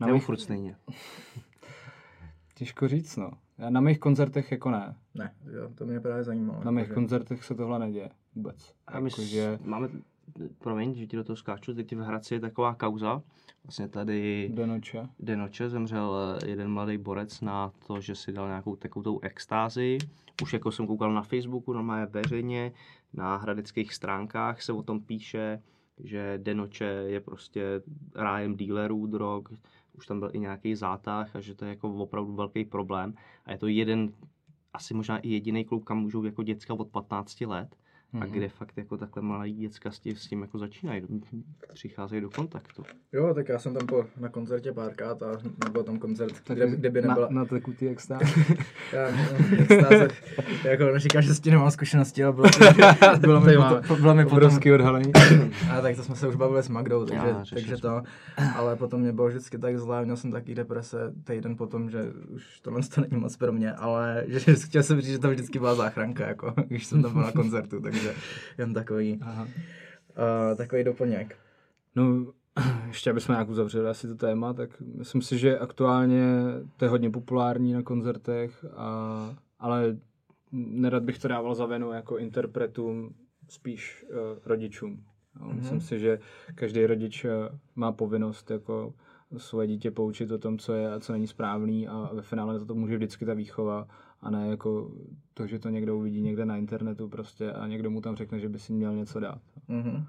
[0.00, 0.76] na Nebo mých, furt stejně.
[2.54, 3.30] těžko říct, no.
[3.58, 4.96] Já na mých koncertech jako ne.
[5.14, 6.64] Ne, jo, to mě právě zajímalo.
[6.64, 8.74] Na mých koncertech se tohle neděje vůbec.
[8.86, 9.58] A my Jakože, že...
[9.64, 9.88] máme,
[10.58, 13.22] promiň, že ti do toho skáču, teď v Hradci je taková kauza,
[13.66, 15.08] vlastně tady do noče.
[15.18, 19.98] Denoče zemřel eh, jeden mladý borec na to, že si dal nějakou takovou extázi.
[20.42, 22.72] Už jako jsem koukal na Facebooku, normálně veřejně,
[23.12, 25.62] na hradeckých stránkách se o tom píše,
[26.04, 27.82] že Denoče je prostě
[28.14, 29.42] rájem dealerů drog,
[29.92, 33.14] už tam byl i nějaký zátah a že to je jako opravdu velký problém.
[33.46, 34.12] A je to jeden,
[34.72, 37.76] asi možná i jediný klub, kam můžou jako děcka od 15 let.
[38.20, 38.30] A Mhm.
[38.32, 41.02] kde fakt jako takhle malí děcka s tím, s tím jako začínají,
[41.74, 42.82] přicházejí do kontaktu.
[43.12, 45.26] Jo, tak já jsem tam po, na koncertě párkrát a
[45.64, 47.28] nebyl tam koncert, kde, kde by nebyla...
[47.30, 48.22] Na, na tekutý extáz.
[48.92, 49.08] Já,
[49.58, 50.08] extáze,
[50.64, 52.48] jako neříkám, že s tím nemám zkušenosti, ale bylo,
[53.20, 55.12] bylo, mi, potom, bylo mi potom, Obrovský odhalení.
[55.72, 58.02] a tak to jsme se už bavili s Magdou, takže, Já, takže to,
[58.56, 62.02] ale potom mě bylo vždycky tak zlé, měl jsem taky deprese týden potom, že
[62.34, 65.58] už tohle to není moc pro mě, ale že, chtěl jsem říct, že to vždycky
[65.58, 68.05] byla záchranka, jako, když jsem tam byl na koncertu, takže
[68.58, 69.42] jen takový, Aha.
[69.42, 71.36] uh, takový doplněk.
[71.96, 72.26] No,
[72.86, 76.24] ještě abychom nějak uzavřeli asi to téma, tak myslím si, že aktuálně
[76.76, 79.96] to je hodně populární na koncertech, a, ale
[80.52, 83.14] nerad bych to dával za vinu jako interpretům,
[83.48, 85.04] spíš uh, rodičům.
[85.40, 85.56] No, Mhm.
[85.56, 86.18] Myslím si, že
[86.54, 87.30] každý rodič eh,
[87.74, 88.94] má povinnost jako
[89.36, 92.64] svoje dítě poučit o tom, co je a co není správný a ve finále za
[92.64, 93.88] to může vždycky ta výchova
[94.26, 94.90] a ne jako
[95.34, 98.48] to, že to někdo uvidí někde na internetu prostě a někdo mu tam řekne, že
[98.48, 99.40] by si měl něco dát.
[99.68, 100.06] Mhm.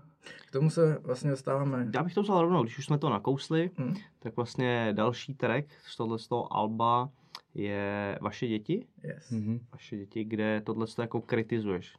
[0.48, 1.92] K tomu se vlastně dostáváme.
[1.94, 3.94] Já bych to vzal rovnou, když už jsme to nakousli, Hm.
[4.20, 7.10] tak vlastně další track z tohle z toho alba
[7.54, 8.88] je Vaše děti.
[9.04, 9.32] Yes.
[9.32, 9.60] Mhm.
[9.72, 11.96] Vaše děti, kde tohle to jako kritizuješ.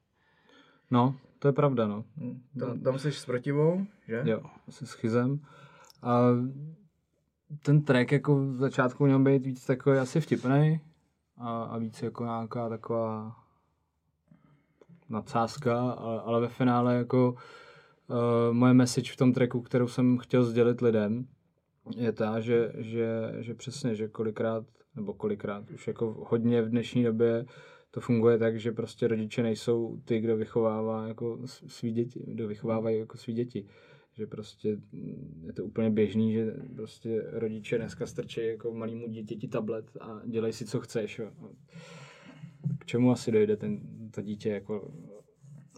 [0.90, 2.04] No, to je pravda, no.
[2.16, 2.40] Hm.
[2.60, 4.22] Tam, tam jsi s protivou, že?
[4.24, 5.40] Jo, se schizem.
[6.02, 6.18] A
[7.62, 10.80] ten track jako v začátku měl být víc takový asi vtipný
[11.38, 13.36] a, a víc jako nějaká taková
[15.08, 18.16] nadsázka, ale, ale ve finále jako uh,
[18.52, 21.26] moje message v tom tracku, kterou jsem chtěl sdělit lidem,
[21.96, 24.64] je ta, že, že, že přesně, že kolikrát,
[24.96, 27.46] nebo kolikrát, už jako hodně v dnešní době
[27.90, 32.98] to funguje tak, že prostě rodiče nejsou ty, kdo vychovává jako svý děti, kdo vychovávají
[32.98, 33.66] jako svý děti.
[34.18, 34.76] Že prostě
[35.46, 40.52] je to úplně běžný, že prostě rodiče dneska strčí jako malýmu dítěti tablet a dělej
[40.52, 41.18] si, co chceš.
[41.18, 41.30] Jo.
[42.78, 44.92] K čemu asi dojde ten, to dítě jako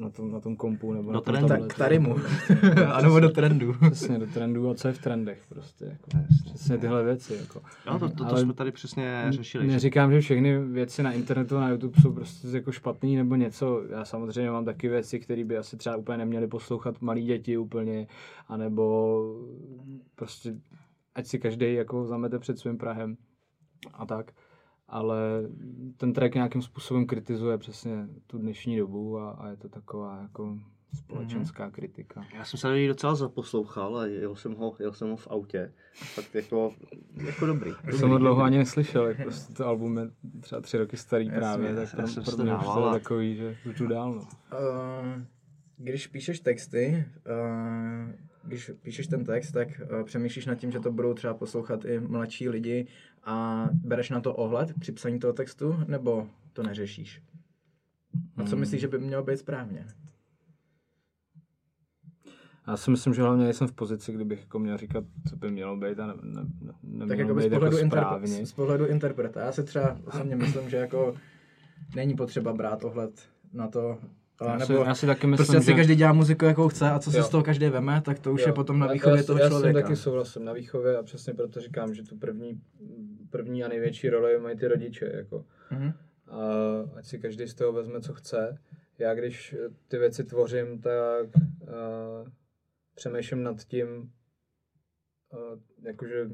[0.00, 1.48] na tom, na tom kompu nebo Do na tom trendu.
[1.48, 2.16] Tak k Tarimu.
[2.92, 3.74] a nebo do trendu.
[3.90, 5.84] Přesně, do trendů a co je v trendech prostě.
[5.84, 6.10] Jako.
[6.44, 7.34] Přesně tyhle věci.
[7.34, 7.60] Jako.
[7.86, 9.66] Jo, to, to, to jsme tady přesně řešili.
[9.66, 13.82] Neříkám, že všechny věci na internetu a na YouTube jsou prostě jako špatný nebo něco.
[13.90, 18.06] Já samozřejmě mám taky věci, které by asi třeba úplně neměly poslouchat malí děti úplně,
[18.48, 19.24] anebo
[20.14, 20.54] prostě
[21.14, 23.16] ať si každý jako zamete před svým Prahem
[23.92, 24.32] a tak.
[24.92, 25.18] Ale
[25.96, 30.58] ten track nějakým způsobem kritizuje přesně tu dnešní dobu a, a je to taková jako
[30.94, 31.72] společenská mm-hmm.
[31.72, 32.24] kritika.
[32.34, 35.28] Já jsem se na něj docela zaposlouchal a jel jsem ho, jel jsem ho v
[35.30, 35.72] autě.
[35.92, 36.74] Fakt jako,
[37.26, 37.70] jako dobrý.
[37.84, 40.10] Já jsem ho dlouho ani neslyšel, jak prostě to album je
[40.40, 43.36] třeba tři roky starý Jasně, právě, já tak jsem- já pro, mě už to takový,
[43.36, 44.14] že jdu dál.
[44.14, 44.20] No.
[44.20, 45.22] Uh,
[45.76, 48.12] když píšeš texty, uh,
[48.42, 52.00] když píšeš ten text, tak uh, přemýšlíš nad tím, že to budou třeba poslouchat i
[52.00, 52.86] mladší lidi
[53.24, 57.22] a bereš na to ohled při psaní toho textu, nebo to neřešíš?
[58.36, 59.86] A co myslíš, že by mělo být správně?
[62.68, 65.76] Já si myslím, že hlavně nejsem v pozici, kdybych jako měl říkat, co by mělo
[65.76, 68.46] být a ne, ne, ne, nemělo Tak jako být z pohledu, jako interpre- správně.
[68.46, 69.40] z pohledu interpreta.
[69.40, 71.14] Já si třeba osobně myslím, že jako
[71.96, 73.98] není potřeba brát ohled na to,
[74.46, 75.76] Já si, nebo já si taky myslím, prostě ať si že...
[75.76, 77.24] každý dělá muziku, jakou chce a co si Jo.
[77.24, 78.46] z toho každý veme, tak to už Jo.
[78.46, 79.78] je potom na výchově já, toho já člověka.
[79.78, 82.60] Já taky souhlasím na výchově a přesně proto říkám, že tu první,
[83.30, 85.12] první a největší roli mají ty rodiče.
[85.14, 85.44] Jako.
[85.70, 85.92] Mhm.
[86.28, 86.40] A
[86.94, 88.58] ať si každý z toho vezme, co chce.
[88.98, 89.56] Já když
[89.88, 91.26] ty věci tvořím, tak
[91.60, 92.28] uh,
[92.94, 93.88] přemýšlím nad tím,
[95.32, 96.30] uh, jakože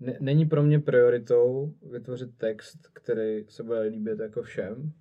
[0.00, 4.92] ne, není pro mě prioritou vytvořit text, který se bude líbit jako všem.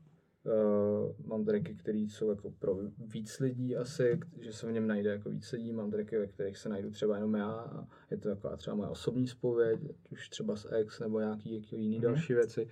[0.46, 5.10] Uh, mám tracky, které jsou jako pro víc lidí asi, že se v něm najde
[5.10, 5.72] jako víc lidí.
[5.74, 8.90] Mám tracky, ve kterých se najdu třeba jenom já a je to taková třeba moje
[8.90, 9.80] osobní zpověď,
[10.12, 12.02] už třeba z ex nebo nějaký jako jiný Mhm.
[12.02, 12.68] další věci.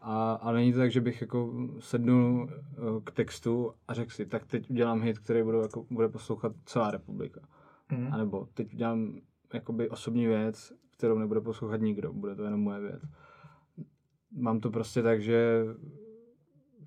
[0.00, 4.26] A, a není to tak, že bych jako sednul uh, k textu a řekl si,
[4.26, 7.40] tak teď udělám hit, který budu, jako, bude poslouchat celá republika.
[7.92, 8.12] Mhm.
[8.12, 9.20] A nebo teď udělám
[9.54, 13.02] jakoby osobní věc, kterou nebude poslouchat nikdo, bude to jenom moje věc.
[14.32, 15.64] Mám to prostě tak, že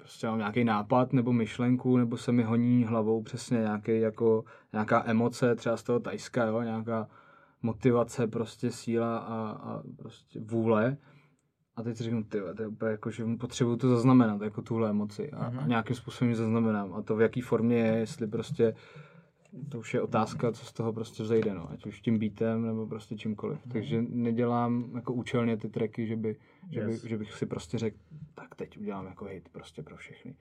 [0.04, 4.44] prostě mám nějaký nápad nebo myšlenku, nebo se mi honí hlavou přesně nějaký, jako,
[4.74, 7.08] nějaká emoce, třeba z toho tajska, jo, nějaká
[7.62, 10.98] motivace, prostě síla a, a prostě vůle.
[11.76, 14.90] A teď si řeknu, ty, to je úplně jako, že potřebuju to zaznamenat, jako tuhle
[14.90, 15.32] emoci.
[15.32, 16.94] A, a nějakým způsobem ji zaznamenám.
[16.94, 18.74] A to v jaký formě je, jestli prostě
[19.70, 21.72] to už je otázka, co z toho prostě vzejde, no.
[21.72, 23.60] ať už tím beatem nebo prostě čímkoliv.
[23.72, 26.36] Takže nedělám jako účelně ty tracky, že, by,
[26.72, 27.04] že, by, Yes.
[27.04, 27.98] že bych si prostě řekl,
[28.36, 30.36] tak teď udělám jako hit prostě pro všechny.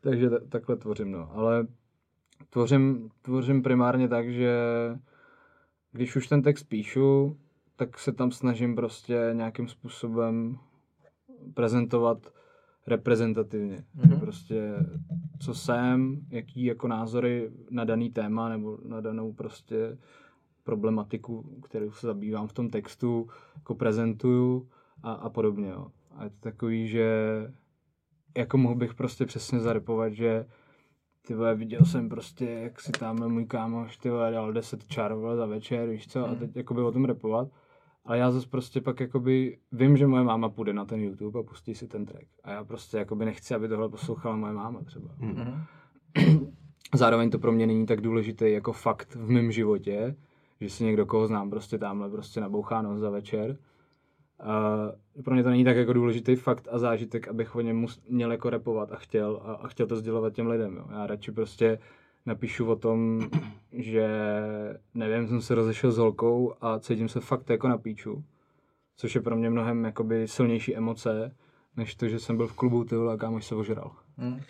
[0.00, 1.30] Takže t- takhle tvořím, no.
[1.32, 1.66] Ale
[2.50, 4.56] tvořím, tvořím primárně tak, že
[5.92, 7.36] když už ten text píšu,
[7.76, 10.58] tak se tam snažím prostě nějakým způsobem
[11.54, 12.32] prezentovat
[12.86, 13.84] reprezentativně.
[13.94, 14.20] Mhm.
[14.20, 14.74] Prostě
[15.38, 19.98] co jsem, jaký jako názory na daný téma nebo na danou prostě
[20.64, 24.68] problematiku, kterou se zabývám v tom textu, jako prezentuju
[25.02, 25.68] a, a podobně.
[25.68, 25.86] Jo.
[26.10, 27.06] A je to takový, že
[28.36, 30.46] jako mohl bych prostě přesně zarepovat, že
[31.26, 35.14] ty vole, viděl jsem prostě, jak si tam můj kámoš, ty vole, dal 10 čar
[35.14, 37.48] vole, za večer, víš co, a teď jakoby o tom repovat.
[38.04, 41.42] Ale já zase prostě pak jakoby vím, že moje máma půjde na ten YouTube a
[41.42, 42.26] pustí si ten track.
[42.44, 45.08] A já prostě jakoby nechci, aby tohle poslouchala moje máma třeba.
[45.18, 45.64] Mhm.
[46.94, 50.16] Zároveň to pro mě není tak důležité jako fakt v mém životě,
[50.60, 53.58] že si někdo, koho znám, prostě tamhle prostě nabouchá nos za večer.
[55.16, 58.32] Uh, pro mě to není tak jako důležitý fakt a zážitek, abych o něm měl
[58.32, 60.76] jako repovat a chtěl a, a chtěl to sdělovat těm lidem.
[60.76, 60.84] Jo.
[60.90, 61.78] Já radši prostě
[62.26, 63.28] napíšu o tom,
[63.72, 64.08] že
[64.94, 68.24] nevím, jsem se rozešel s holkou a cítím se fakt jako na píču.
[68.96, 71.36] Což je pro mě mnohem jakoby silnější emoce,
[71.76, 73.90] než to, že jsem byl v klubu ty vole, a kámoš se ožral.
[74.16, 74.40] Mhm.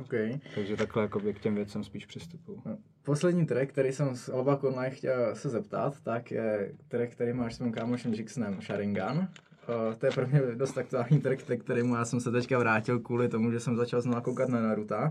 [0.00, 0.40] OK.
[0.54, 2.62] Takže takhle jakoby k těm věcem spíš přistupuju.
[2.66, 7.32] No, Poslední track, který jsem z Alba Online chtěl se zeptat, tak je track, který
[7.32, 9.28] máš s mým kámošem Jixnem Sharingan.
[9.68, 12.98] Uh, to je pro mě dost aktuální track, ke kterému já jsem se teďka vrátil
[12.98, 14.96] kvůli tomu, že jsem začal znovu koukat na Naruto.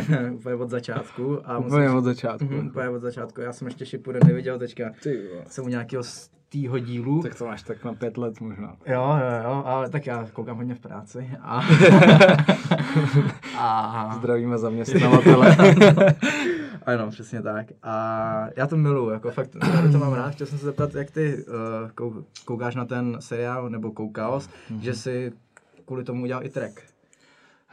[0.32, 1.38] úplně od začátku.
[1.44, 2.44] A Úplně musím- od začátku.
[2.54, 2.66] Jako.
[2.66, 3.40] úplně od začátku.
[3.40, 4.84] Já jsem ještě Shippuden neviděl teďka.
[5.02, 5.28] Ty.
[5.46, 7.22] Jsem u nějakého z týho dílu.
[7.22, 8.76] Tak to máš tak na pět let možná.
[8.86, 11.30] Jo, jo, jo, ale tak já koukám hodně v práci.
[11.42, 11.60] A,
[13.58, 15.56] a Zdravíme zaměstnavatele.
[16.94, 17.66] Ano, přesně tak.
[17.82, 19.50] A já to miluju, jako fakt,
[19.84, 20.30] já to mám rád.
[20.30, 21.54] Chtěl jsem se zeptat, jak ty uh,
[21.94, 24.78] kou, koukáš na ten seriál, nebo koukal, mm-hmm.
[24.80, 25.32] že si
[25.84, 26.80] kvůli tomu udělal i track.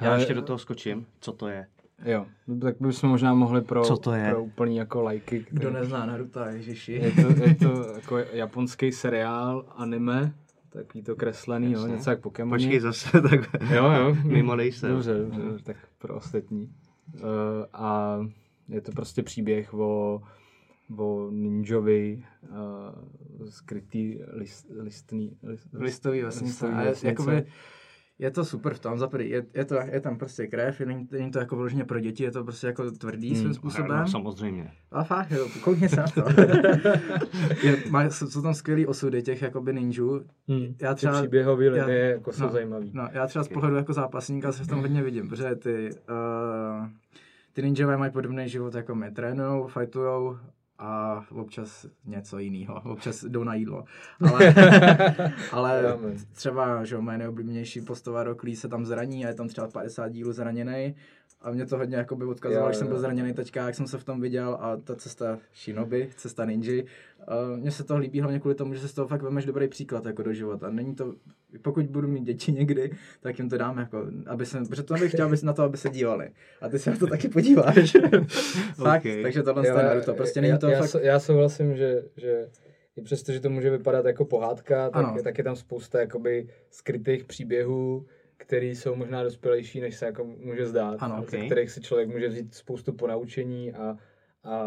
[0.01, 1.05] Já Hele, ještě do toho skočím.
[1.19, 1.67] Co to je?
[2.05, 4.29] Jo, no tak bychom možná mohli pro, Co to je?
[4.29, 5.39] pro úplný jako lajky.
[5.39, 6.91] který- Kdo nezná Naruto, ježiši.
[6.93, 10.33] Je to, je to jako japonský seriál, anime,
[10.69, 12.57] takový to kreslený, jo, něco jak Pokémon.
[12.59, 14.15] Počkej zase, tak Jo, jo.
[14.23, 14.91] mimo nejsem.
[14.91, 16.69] Dobře, dobře, dobře, tak pro ostatní.
[17.13, 17.21] Uh,
[17.73, 18.17] a
[18.69, 20.21] je to prostě příběh o,
[20.97, 26.45] o ninjovi uh, skrytý list, listný, list, listový vesnice.
[26.65, 27.07] listový vesnice.
[27.07, 27.45] jakoby,
[28.19, 31.07] je to super v tom, za prvý, je, je, to, je tam prostě krev, není,
[31.11, 33.97] není to jako vyloženě pro děti, je to prostě jako tvrdý Hmm, svým způsobem.
[33.97, 34.71] No, samozřejmě.
[34.91, 36.23] A fakt, jo, koukni se na to.
[37.63, 40.23] je, má, jsou, jsou tam skvělý osudy těch jakoby ninjů.
[40.47, 40.75] Hmm.
[40.81, 42.91] Já Ty třeba- příběhový já- lidé jako jsou no, zajímavý.
[42.93, 46.87] No, já třeba z pohledu jako zápasníka se v tom hodně vidím, protože ty, uh,
[47.55, 49.11] ty ninjové mají podobný život jako my.
[49.11, 50.37] Trénujou, fightujou
[50.79, 52.81] a občas něco jiného.
[52.85, 53.85] Občas jdou na jídlo.
[54.21, 54.53] Ale,
[55.51, 55.97] ale
[56.31, 60.09] třeba, že moje nejoblíbenější postava Rock Lee se tam zraní a je tam třeba 50
[60.09, 60.95] dílů zraněný.
[61.41, 62.91] A mě to hodně jakoby odkazovalo, Jo, když jsem jo.
[62.91, 66.83] byl zraněný teďka, jak jsem se v tom viděl a ta cesta Shinobi, cesta ninji,
[66.83, 69.67] uh, mně se to líbí hlavně kvůli tomu, že se z toho fakt vemeš dobrý
[69.67, 70.69] příklad jako do života.
[70.69, 71.13] Není to,
[71.61, 75.11] pokud budu mít děti někdy, tak jim to dám jako, aby se, protože to bych
[75.11, 76.29] chtěl aby se na to, aby se dívali.
[76.61, 77.93] A ty se na to taky podíváš.
[78.75, 79.21] fakt, Ok.
[79.23, 80.93] takže tohle je Naruto, prostě není to já, fakt...
[80.93, 82.49] já, já souhlasím, že, že
[82.95, 85.17] i přesto, že to může vypadat jako pohádka, tak, Ano.
[85.23, 88.05] tak je tam spousta jakoby skrytých příběhů,
[88.45, 90.95] které jsou možná dospělejší, než se jako může zdát.
[90.99, 91.45] Ano, ze ok.
[91.45, 93.97] kterých si člověk může vzít spoustu ponaučení a,
[94.43, 94.63] a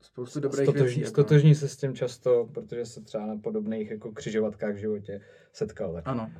[0.00, 1.00] Spoustu dobrých stotožní, věcí.
[1.00, 1.10] Jako.
[1.10, 5.20] stotožní se s tím často, protože se třeba na podobných jako křižovatkách v životě
[5.52, 5.94] setkal.
[5.94, 6.08] Tak.
[6.08, 6.30] Ano.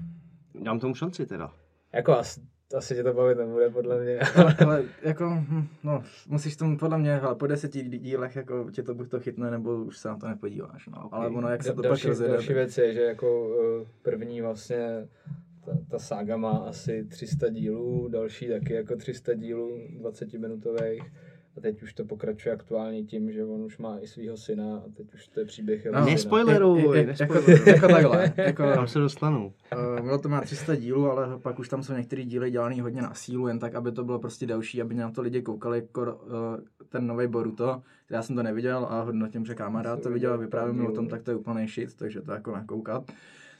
[0.62, 1.52] Dám tomu šanci teda.
[1.92, 2.40] Jako asi,
[2.76, 4.18] asi tě to bavit nebude, podle mě.
[4.66, 8.82] ale, jako, hm, no, musíš tomu, podle mě, ale po deseti dí- dílech, jako tě
[8.82, 11.04] to buď to chytne, nebo už se na to nepodíváš, no.
[11.04, 11.12] Ok.
[11.12, 14.40] Ale ono, jak se to pak další, rozjede, další věc je, že jako eh, první
[14.40, 15.08] vlastně
[15.68, 21.02] ta, ta sága má asi 300 dílů, další taky jako 300 dílů 20 minutových
[21.56, 24.88] a teď už to pokračuje aktuálně tím, že on už má i svého syna a
[24.96, 26.06] teď už to je příběh jeho No.
[26.06, 27.34] Nespoileruj, Je- je- jako,
[27.66, 29.52] jako takhle, jako, Tam se dostanu.
[29.96, 33.02] Uh, bylo to má 300 dílů, ale pak už tam jsou některé díly dělané hodně
[33.02, 36.02] na sílu, jen tak, aby to bylo prostě delší, aby na to lidi koukali, jako
[36.14, 36.30] uh,
[36.88, 37.82] ten nový Boruto.
[38.10, 41.08] Já jsem to neviděl a hodnotím, že kamarád to viděl a vyprávěl mi o tom,
[41.08, 43.12] tak to je úplný shit, takže to jako nakoukat.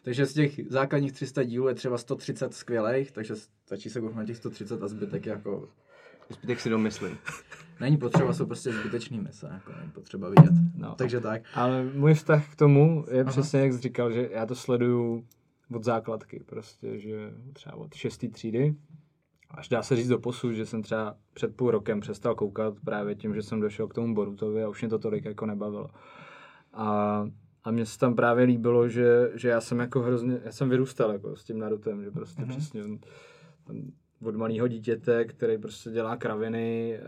[0.08, 4.24] Takže z těch základních 300 dílů je třeba 130 skvělých, takže stačí se kouknout na
[4.24, 5.68] těch 130 a zbytek je jako
[6.30, 7.18] Zbytek si domyslím.
[7.80, 10.52] není potřeba, jsou prostě zbytečný mise, jako není potřeba vidět.
[10.76, 10.94] No.
[10.94, 11.42] Takže tak.
[11.54, 13.30] Ale můj vztah k tomu je Aha.
[13.30, 15.26] přesně, jak jsi říkal, že já to sleduju
[15.74, 18.74] od základky, prostě, že třeba od šestý třídy,
[19.50, 23.14] až dá se říct do posud, že jsem třeba před půl rokem přestal koukat právě
[23.14, 25.90] tím, že jsem došel k tomu Borutovi a už mě to tolik jako nebavilo.
[26.72, 27.26] A,
[27.64, 31.12] a mně se tam právě líbilo, že, že já jsem jako hrozně, já jsem vyrůstal
[31.12, 32.50] jako s tím Narutem, že prostě Mhm.
[32.50, 32.82] přesně
[33.66, 33.80] tam
[34.22, 37.02] od malého dítěte, který prostě dělá kraviny eh,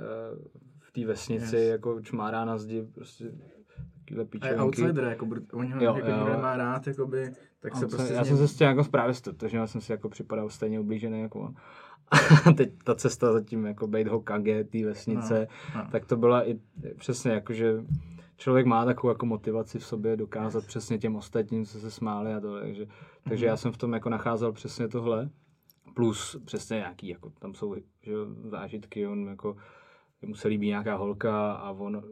[0.80, 1.70] v té vesnici, Yes.
[1.70, 4.60] jako čmárá na zdi, prostě takovýhle A je píčovinky.
[4.62, 6.24] outsider, jako, on ho Jo, jako jo.
[6.36, 9.80] nemá rád, jakoby, tak se prostě já jsem se s tím jako právě stotožnil, jsem
[9.80, 11.54] si jako připadal stejně ublížený jako on.
[12.10, 12.16] A
[12.52, 15.88] teď ta cesta zatím jako bejt Hokage, té vesnice, No, no.
[15.92, 16.58] tak to byla i
[16.96, 17.84] přesně jako, že
[18.40, 22.40] člověk má takovou jako motivaci v sobě dokázat přesně těm ostatním, co se smáli a
[22.40, 22.86] to, takže,
[23.28, 23.50] takže Mhm.
[23.50, 25.30] já jsem v tom jako nacházel přesně tohle.
[25.94, 28.12] Plus přesně nějaký, jako tam jsou že,
[28.44, 29.56] zážitky, on jako,
[30.26, 32.02] mu se líbí nějaká holka a on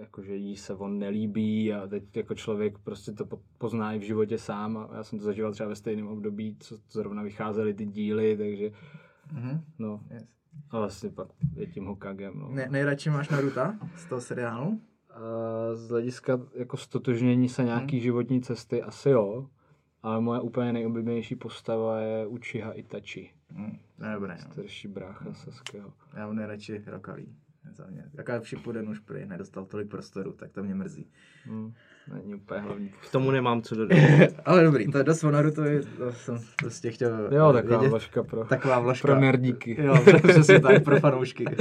[0.00, 4.02] jakože jí se on nelíbí a teď jako člověk prostě to po- pozná i v
[4.02, 7.86] životě sám a já jsem to zažíval třeba ve stejném období, co zrovna vycházely ty
[7.86, 8.70] díly, takže
[9.32, 9.60] Mhm.
[9.78, 10.24] no Yes.
[10.70, 12.48] a vlastně pak je tím Hokagem, no.
[12.48, 14.80] Ne, nejradši máš Naruta z toho seriálu?
[15.74, 19.46] Z hlediska jako stotožnění se nějaký životní cesty asi jo,
[20.02, 24.52] ale moje úplně nejoblíbenější postava je Uchiha Itachi, Hm, to je dobré, no.
[24.52, 25.92] starší brácha Sasukeho.
[26.16, 27.36] Já mám nejradši Rokalí.
[27.72, 28.04] Za mě.
[28.14, 31.06] Jaká Shippuden už prý nedostal tolik prostoru, tak to mě mrzí.
[31.44, 31.72] Hmm,
[32.14, 32.88] není úplně hlavní.
[33.08, 33.98] K tomu nemám co dodat.
[34.44, 37.88] Ale dobrý, to je dost o Narutovi, to jsem prostě chtěl Jo, taková vědět.
[37.88, 39.08] vložka pro, Taková vložka.
[39.08, 39.82] pro nerdíky.
[39.82, 39.94] Jo,
[40.28, 41.44] přesně tak, pro fanoušky.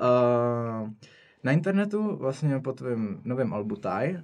[0.00, 0.90] uh,
[1.44, 4.20] na internetu, vlastně po tvém novém albu Tai, uh,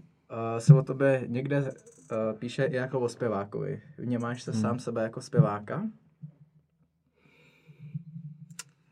[0.58, 3.82] se o tobě někde uh, píše i jako o zpěvákovi.
[3.98, 4.60] Vnímáš se Hmm.
[4.60, 5.82] sám sebe jako zpěváka?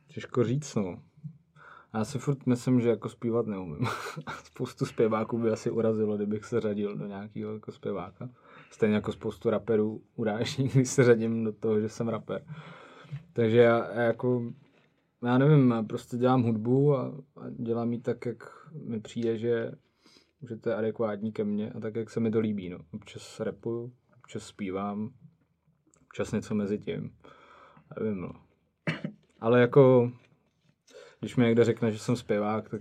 [0.07, 1.03] Těžko říct, no.
[1.95, 3.87] Já si furt myslím, že jako zpívat neumím.
[4.45, 8.29] spoustu zpěváků by asi urazilo, kdybych se řadil do nějakého jako zpěváka.
[8.71, 12.45] Stejně jako spoustu raperů uráží, když se řadím do toho, že jsem rapper.
[13.33, 14.43] Takže já, já jako,
[15.25, 17.07] já nevím, prostě dělám hudbu a,
[17.37, 19.73] a dělám ji tak, jak mi přijde, že,
[20.49, 22.69] že to je adekvátní ke mně a tak, jak se mi to líbí.
[22.69, 22.79] No.
[22.93, 25.11] Občas rapuju, občas zpívám,
[26.03, 27.11] občas něco mezi tím.
[28.01, 28.33] Nevím, no.
[29.41, 30.13] Ale jako,
[31.21, 32.81] když mi někdo řekne, že jsem zpěvák, tak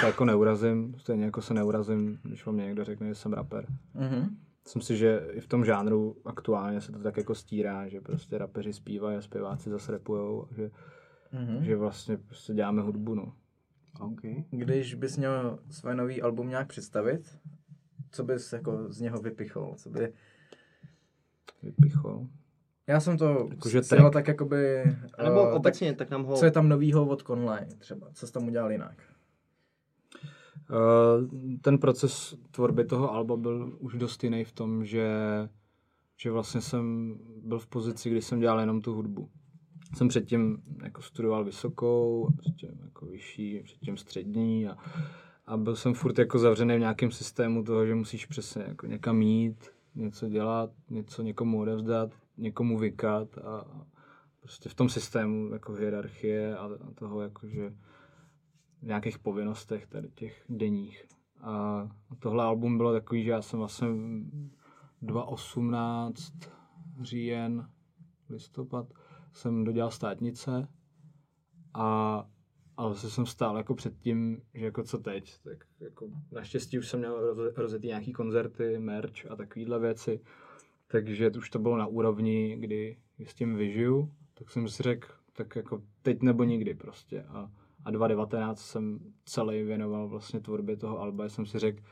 [0.00, 0.94] se jako neurazím.
[0.98, 3.66] Stejně jako se neurazím, když o mě někdo řekne, že jsem rapper.
[3.94, 4.36] Mhm.
[4.64, 8.38] Myslím si, že i v tom žánru aktuálně se to tak jako stírá, že prostě
[8.38, 10.48] rapeři zpívají a zpěváci zase rapujou.
[10.56, 10.70] Že,
[11.36, 11.64] Mhm.
[11.64, 13.32] že vlastně prostě děláme hudbu, no.
[14.00, 14.44] Okay.
[14.50, 17.38] Když bys měl své nový album nějak představit,
[18.10, 19.74] co bys jako z něho vypichl?
[19.76, 20.12] Co by...
[21.62, 22.26] Vypichol.
[22.86, 24.12] Já jsem to Jakože track.
[24.12, 24.84] tak jakoby...
[25.24, 26.32] Nebo eh, obecně, tak nám ho...
[26.32, 28.08] Tak, co je tam novýho od Conlay třeba?
[28.12, 29.02] Co jsi tam udělal jinak?
[30.70, 35.08] Uh, ten proces tvorby toho alba byl už dost jiný v tom, že,
[36.16, 39.30] že vlastně jsem byl v pozici, kdy jsem dělal jenom tu hudbu.
[39.94, 44.76] Jsem předtím jako studoval vysokou, předtím jako vyšší, předtím střední a,
[45.46, 49.22] a byl jsem furt jako zavřený v nějakém systému toho, že musíš přesně jako někam
[49.22, 53.86] jít, něco dělat, něco někomu odevzdat, někomu vykat a
[54.46, 57.70] a prostě v tom systému jako hierarchie a, a toho jako, že
[58.82, 61.04] v nějakých povinnostech tady těch denních.
[61.40, 63.88] A tohle album bylo takový, že já jsem vlastně
[65.02, 66.32] 2018
[67.02, 67.68] říjen,
[68.28, 68.86] listopad,
[69.36, 70.68] jsem dodělal státnice
[71.74, 72.26] a
[72.76, 76.88] ale vlastně jsem stál jako před tím, že jako co teď, tak jako naštěstí už
[76.88, 80.20] jsem měl rozjetý nějaký koncerty, merch a takovéhle věci,
[80.86, 85.56] takže už to bylo na úrovni, kdy s tím vyžiju, tak jsem si řekl, tak
[85.56, 87.22] jako teď nebo nikdy prostě.
[87.22, 87.50] A,
[87.84, 91.82] a 2019 jsem celý věnoval vlastně tvorbě toho alba, jsem si řekl,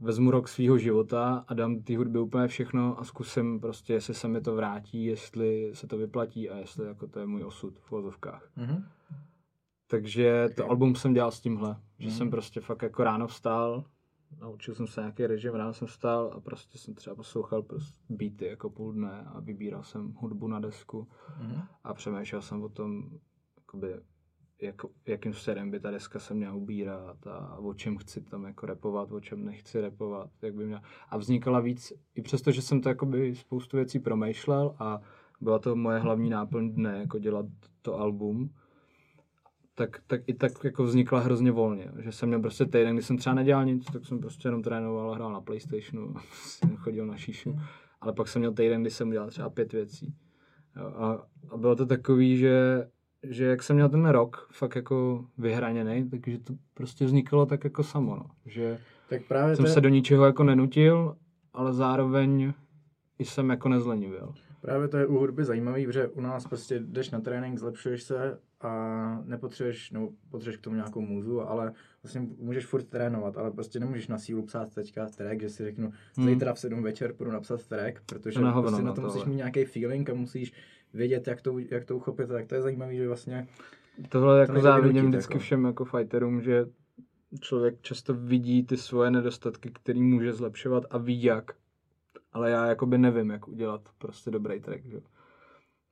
[0.00, 4.28] vezmu rok svého života a dám té hudby úplně všechno a zkusím prostě, jestli se
[4.28, 7.92] mi to vrátí, jestli se to vyplatí a jestli jako to je můj osud v
[7.92, 8.50] uvozovkách.
[8.56, 8.84] Mhm.
[9.86, 10.70] Takže to Ok.
[10.70, 12.16] album jsem dělal s tímhle, že Mhm.
[12.16, 13.84] jsem prostě fakt jako ráno vstal,
[14.40, 18.46] naučil jsem se nějaký režim, ráno jsem vstal a prostě jsem třeba poslouchal prostě beaty
[18.46, 21.08] jako půl dne a vybíral jsem hudbu na desku
[21.40, 21.62] Mhm.
[21.84, 23.10] a přemýšlel jsem o tom,
[23.56, 23.94] jakoby,
[24.62, 28.66] jak, jakým směrem by ta deska se měla ubírat a o čem chci tam jako
[28.66, 30.82] repovat, o čem nechci repovat, jak by měla.
[31.08, 35.00] A vznikala víc, i přesto, že jsem to jakoby spoustu věcí promýšlel a
[35.40, 37.46] byla to moje hlavní náplň dne, jako dělat
[37.82, 38.50] to album,
[39.74, 41.92] tak, tak i tak jako vznikla hrozně volně.
[41.98, 45.14] Že jsem měl prostě týden, kdy jsem třeba nedělal nic, tak jsem prostě jenom trénoval,
[45.14, 46.14] hrál na Playstationu,
[46.76, 47.58] chodil na šíšu.
[48.00, 50.14] Ale pak jsem měl týden, kdy jsem dělal třeba pět věcí.
[50.96, 51.18] A,
[51.50, 52.86] a bylo to takový, že,
[53.22, 57.82] že jak jsem měl ten rok fakt jako vyhraněný, takže to prostě vzniklo tak jako
[57.82, 58.26] samo, no.
[58.46, 61.16] Že Tak právě jsem to je- se do ničeho jako nenutil,
[61.52, 62.52] ale zároveň
[63.18, 64.34] i jsem jako nezlenivil.
[64.60, 68.38] Právě to je u hudby zajímavý, protože u nás prostě jdeš na trénink, zlepšuješ se
[68.60, 73.80] a nepotřebuješ, nebo potřebuješ k tomu nějakou můzu, ale vlastně můžeš furt trénovat, ale prostě
[73.80, 76.26] nemůžeš na sílu psát teďka track, že si řeknu, Hmm.
[76.28, 79.14] zítra v 7 večer půjdu napsat track, protože To na prostě no, na to tohle.
[79.14, 80.52] musíš mít nějaký feeling a musíš
[80.94, 83.48] vědět, jak to, jak to uchopit, tak to je zajímavý, že vlastně
[84.08, 85.42] Tohle jako nejde závidím vždycky jako.
[85.42, 86.66] všem jako fighterům, že
[87.40, 91.52] člověk často vidí ty svoje nedostatky, který může zlepšovat a ví jak.
[92.32, 94.96] Ale já jakoby nevím, jak udělat prostě dobrý track, že?
[94.96, 95.02] jo.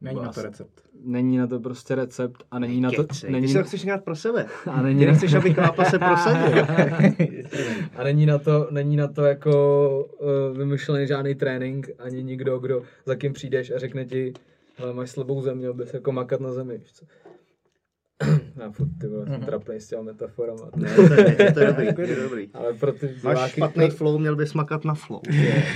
[0.01, 0.83] není na to recept.
[1.05, 3.07] Není na to prostě recept a není na to...
[3.29, 4.47] Není, Ty si ho chceš nechat pro sebe.
[4.71, 6.67] a není Ty na, nechceš, aby Klápa se prosadil.
[7.97, 12.83] a není na to, není na to jako uh, vymyšlený žádný trénink, ani nikdo, kdo
[13.07, 14.33] za kým přijdeš a řekne ti,
[14.79, 17.07] hele, máš slabou zem, měl bys jako makat na zemi, víš co?
[18.62, 19.45] Já furt ty vole, jsem Mhm.
[19.47, 20.70] trapnej s těma metaforama.
[20.76, 21.03] Ne, to
[21.43, 22.51] je, to je dobrý, to je dobrý.
[22.55, 25.20] Ale pro ty Máš diváky, špatný flow, měl bys makat na flow.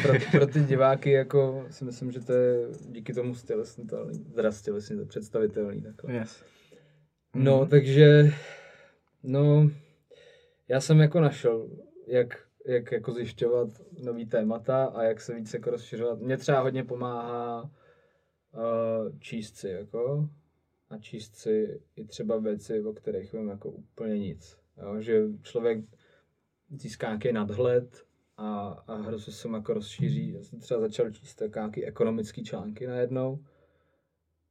[0.02, 5.08] pro, pro ty diváky jako si myslím, že to je díky tomu stělesnitelný, teda stělesnitelný,
[5.08, 6.14] představitelný takhle.
[6.14, 6.42] Yes.
[7.34, 7.68] No, Mhm.
[7.68, 8.32] takže,
[9.22, 9.70] no,
[10.68, 11.68] já jsem jako našel,
[12.06, 13.68] jak, jak jako zjišťovat
[14.04, 16.20] nový témata a jak se víc jako rozšiřovat.
[16.20, 17.70] Mně třeba hodně pomáhá
[18.54, 20.28] uh, číst si, jako,
[20.90, 24.58] a číst si i třeba věci, o kterých vím jako úplně nic.
[24.82, 25.00] Jo?
[25.00, 25.84] Že člověk
[26.70, 28.04] získá nějaký nadhled
[28.36, 30.32] a, a hrozně se jako rozšíří.
[30.32, 33.44] Já jsem třeba začal číst tak nějaký ekonomický články najednou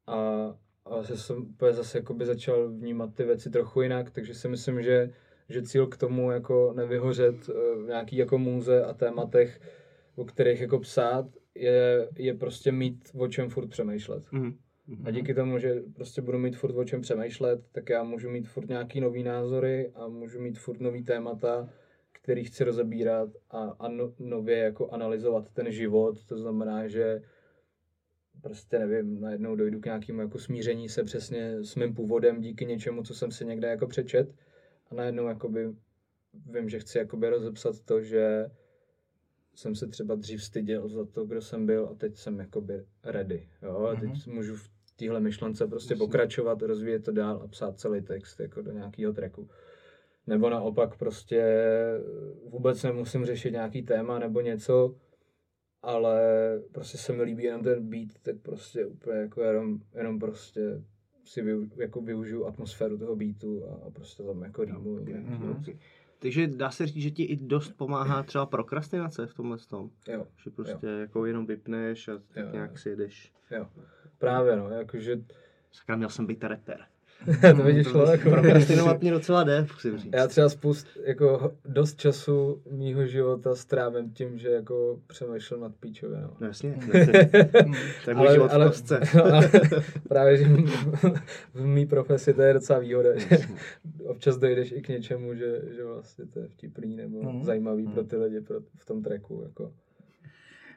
[0.07, 0.17] a,
[0.85, 4.83] a zase jsem úplně zase jakoby začal vnímat ty věci trochu jinak, takže si myslím,
[4.83, 5.13] že,
[5.49, 9.61] že cíl k tomu jako nevyhořet eh, v nějaký jako můze a tématech,
[10.15, 11.25] o kterých jako psát,
[11.55, 14.23] je, je prostě mít o čem furt přemýšlet.
[14.31, 14.57] Mhm.
[15.03, 18.47] A díky tomu, že prostě budu mít furt o čem přemýšlet, tak já můžu mít
[18.47, 21.69] furt nějaký nový názory a můžu mít furt nový témata,
[22.11, 26.25] který chci rozebírat a, a no, nově jako analyzovat ten život.
[26.25, 27.21] To znamená, že
[28.41, 33.03] prostě nevím, najednou dojdu k nějakému jako smíření se přesně s mým původem díky něčemu,
[33.03, 34.33] co jsem si někde jako přečet
[34.89, 35.69] a najednou jakoby
[36.53, 38.45] vím, že chci jakoby rozepsat to, že
[39.55, 43.49] jsem se třeba dřív styděl za to, kdo jsem byl a teď jsem jakoby ready,
[43.61, 48.01] jo, a teď můžu v téhle myšlence prostě pokračovat, rozvíjet to dál a psát celý
[48.01, 49.49] text jako do nějakého tracku.
[50.27, 51.43] Nebo naopak prostě
[52.49, 54.95] vůbec nemusím řešit nějaký téma nebo něco,
[55.81, 56.21] ale
[56.71, 60.83] prostě se mi líbí jenom ten beat, tak prostě úplně jako jenom, jenom prostě
[61.25, 64.93] si vyu, jako využiju atmosféru toho beatu a, a prostě tam jako rýmu.
[64.93, 65.13] Okay.
[65.13, 65.77] Mm-hmm.
[66.21, 69.89] Takže dá se říct, že ti i dost pomáhá třeba prokrastinace v tomhle tom.
[70.07, 70.27] Jo.
[70.43, 70.97] Že prostě jo.
[70.99, 72.77] jako jenom vypneš a tak Jo, nějak jo.
[72.77, 73.33] si jedeš.
[73.51, 73.69] Jo,
[74.17, 75.21] právě no, jakože
[75.71, 76.85] Sakra, měl jsem být rapper.
[77.57, 78.29] to by ti šlo jako...
[78.29, 80.13] Prokrastinovat mě docela jde, musím říct.
[80.13, 86.29] Já třeba spust, jako dost času mýho života strávím tím, že jako přemýšlím nad píčovinou.
[86.39, 86.75] No jasně.
[88.03, 88.99] to je můj život v kostce.
[89.23, 89.49] ale
[90.09, 90.45] právě, že
[91.53, 93.37] v mý profesi to je docela výhoda, že
[94.05, 97.43] občas dojdeš i k něčemu, že, že vlastně to je vtipný nebo Mhm.
[97.43, 99.41] zajímavý pro ty lidi pro, v tom tracku.
[99.43, 99.71] Jako.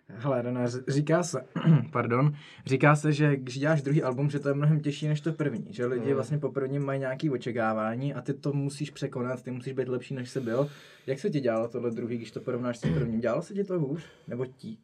[0.08, 1.44] Hele, René, říká se,
[1.92, 2.34] pardon,
[2.66, 5.66] říká se, že když děláš druhý album, že to je mnohem těžší než to první,
[5.70, 6.14] že lidi Mm.
[6.14, 10.14] vlastně po prvním mají nějaké očekávání a ty to musíš překonat, ty musíš být lepší,
[10.14, 10.68] než jsi byl.
[11.06, 13.20] Jak se ti dělalo tohle druhý, když to porovnáš s tím prvním?
[13.20, 14.02] Dělalo se ti to hůř?
[14.28, 14.78] Nebo tí?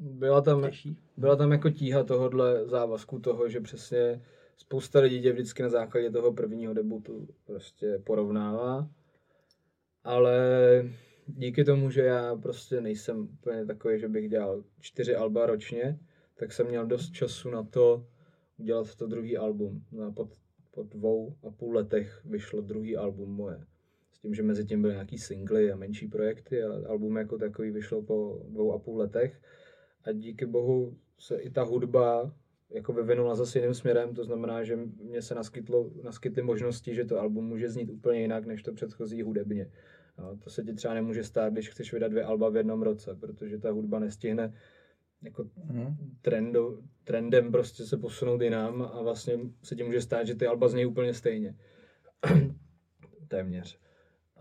[0.00, 0.96] Byla tam, Těžší?
[1.16, 4.22] byla tam jako tíha tohohle závazku toho, že přesně
[4.56, 8.88] spousta lidí tě vždycky na základě toho prvního debutu prostě porovnává.
[10.04, 10.34] Ale
[11.26, 15.98] díky tomu, že já prostě nejsem úplně takový, že bych dělal čtyři alba ročně,
[16.34, 18.06] tak jsem měl dost času na to
[18.58, 19.84] udělat to druhý album.
[19.92, 20.28] No a po,
[20.70, 23.64] po dvou a půl letech vyšlo druhý album moje.
[24.12, 27.70] S tím, že mezi tím byly nějaký singly a menší projekty, ale album jako takový
[27.70, 29.40] vyšlo po dvou a půl letech
[30.04, 32.34] a díky bohu se i ta hudba
[32.70, 37.20] jako vyvinula zase jiným směrem, to znamená, že mě se naskytlo, naskytly možnosti, že to
[37.20, 39.70] album může znít úplně jinak, než to předchozí hudebně.
[40.18, 43.14] No, to se ti třeba nemůže stát, když chceš vydat dvě alba v jednom roce,
[43.14, 44.54] protože ta hudba nestihne
[45.22, 45.96] jako Mhm.
[46.22, 50.68] trendo, trendem prostě se posunout jinam a vlastně se ti může stát, že ty alba
[50.68, 51.56] znějí úplně stejně.
[53.28, 53.81] Téměř.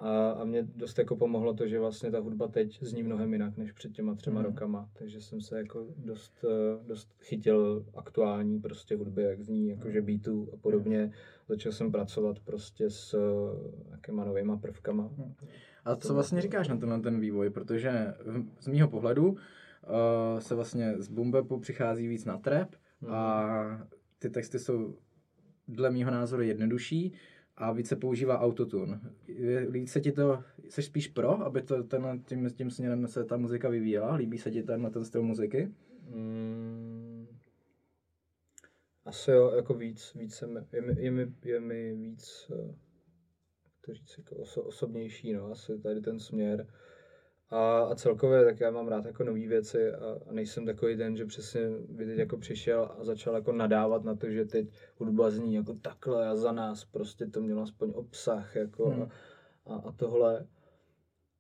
[0.04, 3.58] A, a mě dost jako pomohlo to, že vlastně ta hudba teď zní mnohem jinak
[3.58, 4.50] než před těma třema Mhm.
[4.50, 10.02] rokama, takže jsem se jako dost, eh, dost chytil aktuální prostě hudby, jak zní, jakože
[10.02, 11.12] beatů a podobně.
[11.50, 15.12] Začal jsem pracovat prostě s eh, nějakýma novýma prvkama.
[15.86, 17.50] A co vlastně říkáš na tenhle ten vývoj?
[17.50, 18.14] Protože
[18.60, 19.38] z mýho pohledu uh,
[20.40, 22.76] se vlastně z bumbepu přichází víc na trap
[23.08, 23.88] a
[24.20, 24.98] ty texty jsou
[25.68, 27.14] dle mýho názoru jednodušší
[27.62, 29.00] a více používá autotune.
[29.70, 33.38] Líbí se ti to, jsi spíš pro, aby to tenhle, tím, tím směrem se ta
[33.38, 34.16] muzika vyvíjela?
[34.16, 35.72] Líbí se ti tenhle ten styl muziky?
[36.10, 37.28] Mm,
[39.06, 42.76] asi jo, jako víc, víc se je, mi, je, mi, je mi víc, eh,
[43.86, 46.68] to říct, jako oso, osobnější, no, asi tady ten směr.
[47.52, 51.18] A, a celkově tak já mám rád jako nové věci a, a nejsem takový ten,
[51.18, 55.30] že přesně by teď jako přišel a začal jako nadávat na to, že teď hudba
[55.30, 59.02] zní jako takhle a za nás prostě to mělo aspoň obsah jako Hmm.
[59.02, 59.08] a,
[59.66, 60.48] a, a tohle.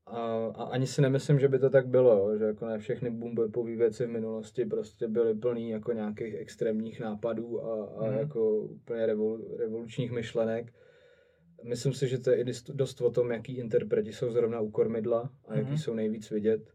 [0.06, 3.76] A, a ani si nemyslím, že by to tak bylo, že jako ne všechny boombapové
[3.76, 8.18] věci v minulosti prostě byly plný jako nějakých extrémních nápadů a, a Mhm.
[8.18, 10.74] jako úplně revol, revolučních myšlenek.
[11.64, 12.44] Myslím si, že to je i
[12.74, 15.78] dost- o tom, jaký interpreti jsou zrovna u kormidla a jaký Mhm.
[15.78, 16.74] jsou nejvíc vidět.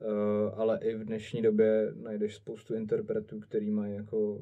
[0.00, 4.40] Uh, ale i v dnešní době najdeš spoustu interpretů, který mají jako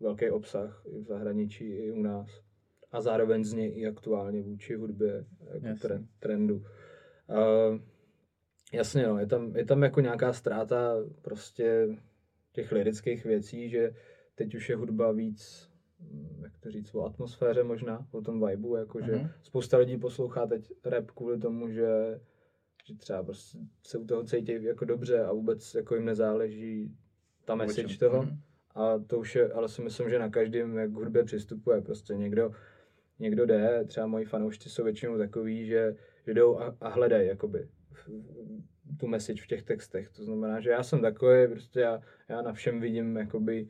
[0.00, 2.40] velký obsah i v zahraničí, i u nás.
[2.92, 5.24] A zároveň zní i aktuálně vůči hudbě
[5.54, 5.80] jako Jasně.
[5.80, 6.56] trend, trendu.
[6.56, 7.80] Uh,
[8.72, 11.88] jasně, no, je tam, je tam jako nějaká ztráta prostě
[12.52, 13.94] těch lirických věcí, že
[14.34, 15.69] teď už je hudba víc,
[16.42, 19.28] jak to říct, o atmosféře možná, o tom vibu, jako že Mhm.
[19.42, 22.20] spousta lidí poslouchá teď rap kvůli tomu, že,
[22.86, 26.96] že třeba prostě se u toho cítí jako dobře a vůbec jako jim nezáleží
[27.44, 28.22] ta message toho.
[28.22, 28.40] Mhm.
[28.74, 32.14] A to už je, ale si myslím, že na každém, jak k hudbě přistupuje, prostě
[32.14, 32.50] někdo,
[33.18, 35.96] někdo jde, třeba moji fanoušci jsou většinou takový, že,
[36.26, 37.68] že jdou a, a hledají jakoby
[38.96, 40.08] tu message v těch textech.
[40.10, 43.68] To znamená, že já jsem takový, prostě já, já na všem vidím jakoby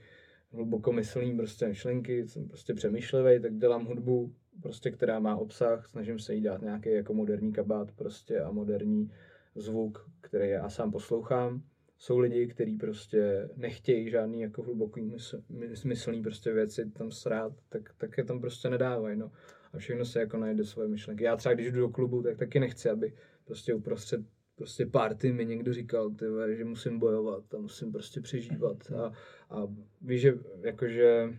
[0.53, 6.34] hlubokomyslný prostě myšlenky, jsem prostě přemýšlivý, tak dělám hudbu, prostě, která má obsah, snažím se
[6.34, 9.11] jí dát nějaký jako moderní kabát prostě a moderní
[9.54, 11.62] zvuk, který já sám poslouchám.
[11.99, 15.42] Jsou lidi, kteří prostě nechtějí žádný jako hluboký mysl,
[15.75, 19.33] smyslný prostě věci tam srát, tak, tak je tam prostě nedávají, no.
[19.72, 21.25] A všechno se jako najde svoje myšlenky.
[21.25, 23.12] Já třeba, když jdu do klubu, tak taky nechci, aby
[23.45, 24.20] prostě uprostřed
[24.61, 28.92] prostě party mi někdo říkal, ty vole, že musím bojovat a musím prostě přežívat.
[28.92, 29.12] A,
[29.50, 29.66] a
[30.03, 31.38] víš, že jakože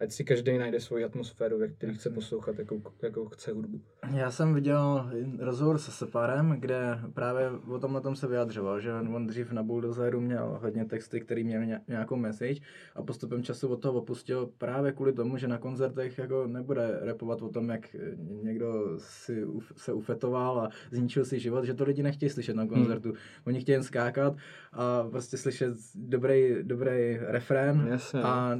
[0.00, 3.80] ať si každý najde svoji atmosféru, ve které chce poslouchat, jakou, jakou chce hudbu.
[4.14, 9.26] Já jsem viděl rozhovor se Separem, kde právě o tomhle tom se vyjadřoval, že on
[9.26, 12.60] dřív na Bulldozeru měl hodně texty, který měl ně- nějakou message
[12.94, 17.42] a postupem času od toho opustil právě kvůli tomu, že na koncertech jako nebude repovat
[17.42, 17.96] o tom, jak
[18.42, 22.66] někdo si uf- se ufetoval a zničil si život, že to lidi nechtějí slyšet na
[22.66, 23.12] koncertu.
[23.46, 24.36] Oni chtějí jen skákat
[24.72, 28.22] a prostě slyšet dobrý, dobrý refrén Jasně.
[28.22, 28.58] a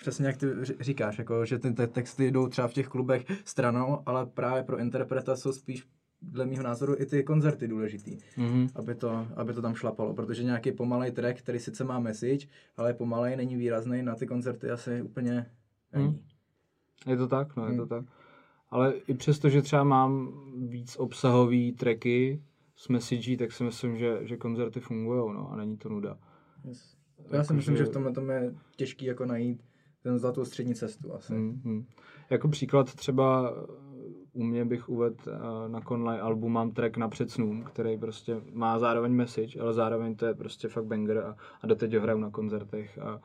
[0.00, 0.46] přesně jak ty
[0.80, 4.78] říkáš, jako, že ty te- texty jdou třeba v těch klubech stranou, ale právě pro
[4.78, 5.88] interpretaci jsou spíš
[6.22, 8.68] dle mého názoru i ty koncerty důležitý, Mhm.
[8.74, 12.46] aby to, aby to tam šlapalo, protože nějaký pomalej track, který sice má message,
[12.76, 15.46] ale pomalej není výrazný, na ty koncerty asi úplně
[15.92, 16.06] není.
[16.06, 16.20] Hmm.
[17.06, 17.88] Je to tak, no, je to Hmm.
[17.88, 18.04] tak.
[18.70, 20.32] Ale i přesto, že třeba mám
[20.68, 22.42] víc obsahový tracky
[22.76, 26.18] s messagí, tak si myslím, že, že koncerty fungují, no, a není to nuda.
[26.64, 26.96] Yes.
[27.18, 29.62] Já si Jako, myslím, že že- v tomhle tom je těžký jako najít
[30.02, 31.32] ten zlatou střední cestu asi.
[31.32, 31.84] Hmm, hmm.
[32.30, 33.66] Jako příklad třeba eh,
[34.32, 38.78] u mě bych uvedl eh, na Conlay albu mám track na předsnům, který prostě má
[38.78, 42.30] zároveň message, ale zároveň to je prostě fakt banger a, a doteď ho hraju na
[42.30, 43.20] koncertech a,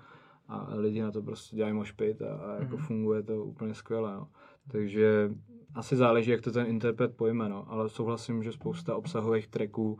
[0.47, 2.85] a lidi na to prostě dělají mošpit a, a jako Mhm.
[2.85, 4.13] funguje to úplně skvěle.
[4.13, 4.27] No.
[4.71, 5.31] Takže
[5.75, 7.65] asi záleží, jak to ten interpret pojme, no.
[7.71, 9.99] ale souhlasím, že spousta obsahových tracků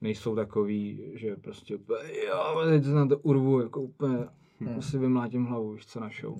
[0.00, 1.78] nejsou takový, že prostě
[2.28, 4.18] jo, teď se na to urvu, jako úplně
[4.66, 4.82] Hmm.
[4.82, 6.38] si vymlátím hlavu, víš co, na show.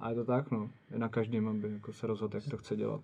[0.00, 0.70] A je to tak, no.
[0.90, 3.00] Je na každém, aby jako se rozhodl, jak to chce dělat.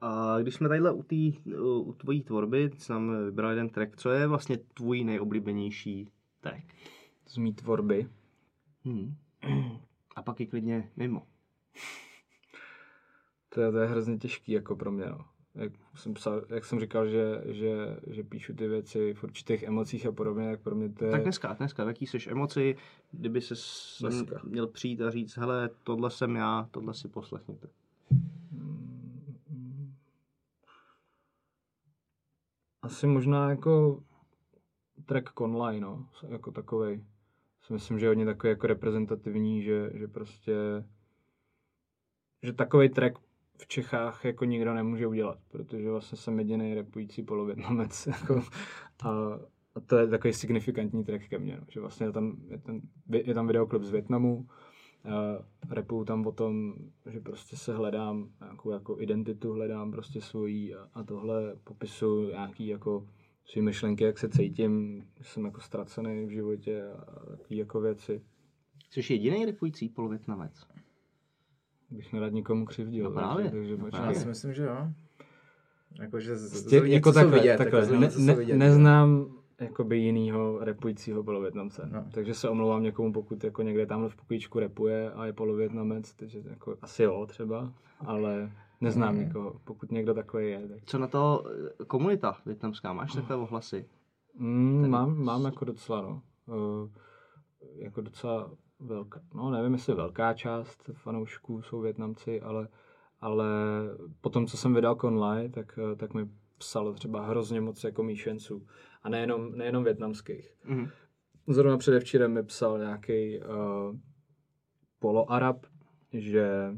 [0.00, 4.10] A když jsme tadyhle u, tý, u tvojí tvorby, jsi nám vybral jeden track, co
[4.10, 6.08] je vlastně tvůj nejoblíbenější
[6.40, 6.64] track?
[7.26, 8.08] Z mý tvorby.
[8.84, 9.16] Hmm.
[10.16, 11.22] A pak i klidně mimo.
[13.48, 15.24] To je, to je hrozně těžký jako pro mě, no.
[15.56, 20.06] Jak jsem, psal, jak jsem říkal, že, že, že píšu ty věci v určitých emocích
[20.06, 21.10] a podobně, tak pro mě to je...
[21.10, 22.76] Tak dneska, dneska, v jaký jsi emoci,
[23.12, 23.54] kdyby se
[24.44, 27.68] měl přijít a říct, hele, tohle jsem já, tohle si poslechněte.
[32.82, 34.02] Asi možná jako
[35.06, 37.04] track Conline, no, jako takovej.
[37.60, 40.54] Si myslím, že je hodně takový jako reprezentativní, že, že prostě
[42.42, 43.18] že takový track
[43.58, 48.06] v Čechách jako nikdo nemůže udělat, protože vlastně jsem jediný repující polovětnamec.
[48.20, 48.42] Jako,
[49.02, 49.08] a,
[49.74, 52.80] a, to je takový signifikantní track ke mně, no, že vlastně je tam, je, ten,
[53.08, 54.46] je tam videoklip z Větnamu,
[55.70, 56.74] repuju tam o tom,
[57.06, 62.66] že prostě se hledám nějakou jako identitu, hledám prostě svojí a, a tohle popisuju nějaký
[62.66, 63.06] jako
[63.44, 67.04] svý myšlenky, jak se cítím, že jsem jako ztracený v životě a
[67.36, 68.22] takové jako věci.
[68.90, 70.66] Jsi jediný repující polovětnamec.
[71.90, 73.04] Bych nerad nikomu křivdil.
[73.04, 74.20] No právě, takže, no takže Já právě.
[74.20, 74.88] si myslím, že jo.
[76.00, 77.80] Jakože z, z, Prostě z, jako takhle, vidět, takhle.
[77.80, 79.26] jako z- Ne, ne, vidět, neznám
[79.60, 81.88] jakoby jinýho repujícího polovětnamce.
[81.92, 82.04] No.
[82.14, 86.42] Takže se omlouvám někomu, pokud jako někde tamhle v pokojíčku repuje a je polovětnamec, takže
[86.50, 87.72] jako asi jo třeba,
[88.06, 89.24] ale neznám Mhm.
[89.24, 89.60] nikoho.
[89.64, 91.44] Pokud někdo takový je, tak Co na to
[91.80, 92.92] eh, komunita větnamská?
[92.92, 93.86] Máš takové ohlasy?
[94.38, 96.22] Mm, mám, mám jako docela, no.
[96.46, 96.88] Uh,
[97.76, 98.50] jako docela
[98.80, 102.68] velká, no nevím, jestli velká část fanoušků jsou Větnamci, ale,
[103.20, 103.46] ale
[104.20, 106.28] po tom, co jsem vydal Conlay, tak, eh, tak mi
[106.58, 108.66] psalo třeba hrozně moc jako míšenců.
[109.02, 110.54] A nejenom, nejenom větnamských.
[110.64, 110.88] Mhm.
[111.48, 113.96] Zrovna předevčírem mi psal nějaký uh,
[114.98, 115.66] poloarab,
[116.12, 116.76] že,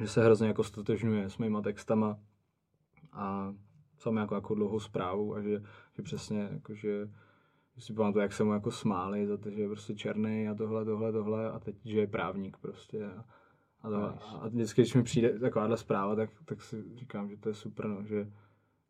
[0.00, 2.18] že se hrozně jako stotožňuje s mýma textama
[3.12, 3.54] a
[3.96, 5.62] psal mi jako, jako dlouhou zprávu a že,
[5.96, 7.08] že přesně jako, že
[7.78, 10.84] si pamatuju, jak se mu jako smáli za to, že je prostě černý a tohle,
[10.84, 13.24] tohle, tohle a teď, že je právník prostě a,
[13.82, 13.96] a, to,
[14.42, 17.86] a vždycky, když mi přijde takováhle zpráva, tak, tak si říkám, že to je super,
[17.86, 18.30] no, že,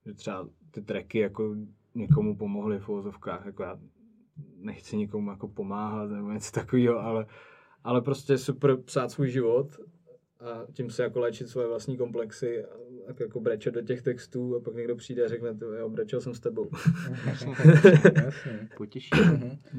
[0.06, 1.55] že třeba ty tracky jako
[1.94, 3.78] někomu pomohly v uvozovkách, jako já
[4.56, 7.27] nechci nikomu jako pomáhat nebo něco takového, ale,
[7.85, 9.66] ale prostě je super psát svůj život
[10.40, 12.77] a tím se jako léčit svoje vlastní komplexy a
[13.09, 16.20] tak jako brečet do těch textů a pak někdo přijde a řekne, to, jo, brečel
[16.20, 16.70] jsem s tebou.
[17.26, 17.55] Jasně.
[18.76, 19.10] Potěší.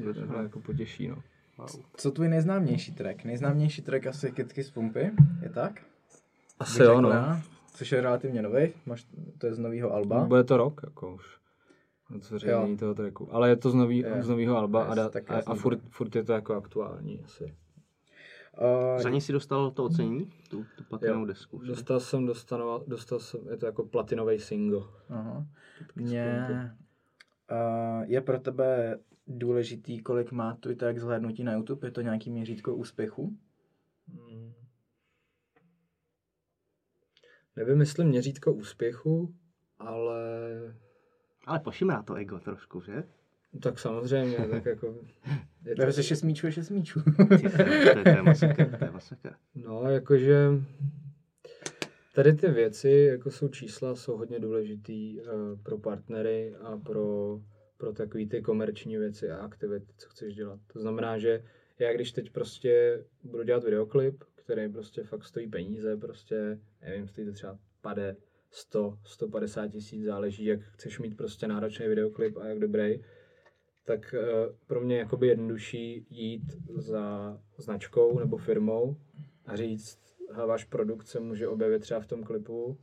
[0.04, 1.22] to takhle jako potěší, no.
[1.96, 3.24] Co tvůj nejznámější track?
[3.24, 5.10] Nejznámější track asi Kitky z Pumpy,
[5.42, 5.80] je tak?
[6.58, 7.10] Asi Bych jo, no.
[7.10, 7.42] já,
[7.74, 9.06] Což je relativně nový, máš,
[9.38, 10.24] to je z nového alba.
[10.24, 11.40] Bude to rok, jako už.
[12.20, 12.76] Zveřejnění Jo.
[12.76, 13.28] toho tracku.
[13.34, 14.22] Ale je to z, nový, Je.
[14.22, 17.20] z nového alba a, Yes, da, tak a, a furt, furt, je to jako aktuální
[17.24, 17.54] asi.
[18.58, 20.30] Uh, Za ní si dostal to ocenění?
[20.50, 21.26] Tu, tu platinovou Jo.
[21.26, 21.62] desku.
[21.64, 21.68] že?
[21.68, 24.82] Dostal jsem, dostal, dostal jsem, je to jako platinový single.
[25.08, 25.46] Aha.
[25.96, 26.46] Mě,
[27.50, 31.86] uh, je pro tebe důležitý, kolik má tvůj track zhlédnutí na YouTube?
[31.88, 33.36] Je to nějaký měřítko úspěchu?
[34.08, 34.52] Hmm.
[37.56, 39.34] Nevím, jestli měřítko úspěchu,
[39.78, 40.20] ale
[41.46, 43.04] Ale pošimrá to ego trošku, že?
[43.62, 44.94] Tak samozřejmě, tak jako...
[45.64, 47.00] Je To se šest míčů je šest míčů.
[47.02, 49.32] Ty, to, je, to je masakr, to je masakr.
[49.54, 50.50] No, jakože
[52.14, 55.26] tady ty věci, jako jsou čísla, jsou hodně důležitý uh,
[55.62, 57.38] pro partnery a pro,
[57.76, 60.60] pro takové ty komerční věci a aktivity, co chceš dělat.
[60.72, 61.42] To znamená, že
[61.78, 67.26] já když teď prostě budu dělat videoklip, který prostě fakt stojí peníze, prostě, nevím, stojí
[67.26, 68.16] to třeba pade
[68.50, 73.00] 100, 150 tisíc, záleží, jak chceš mít prostě náročný videoklip a jak dobrý,
[73.84, 74.24] tak eh,
[74.66, 76.42] pro mě je jakoby jednodušší jít
[76.76, 78.96] za značkou nebo firmou
[79.46, 79.98] a říct,
[80.32, 82.78] "Hele, váš produkt se může objevit třeba v tom klipu,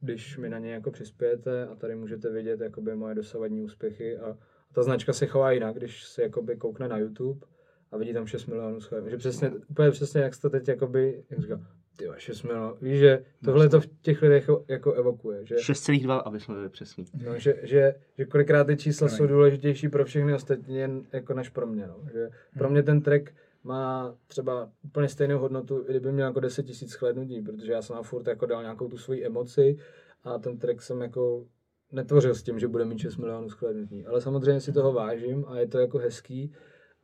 [0.00, 4.38] když mi na ně jako přispějete a tady můžete vidět jakoby moje dosavadní úspěchy a
[4.72, 7.46] ta značka se chová jinak, když se jakoby koukne na YouTube
[7.90, 9.08] a vidí tam 6 milionů shledů.
[9.08, 11.60] Že přesně, úplně přesně jak jsi to teď jakoby, jak říkal,
[11.96, 16.40] ty 6 milionů, víš, že tohle to v těch lidech jako evokuje, že 6,2, aby
[16.40, 17.04] jsme byli přesní.
[17.24, 21.48] No, že, že, že kolikrát ty čísla jsou důležitější pro všechny ostatní, jen jako než
[21.48, 21.86] pro mě.
[21.86, 21.96] No.
[22.12, 23.34] Že pro mě ten track
[23.64, 27.96] má třeba úplně stejnou hodnotu, i kdyby měl jako 10 000 shlédnutí, protože já jsem
[27.96, 29.76] na furt jako dal nějakou tu svoji emoci
[30.24, 31.46] a ten track jsem jako
[31.92, 34.06] netvořil s tím, že bude mít 6 milionů shlédnutí.
[34.06, 36.52] Ale samozřejmě si toho vážím a je to jako hezký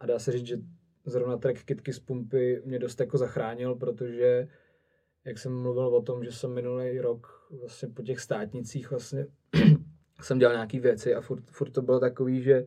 [0.00, 0.56] a dá se říct, že
[1.04, 4.48] zrovna track Kitky z Pumpy mě dost jako zachránil, protože
[5.30, 9.26] jak jsem mluvil o tom, že jsem minulý rok vlastně po těch státnicích vlastně
[10.22, 12.66] jsem dělal nějaký věci a furt, furt to bylo takový, že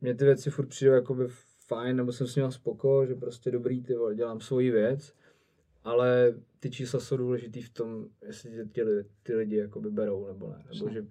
[0.00, 1.24] mě ty věci furt přijdou jakoby
[1.66, 5.14] fajn, nebo jsem s měl spoko, že prostě dobrý, ty vole, dělám svoji věc,
[5.84, 10.48] ale ty čísla jsou důležitý v tom, jestli tě ty, ty lidi jakoby berou nebo
[10.48, 11.06] ne, nebo že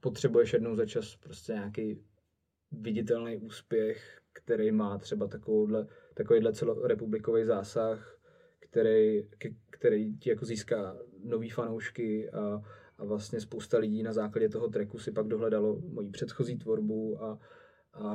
[0.00, 2.04] potřebuješ jednou za čas prostě nějaký
[2.72, 8.18] viditelný úspěch, který má třeba takovouhle, takovýhle celorepublikový zásah,
[8.72, 9.22] který,
[9.70, 12.62] který ti jako získá nový fanoušky a,
[12.98, 17.38] a vlastně spousta lidí na základě toho tracku si pak dohledalo moji předchozí tvorbu a,
[17.94, 18.08] a,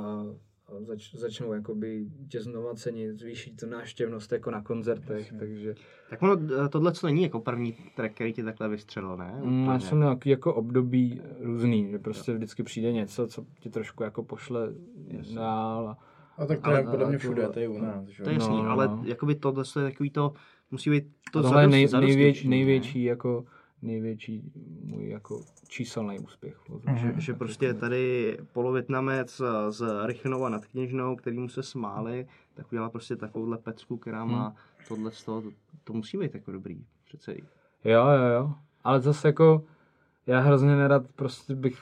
[0.66, 5.74] a zač, začnou jakoby tě znova cenit, zvýší to návštěvnost jako na koncertech, takže
[6.10, 9.40] Tak ono, eh, tohle co není jako první track, který ti takhle vystřelil, ne?
[9.42, 9.88] Mm, já Úplně.
[9.88, 14.74] jsem nějaký jako období různý, že prostě vždycky přijde něco, co ti trošku jako pošle
[15.34, 16.07] dál a
[16.38, 18.06] A tak to Ale- je podle mě ale všude, to- to je u nás.
[18.06, 18.22] že.
[18.22, 19.02] To je jasný, No, ale no.
[19.04, 20.32] jakoby tohle je takový to,
[20.70, 22.50] musí být to tohle je nej, největší, ne?
[22.56, 23.44] největší jako
[23.82, 24.52] největší
[24.84, 26.56] můj jako číselný úspěch.
[26.96, 33.16] Že, že prostě tady polovětnamec z Rychnova nad Kněžnou, kterýmu se smáli, tak udělá prostě
[33.16, 34.54] takovouhle pecku, která má
[34.88, 35.48] tohle z toho, to,
[35.84, 37.34] to musí být jako dobrý, přece.
[37.84, 38.54] Jo, jo, jo.
[38.84, 39.64] Ale zase jako
[40.26, 41.78] já hrozně nerad prostě bych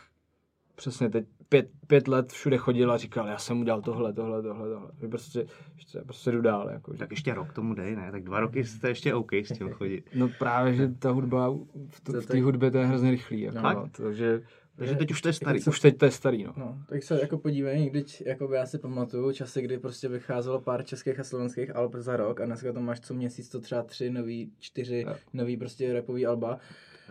[0.74, 4.68] přesně teď pět, pět let všude chodil a říkal, já jsem udělal tohle, tohle, tohle,
[4.68, 4.90] tohle.
[5.00, 5.46] Že prostě,
[5.76, 6.70] ještě, prostě jdu dál.
[6.70, 6.98] Jako, že.
[6.98, 8.08] Tak ještě rok tomu dej, ne?
[8.12, 10.04] Tak dva roky jste ještě OK s tím chodit.
[10.14, 11.50] No právě, že ta hudba,
[11.90, 13.40] v, t- v té hudbě to je hrozně rychlý.
[13.40, 14.42] Jako, no, takže
[14.78, 15.60] Takže teď už to je starý.
[15.68, 16.52] už teď to je starý, no.
[16.56, 20.84] No, tak se jako podívej, když jako já si pamatuju časy, kdy prostě vycházelo pár
[20.84, 24.10] českých a slovenských alb za rok a dneska to máš co měsíc, to třeba tři
[24.10, 25.14] nový, čtyři Jo.
[25.32, 26.58] nový prostě rapový alba.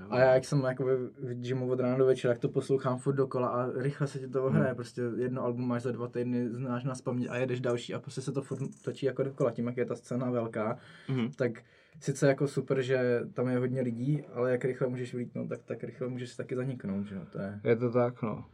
[0.09, 3.13] A já, jak jsem jakoby v gymu od rána do večera, tak to poslouchám furt
[3.15, 4.75] dokola a rychle se ti to ohraje.
[4.75, 8.21] Prostě jedno album máš za dva týdny, znáš na spaměť a jedeš další a prostě
[8.21, 9.51] se to furt točí jako dokola.
[9.51, 10.77] Tím, jak je ta scéna velká,
[11.09, 11.31] Mhm.
[11.31, 11.51] tak
[11.99, 15.83] sice jako super, že tam je hodně lidí, ale jak rychle můžeš vlítnout, tak, tak
[15.83, 17.21] rychle můžeš taky zaniknout, že jo.
[17.31, 17.59] To je...
[17.63, 18.45] Je to tak, no.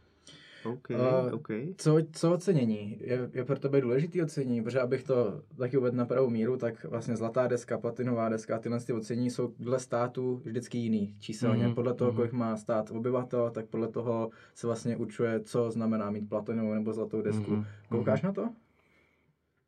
[0.64, 1.48] OK, Eh, OK.
[1.76, 2.96] Co, co ocenění?
[3.00, 4.62] Je, je pro tebe důležitý ocenění?
[4.62, 8.80] Protože abych to taky uvedl na pravou míru, tak vlastně zlatá deska, platinová deska, tyhle
[8.80, 11.64] ty ocenění jsou dle státu vždycky jiný číselně.
[11.64, 12.16] Mhm, Podle toho, mhm.
[12.16, 16.92] kolik má stát obyvatel, tak podle toho se vlastně určuje, co znamená mít platinovou nebo
[16.92, 17.50] zlatou desku.
[17.50, 18.48] Mhm, Koukáš na to?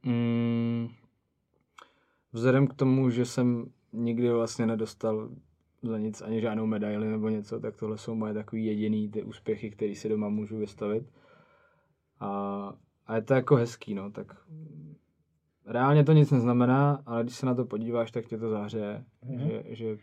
[0.06, 0.88] Mm,
[2.32, 5.28] vzhledem k tomu, že jsem nikdy vlastně nedostal
[5.84, 9.70] za nic ani žádnou medaili nebo něco, tak tohle jsou moje takový jediný ty úspěchy,
[9.70, 11.04] které si doma můžu vystavit.
[12.20, 12.72] A,
[13.06, 14.36] a je to jako hezký, no, tak
[15.66, 19.48] reálně to nic neznamená, ale když se na to podíváš, tak tě to zahřeje, Mhm.
[19.48, 19.96] že, že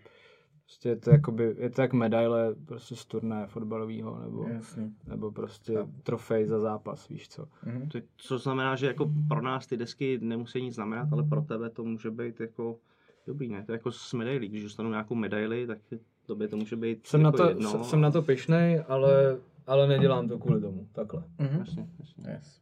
[0.65, 4.89] prostě je to, jakoby, je to jak medaile prostě z turnaje fotbalového, nebo, Jasně.
[5.07, 7.47] nebo prostě trofej za zápas, víš co.
[7.65, 7.89] Mhm.
[7.89, 11.69] To, co znamená, že jako pro nás ty desky nemusí nic znamenat, ale pro tebe
[11.69, 12.79] to může být jako
[13.27, 13.63] dobrý, ne?
[13.65, 15.77] To je jako s medailí, když dostanu nějakou medaili, tak
[16.25, 17.71] tobě to může být Jsem, jako na to, jedno.
[17.71, 19.37] jsem, jsem na to pišnej, ale,
[19.67, 21.23] ale nedělám to kvůli tomu, takhle.
[21.39, 21.59] Mhm.
[21.59, 22.31] Jasně, jasně.
[22.31, 22.61] Yes.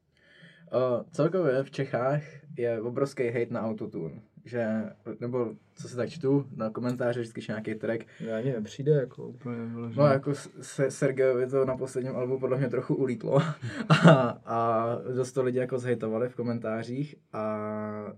[0.73, 2.21] Uh, celkově v Čechách
[2.57, 4.21] je obrovský hate na autotune.
[4.45, 4.67] Že,
[5.19, 9.27] nebo co se tak čtu na komentáře, vždycky je nějaký track, Já ani nepřijde jako
[9.27, 10.01] úplně vyloženě.
[10.01, 13.39] No jako se Sergejovi to na posledním albu podle mě trochu ulítlo
[13.89, 18.13] a, a dost to lidi jako zhejtovali v komentářích a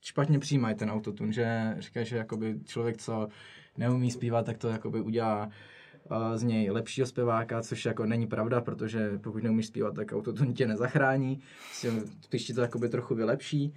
[0.00, 3.28] špatně přijímají ten autotune, že říkají, že jakoby člověk, co
[3.76, 5.50] neumí zpívat, tak to jakoby udělá
[6.10, 10.52] uh, z něj lepšího zpěváka, což jako není pravda, protože pokud neumíš zpívat, tak autotune
[10.52, 11.40] tě nezachrání,
[12.20, 13.74] spíš ti to jakoby trochu vylepší.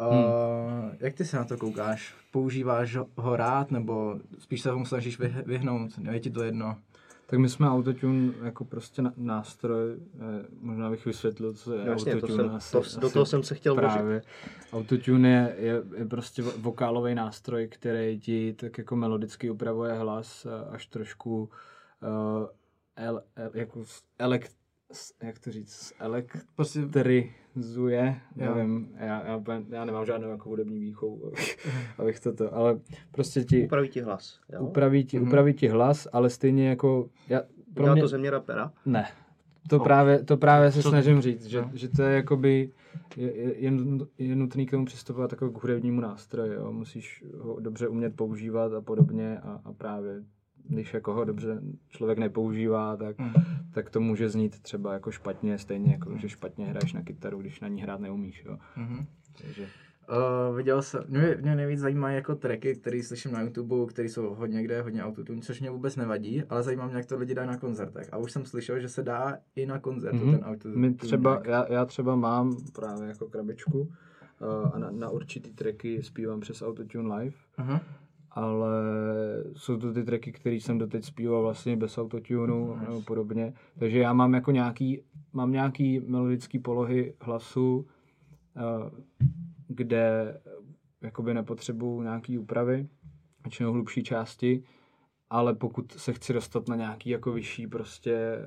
[0.00, 2.14] Uh, Jak ty se na to koukáš?
[2.30, 5.90] Používáš ho rád, nebo spíš se ho snažíš vyh- vyhnout?
[6.10, 6.76] Je ti to jedno?
[7.30, 12.44] Tak my jsme autotune jako prostě nástroj, eh, možná bych vysvětlil, co je to autotune.
[12.44, 13.92] jsem, asi- to, asi do toho jsem se chtěl vložit.
[13.92, 14.22] Právě.
[14.72, 20.46] Autotune je, je, je prostě vo- vokálový nástroj, který ti tak jako melodicky upravuje hlas
[20.70, 21.50] až trošku
[22.02, 22.46] uh,
[22.96, 24.56] el, el, jako s- elek, s-
[25.22, 25.92] jak to říct,
[26.56, 28.54] Prostě elektrizuje, Jo.
[28.54, 31.32] nevím, já, já, já nemám žádnou jako hudební výchovu,
[31.98, 32.80] abych to to, ale
[33.12, 34.40] prostě ti Upraví ti hlas.
[34.52, 34.60] Jo?
[34.60, 35.28] upraví ti, Mhm.
[35.28, 37.40] upraví ti hlas, ale stejně jako, já,
[37.74, 38.72] pro Dělá mě, to země rapera?
[38.86, 39.06] ne,
[39.68, 39.84] to No.
[39.84, 41.70] právě, to právě se Co- snažím říct, že, no.
[41.74, 42.70] že to je jakoby,
[43.16, 43.72] je, je, je,
[44.18, 46.72] je nutný k tomu přistupovat jako k hudebnímu nástroji, jo.
[46.72, 50.22] musíš ho dobře umět používat a podobně a, a právě
[50.68, 53.32] když jako ho dobře člověk nepoužívá, tak, Mm.
[53.70, 57.60] tak to může znít třeba jako špatně, stejně jako, že špatně hraješ na kytaru, když
[57.60, 58.58] na ní hrát neumíš, jo.
[58.76, 59.06] Mhm.
[59.42, 59.66] Takže,
[60.50, 64.34] Uh, viděl jsem, mě, mě nejvíc zajímají jako tracky, které slyším na YouTube, které jsou
[64.34, 67.48] hodně kde, hodně autotune, což mě vůbec nevadí, ale zajímá mě, jak to lidi dají
[67.48, 68.08] na koncertech.
[68.12, 70.30] A už jsem slyšel, že se dá i na koncertu Mhm.
[70.38, 70.76] ten autotune.
[70.88, 71.46] My třeba, track.
[71.48, 73.88] já, já třeba mám právě jako krabičku uh,
[74.72, 77.80] a na, na určitý tracky zpívám přes Autotune Live, Aha.
[78.30, 78.70] Ale
[79.56, 83.54] jsou to ty tracky, které jsem doteď zpíval vlastně bez autotunu nebo podobně.
[83.78, 85.02] Takže já mám jako nějaký,
[85.32, 87.86] mám nějaký melodický polohy hlasu,
[88.56, 88.90] eh,
[89.68, 90.34] kde
[91.00, 92.88] jakoby nepotřebuju nějaký úpravy,
[93.44, 94.62] většinou hlubší části,
[95.30, 98.44] ale pokud se chci dostat na nějaký jako vyšší prostě eh,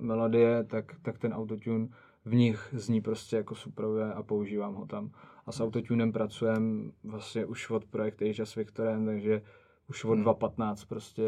[0.00, 1.88] melodie, tak, tak ten autotune
[2.24, 5.10] v nich zní prostě jako superové a používám ho tam.
[5.46, 9.42] A s autotunem pracujem vlastně už od projektu Asia s Viktorem, takže
[9.88, 10.22] už od Hmm.
[10.22, 11.22] 2015 prostě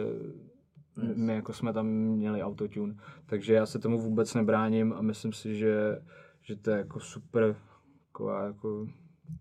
[1.14, 2.94] my jako jsme tam měli autotune.
[3.26, 6.02] Takže já se tomu vůbec nebráním a myslím si, že,
[6.42, 7.56] že to je jako super
[8.06, 8.88] taková jako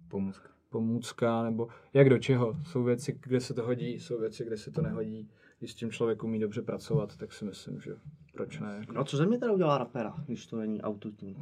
[0.07, 0.49] Pomůcka.
[0.69, 2.57] pomůcka, nebo jak do čeho.
[2.63, 5.29] Jsou věci, kde se to hodí, jsou věci, kde se to nehodí.
[5.59, 7.91] Když s tím člověk umí dobře pracovat, tak si myslím, že
[8.33, 8.75] proč ne.
[8.79, 8.93] Jako.
[8.93, 11.33] No co země teda udělá rapera, když to není autotune?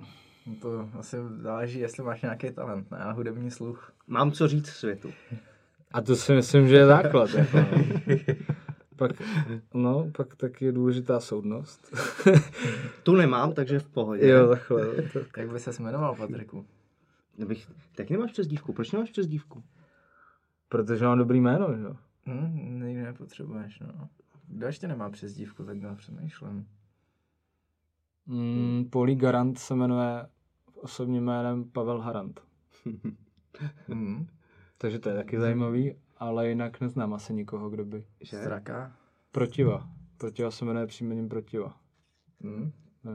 [0.46, 2.98] No to asi záleží, jestli máš nějaký talent, ne?
[2.98, 3.94] A hudební sluch.
[4.08, 5.10] Mám co říct světu.
[5.92, 7.30] A to si myslím, že je základ.
[7.34, 7.68] Jako, no.
[8.96, 9.12] pak,
[9.74, 11.96] no, pak taky je důležitá soudnost.
[13.04, 14.28] Tu nemám, takže v pohodě.
[14.30, 14.86] jo, takhle.
[15.14, 16.66] To, Jak by se jmenoval, Patriku?
[17.48, 19.64] Bych, tak nemáš přezdívku, proč nemáš přezdívku?
[20.74, 21.96] protože mám dobrý jméno, že jo.
[22.26, 24.10] Hm, nikdy nepotřebuješ, no.
[24.48, 26.68] Kdo ještě nemá přezdívku, tak já přemýšlím.
[28.26, 30.26] Mm, Polí Garant se jmenuje
[30.84, 32.42] osobním jménem Pavel Harant.
[33.88, 34.28] Hm,
[34.78, 38.06] Takže to je taky zajímavý, ale jinak neznám asi nikoho, kdo by.
[38.22, 38.38] Že?
[38.38, 38.96] Straka.
[39.32, 39.90] Protiva.
[40.18, 41.78] Protiva se jmenuje příjmením Protiva.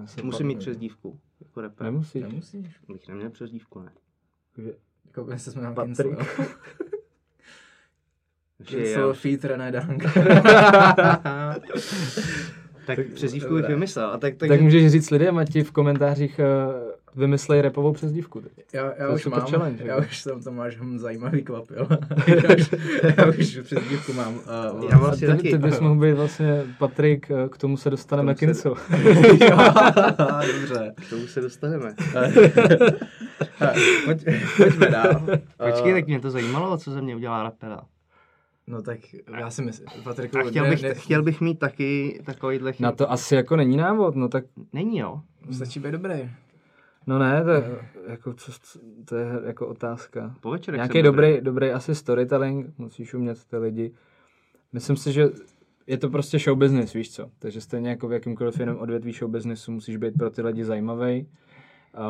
[0.05, 1.21] Se Musím mít přezdívku.
[1.41, 1.85] Jako rapper.
[1.85, 2.23] Nemusíš.
[2.23, 2.81] nemusíš.
[2.93, 3.93] Bych neměl přezdívku, ne.
[4.55, 4.73] Takže
[5.07, 6.19] Jako by se jmenoval Patrik.
[8.71, 9.15] Jo.
[9.15, 10.03] feat René Dank.
[12.87, 14.11] Tak přezdívku bych vymyslel.
[14.11, 18.41] A tak, tak, tak můžeš říct lidem, ať ti v komentářích uh, vymyslej repovou přezdívku.
[18.41, 18.53] teď.
[18.73, 20.07] Já, To já je už mám, challenge, já jako.
[20.09, 21.89] už jsem to máš hm, zajímavý kvapil.
[22.27, 22.71] já, už,
[23.19, 24.35] já už přezdívku mám.
[24.35, 25.51] Uh, Já vlastně ty, taky.
[25.51, 28.69] ty bys mohl být vlastně Patrik, eh, k tomu se dostaneme K tomu se-.
[30.53, 30.93] Dobře.
[31.07, 31.95] K tomu se dostaneme.
[34.05, 34.25] Pojď,
[34.57, 35.21] pojďme dál.
[35.73, 37.81] Počkej, Eh, tak mě to zajímalo, co ze mě udělá rapera.
[38.67, 38.99] No tak
[39.39, 42.83] já si myslím, Patriku, A chtěl ne- bych, ne- chtěl bych mít taky takovýhle chyb.
[42.85, 45.21] Na to asi jako není návod, no tak Není jo.
[45.53, 46.31] Stačí být dobrý.
[47.09, 47.79] No ne, to, je,
[48.09, 48.53] jako, co,
[49.05, 50.35] to je jako otázka.
[50.41, 53.95] Po večerech Nějaký dobrý, dobrý asi storytelling, musíš umět ty lidi.
[54.73, 55.29] Myslím si, že
[55.87, 57.31] je to prostě show business, víš co.
[57.39, 61.23] Takže stejně jako v jakýmkoliv jiném odvětví show businessu musíš být pro ty lidi zajímavý
[61.23, 62.03] uh,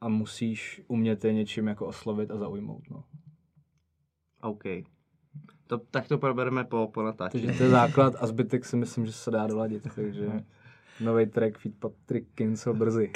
[0.00, 2.82] a musíš umět je něčím jako oslovit a zaujmout.
[2.90, 3.04] No.
[4.42, 4.62] OK.
[5.66, 7.46] To, tak to probereme po, po natáčení.
[7.46, 9.88] Takže to je základ a zbytek si myslím, že se dá doladit.
[9.94, 10.26] Takže
[11.00, 13.10] nový track feed Patrick Kinsel brzy.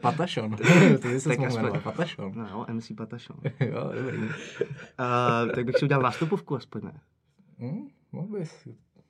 [0.00, 0.56] Patašon.
[0.56, 2.32] Ty mohl aspoň- Patašon.
[2.34, 3.36] No jo, MC Patašon.
[3.60, 4.18] jo, dobrý.
[4.18, 4.28] Uh,
[5.54, 6.92] tak bych si udělal nástupovku aspoň ne.
[7.58, 8.68] Hm, mohl bys.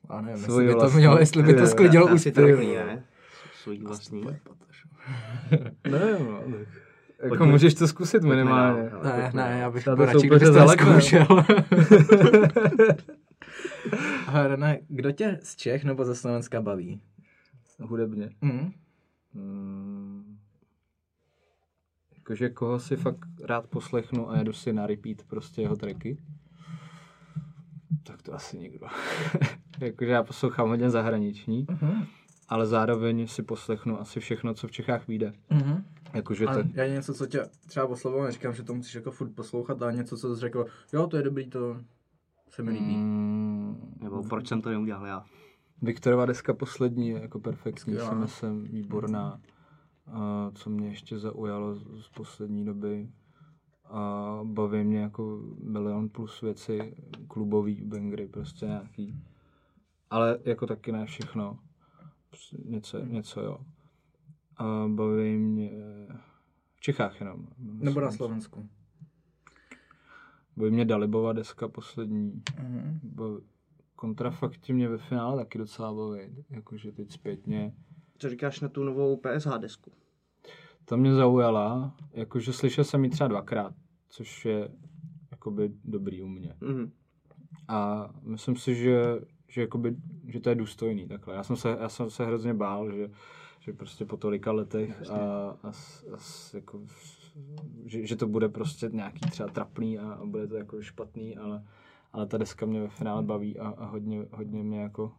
[0.09, 0.97] A nevím, jestli by to vlastní.
[0.99, 3.03] mělo, jestli by to sklidilo trefný, ne?
[3.63, 4.23] Svůj vlastní.
[5.91, 6.67] Ne, no, tak.
[7.23, 7.45] Jako Pojďme.
[7.45, 8.89] můžeš to zkusit minimálně.
[9.03, 11.27] Ne, ne, já bych to radši, kdybyste to zkoušel.
[14.27, 17.01] A René, kdo tě z Čech nebo ze Slovenska baví?
[17.87, 18.29] Hudebně.
[18.45, 18.71] Hm?
[19.33, 20.37] Hmm.
[22.17, 26.17] Jakože koho si fakt rád poslechnu a jedu si na repeat prostě jeho tracky.
[28.03, 28.87] Tak to asi nikdo.
[29.79, 32.05] Jakože já poslouchám hodně zahraniční, Mhm.
[32.49, 35.33] ale zároveň si poslechnu asi všechno, co v Čechách vyjde.
[35.49, 35.83] Mhm.
[36.13, 39.29] Jakože A tak, já něco, co tě třeba oslovilo, neříkám, že to musíš jako furt
[39.35, 41.77] poslouchat, ale něco, co jsi řekl, jo, to je dobrý, to
[42.49, 42.95] se mi líbí.
[42.95, 45.25] mm, Nebo proč jsem to neudělal já?
[45.83, 48.09] Viktorova deska poslední je jako perfektní, Skvělá.
[48.09, 49.41] si myslím, výborná.
[50.07, 53.09] A co mě ještě zaujalo z, z poslední doby,
[53.85, 56.95] a baví mě jako milion plus věci,
[57.27, 59.15] klubový bangry, prostě nějaký.
[60.09, 61.59] Ale jako taky ne všechno.
[62.29, 63.59] Prostě něco, něco jo.
[64.57, 65.69] A baví mě
[66.75, 67.47] v Čechách jenom.
[67.57, 68.69] Nebo na Slovensku.
[70.57, 72.41] Baví mě Dalibova deska poslední.
[72.59, 72.99] Mhm.
[73.03, 73.37] Baví,
[74.03, 76.45] kontrafakti mě ve finále taky docela baví.
[76.49, 77.73] Jakože teď zpětně.
[78.17, 79.91] Co říkáš na tu novou PSH desku?
[80.85, 83.73] Ta mě zaujala, jakože slyšel jsem ji třeba dvakrát,
[84.09, 84.69] což je
[85.31, 86.55] jakoby dobrý u mě.
[86.61, 86.91] Mhm.
[87.67, 89.95] A myslím si, že, že, jakoby,
[90.27, 91.35] že to je důstojný takhle.
[91.35, 93.09] Já jsem se, já jsem se hrozně bál, že,
[93.59, 95.69] že prostě po tolika letech a, a,
[96.13, 96.17] a
[96.53, 96.85] jako,
[97.85, 101.63] že, že, to bude prostě nějaký třeba trapný a, a bude to jako špatný, ale,
[102.13, 105.11] ale ta deska mě ve finále baví a, a hodně, hodně mě jako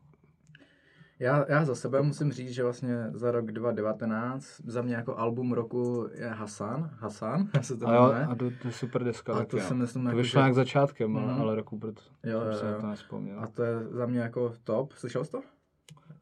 [1.19, 5.53] Já, já za sebe musím říct, že vlastně za rok 2019 za mě jako album
[5.53, 6.91] roku je Hasan.
[6.99, 8.27] Hasan se to a, jo, jmenuje.
[8.27, 9.35] a to, to je super deska.
[9.35, 11.41] A to si myslím, to jako, vyšlo že- nějak začátkem, ale, Mhm.
[11.41, 12.81] ale roku proto Jo, jo, jsem jo.
[12.81, 13.41] to nespomněl.
[13.41, 14.93] A to je za mě jako top.
[14.93, 15.43] Slyšel jsi to?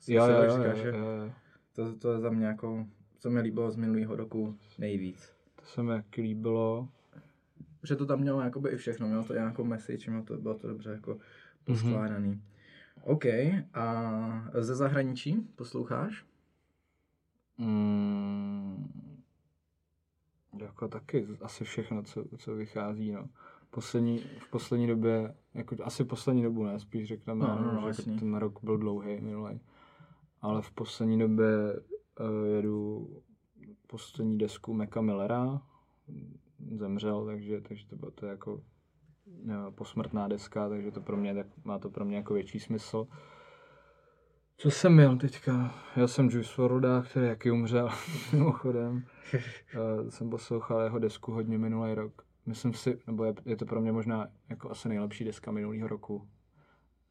[0.09, 1.31] jo, jo, jo, říkáš, jo, jo, jo.
[1.75, 2.87] To, to je za mě jako,
[3.19, 5.33] co mi líbilo z minulého roku nejvíc.
[5.57, 6.89] To se mi líbilo.
[7.83, 10.55] Že to tam mělo jakoby i všechno, mělo to i nějakou message, mělo to, bylo
[10.55, 11.19] to dobře jako
[11.65, 12.43] poskládaný.
[13.05, 13.25] OK,
[13.75, 16.25] a ze zahraničí posloucháš?
[17.59, 18.93] Mm,
[20.61, 23.29] jako taky asi všechno, co, co vychází, no.
[23.71, 27.87] Poslední, v poslední době, jako asi poslední dobu, ne, spíš řekneme, No, no, no, že
[27.89, 28.19] jasný.
[28.19, 29.61] ten rok byl dlouhý minulý.
[30.41, 31.47] Ale v poslední době
[32.21, 33.09] uh, jedu
[33.87, 35.63] poslední desku Meka Millera,
[36.71, 38.61] zemřel, takže, takže to bylo to jako
[39.51, 43.07] eh, posmrtná deska, takže to pro mě, tak má to pro mě jako větší smysl.
[44.57, 45.75] Co jsem měl teďka?
[45.97, 47.89] Já jsem Juice WRLDa, který jaký umřel,
[48.33, 49.05] mimochodem.
[50.05, 52.23] Uh, jsem poslouchal jeho desku hodně minulý rok.
[52.47, 56.29] Myslím si, nebo je, je to pro mě možná jako asi nejlepší deska minulého roku.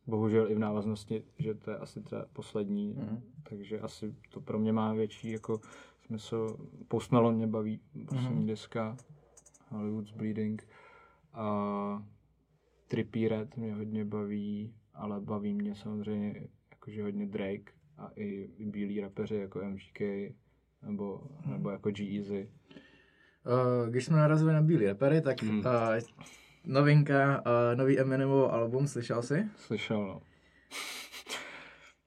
[0.07, 3.23] Bohužel i v návaznosti, že to je asi třeba poslední, Mhm.
[3.49, 5.59] takže asi to pro mě má větší jako
[6.05, 6.57] smysl.
[6.87, 8.47] Post mě baví, poslední Mhm.
[8.47, 8.97] deska,
[9.71, 10.67] Hollywood's Bleeding.
[11.33, 12.03] A
[12.87, 19.01] Trippie Red mě hodně baví, ale baví mě samozřejmě jakože hodně Drake a i, bílí
[19.01, 19.99] rapeři jako MGK
[20.83, 22.49] nebo, nebo jako G-Eazy.
[23.45, 25.59] Uh, když jsme narazili na bílý repery, tak Hmm.
[25.59, 25.65] uh,
[26.65, 29.45] novinka, uh, nový Eminemovo album, slyšel jsi?
[29.55, 30.21] Slyšel, no.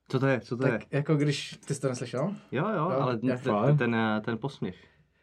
[0.09, 0.41] Co to je?
[0.41, 0.99] Co to tak je?
[0.99, 2.35] jako když, ty jsi to neslyšel?
[2.53, 4.77] Jo, jo, ale já- ten, ten, ten, eh, ten posměch.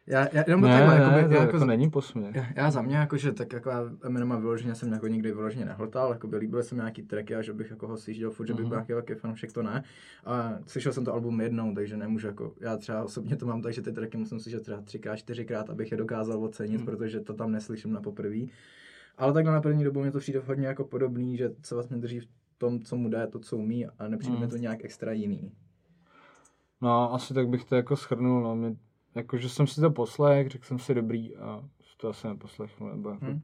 [0.08, 2.36] Já, já jenom Ne, takhle, ne, jakoby, to já jako, jako, není posměch.
[2.36, 3.72] já, já, za mě jakože tak jako
[4.04, 7.42] Eminema vyloženě jsem jako nikdy vyloženě nehltal, jako by líbily se mi nějaký tracky a
[7.42, 8.76] že bych jako ho sjížděl furt, že bych byl Mhm.
[8.78, 9.84] nějaký velký fanoušek, to ne.
[10.26, 13.74] A slyšel jsem to album jednou, takže nemůžu jako, já třeba osobně to mám tak,
[13.74, 16.86] že ty tracky musím slyšet třeba třikrát, čtyřikrát, abych je dokázal ocenit, Mhm.
[16.86, 18.38] protože to tam neslyším na poprvé.
[19.18, 22.20] Ale takhle na první dobu mě to přijde hodně jako podobný, že se vlastně drží
[22.20, 24.50] v tom, co mu jde, to, co umí a nepřijde mi Mhm.
[24.50, 25.52] to nějak extra jiný.
[26.82, 28.56] No, asi tak bych to jako schrnul, no.
[28.56, 28.76] Mě,
[29.16, 31.64] jako, že jsem si to poslech, řekl jsem si dobrý a
[32.02, 33.42] to asi neposlechnu, nebo jako, Hmm.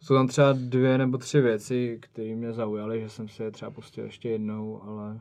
[0.00, 3.70] Jsou tam třeba dvě nebo tři věci, které mě zaujaly, že jsem si je třeba
[3.70, 5.20] pustil ještě jednou, ale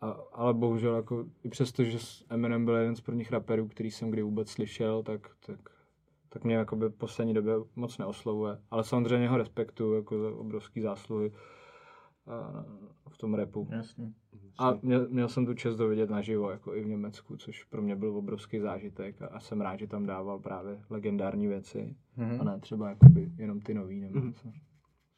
[0.00, 3.90] a, ale bohužel jako i přesto, že s Eminem byl jeden z prvních raperů, který
[3.90, 5.60] jsem kdy vůbec slyšel, tak, tak,
[6.28, 8.58] tak mě jakoby v poslední době moc neoslovuje.
[8.70, 11.32] Ale samozřejmě ho respektuju jako za obrovský zásluhy
[13.08, 13.68] v tom repu.
[13.70, 14.12] Jasně.
[14.58, 17.96] A měl, měl jsem tu čest dovidět naživo, jako i v Německu, což pro mě
[17.96, 22.40] byl obrovský zážitek a, a jsem rád, že tam dával právě legendární věci Mhm.
[22.40, 24.26] a ne třeba jakoby jenom ty nový nebo Mhm.
[24.28, 24.48] něco.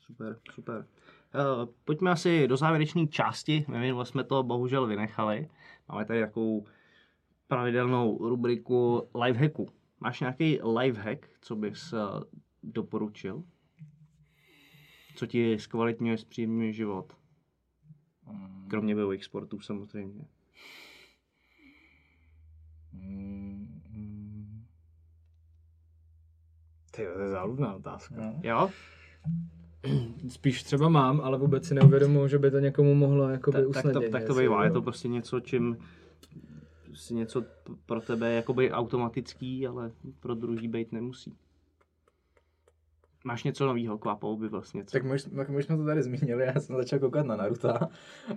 [0.00, 0.86] Super, super.
[1.34, 3.64] Uh, pojďme asi do závěrečné části.
[3.68, 5.48] Minule jsme to bohužel vynechali.
[5.88, 6.64] Máme tady takovou
[7.48, 9.68] pravidelnou rubriku lifehacku.
[10.00, 11.98] Máš nějaký lifehack, co bys uh,
[12.62, 13.42] doporučil?
[15.14, 17.12] Co ti zkvalitňuje, zpříjemňuje život?
[18.68, 20.24] Kromě bojových sportů samozřejmě.
[22.92, 24.64] Mm, mm.
[26.90, 28.14] Ty, to je záludná otázka.
[28.18, 28.40] No.
[28.42, 28.70] Jo?
[30.28, 33.82] Spíš třeba mám, ale vůbec si neuvědomuji, že by to někomu mohlo jakoby Ta, tak,
[33.82, 34.12] to, usnadnit.
[34.12, 34.64] tak to bývá.
[34.64, 35.76] Je to prostě něco, čím
[36.94, 37.44] si něco
[37.86, 41.36] pro tebe jakoby automatický, ale pro druhý být nemusí.
[43.26, 44.84] Máš něco nového k Vapovi vlastně?
[44.84, 44.90] Co?
[44.92, 47.68] Tak my, už- tak my jsme to tady zmínili, já jsem začal koukat na Naruto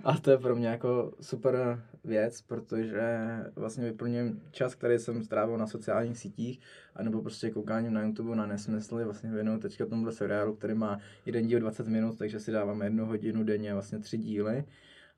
[0.04, 3.18] a to je pro mě jako super věc, protože
[3.56, 6.60] vlastně vyplním čas, který jsem strávil na sociálních sítích,
[6.96, 11.46] anebo prostě koukáním na YouTube na nesmysly, vlastně věnuju teďka tomuhle seriálu, který má jeden
[11.46, 14.64] díl 20 minut, takže si dávám jednu hodinu denně, vlastně tři díly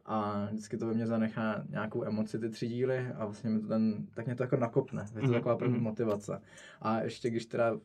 [0.06, 3.68] a vždycky to ve mně zanechá nějakou emoci ty tři díly a vlastně mi to
[3.68, 5.84] ten, tak mě to jako nakopne, je to Mhm, taková první mhm.
[5.84, 6.40] motivace.
[6.82, 7.76] A ještě když teda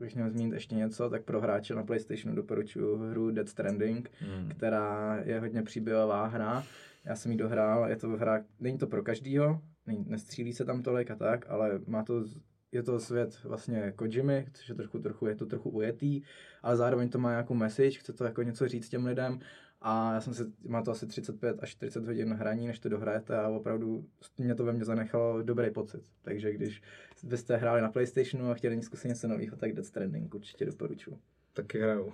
[0.00, 4.48] bych měl zmínit ještě něco, tak pro hráče na PlayStationu doporučuji hru Dead Stranding, Hmm.
[4.48, 6.64] která je hodně příběhová hra.
[7.04, 10.82] Já jsem ji dohrál, je to hra, není to pro každýho, ne- nestřílí se tam
[10.82, 12.24] tolik a tak, ale má to,
[12.72, 16.22] je to svět vlastně Kojimy, což je trošku, trochu, je to trochu ujetý,
[16.62, 19.40] ale zároveň to má nějakou message, chce to jako něco říct těm lidem
[19.82, 23.38] a já jsem si, má to asi 35 až 40 hodin hraní, než to dohrajete
[23.38, 24.04] a opravdu
[24.38, 26.02] mě to ve mně zanechalo dobrý pocit.
[26.22, 26.82] Takže když
[27.24, 31.18] byste hráli na Playstationu a chtěli zkusit něco nového, tak Death Stranding určitě doporučuji.
[31.52, 32.12] Taky hraju.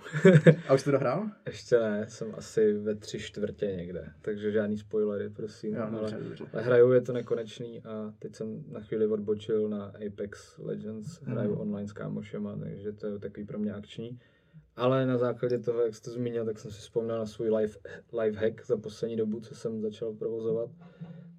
[0.67, 1.29] A už jsi to dohrál?
[1.45, 5.75] Ještě ne, jsem asi ve tři čtvrtě někde, takže žádný spoilery, prosím.
[5.75, 6.45] Jo, ale, dobře, dobře.
[6.53, 11.51] ale hraju, je to nekonečný a teď jsem na chvíli odbočil na Apex Legends, hraju
[11.51, 11.61] Mhm.
[11.61, 14.19] online s kámošema, takže to je takový pro mě akční.
[14.75, 17.79] Ale na základě toho, jak jsi to zmínil, tak jsem si vzpomněl na svůj life,
[18.23, 20.69] life hack za poslední dobu, co jsem začal provozovat.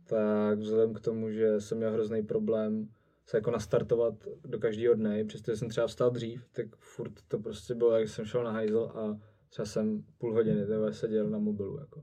[0.04, 2.88] Tak vzhledem k tomu, že jsem měl hrozný problém
[3.28, 4.14] se jako nastartovat
[4.44, 8.24] do každého dne, přestože jsem třeba vstal dřív, tak furt to prostě bylo, jak jsem
[8.24, 9.18] šel na hajzl a
[9.48, 11.78] třeba jsem půl hodiny tebe seděl na mobilu.
[11.78, 12.02] Jako.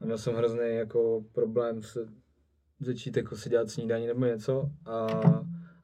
[0.00, 2.08] A měl jsem hrozný jako problém se
[2.80, 5.06] začít jako si dělat snídaní nebo něco a,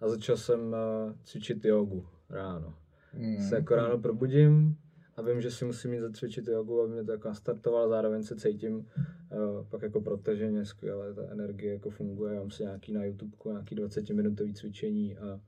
[0.01, 2.75] a začal jsem uh, cvičit jogu ráno.
[3.15, 3.49] Mm.
[3.49, 4.77] Se jako ráno probudím
[5.23, 8.37] a vím, že si musím mít zacvičit jogu, aby mě to jako nastartovalo, zároveň se
[8.37, 8.85] cítím uh,
[9.71, 14.11] pak jako protaženě skvěle, ta energie jako funguje, mám si nějaký na YouTube nějaký 20
[14.11, 15.41] minutový cvičení a,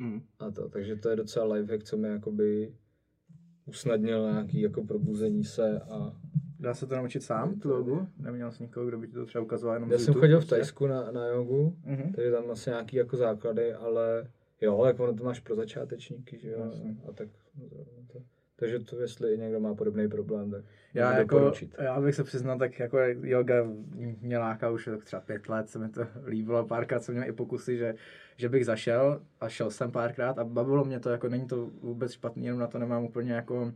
[0.00, 0.20] Mm.
[0.38, 2.74] a to, takže to je docela lifehack, co mi jakoby
[3.66, 6.16] usnadnil nějaký jako probuzení se a
[6.60, 8.08] Dá se to naučit sám, tu jogu?
[8.18, 10.40] Neměl jsi někoho, kdo by ti to třeba ukazoval jenom já jsem YouTube, chodil v
[10.40, 10.54] prostě?
[10.54, 12.12] Tajsku na, na jogu, Mhm.
[12.12, 14.30] takže tam asi nějaký jako základy, ale
[14.60, 16.96] jo, jak ono to máš pro začátečníky, že jo, Jasně.
[17.08, 17.28] a tak
[17.68, 18.22] zrovna to.
[18.60, 20.64] Takže to, jestli někdo má podobný problém, tak
[20.94, 21.74] Já, jako, doporučit.
[21.78, 23.54] já bych se přiznal, tak jako yoga
[24.20, 27.32] mě láká už tak třeba pět let, se mi to líbilo, párkrát jsem měl i
[27.32, 27.94] pokusy, že,
[28.36, 32.12] že bych zašel a šel jsem párkrát a bavilo mě to, jako není to vůbec
[32.12, 33.72] špatný, jenom na to nemám úplně jako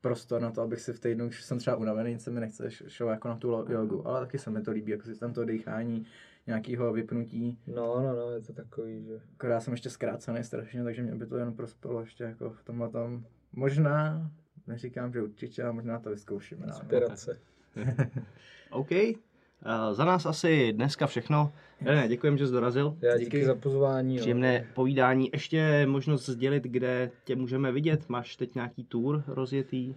[0.00, 2.70] prostor na to, abych si v týdnu, když jsem třeba unavený, nic se mi nechce,
[2.70, 6.06] šel jako na tu jogu, ale taky se mi to líbí, jako systém toho dýchání,
[6.46, 11.02] nějakého vypnutí, No, no, no, je to takový, že akorát jsem ještě zkrácený strašně, takže
[11.02, 13.24] mě by to jen prospělo ještě jako v tomhle tom.
[13.56, 14.30] Možná,
[14.66, 16.66] neříkám, že určitě, ale možná to vyzkoušíme.
[16.66, 16.72] no.
[16.72, 17.40] inspirace.
[18.70, 18.90] OK.
[18.90, 21.52] Uh, za nás asi dneska všechno.
[21.80, 22.96] Ne, děkujem, že jsi dorazil.
[23.00, 23.44] Já díky, Díky.
[23.44, 24.16] za pozvání.
[24.16, 24.20] no.
[24.20, 25.30] Příjemné povídání.
[25.32, 28.08] Ještě možnost sdělit, kde tě můžeme vidět.
[28.08, 29.94] Máš teď nějaký tour rozjetý?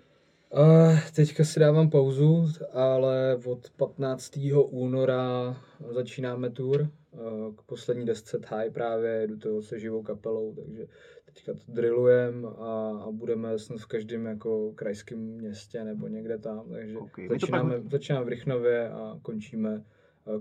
[0.50, 4.40] Uh, teďka si dávám pauzu, ale od 15.
[4.70, 5.58] února
[5.92, 6.82] začínáme tour.
[7.12, 10.88] Uh, k poslední desce High právě jedu to se živou kapelou, takže
[11.38, 16.70] teďka to drillujem a, a budeme snad v každém jako krajském městě nebo někde tam,
[16.72, 19.84] takže Ok, my to začínáme, začínáme v Rychnově a končíme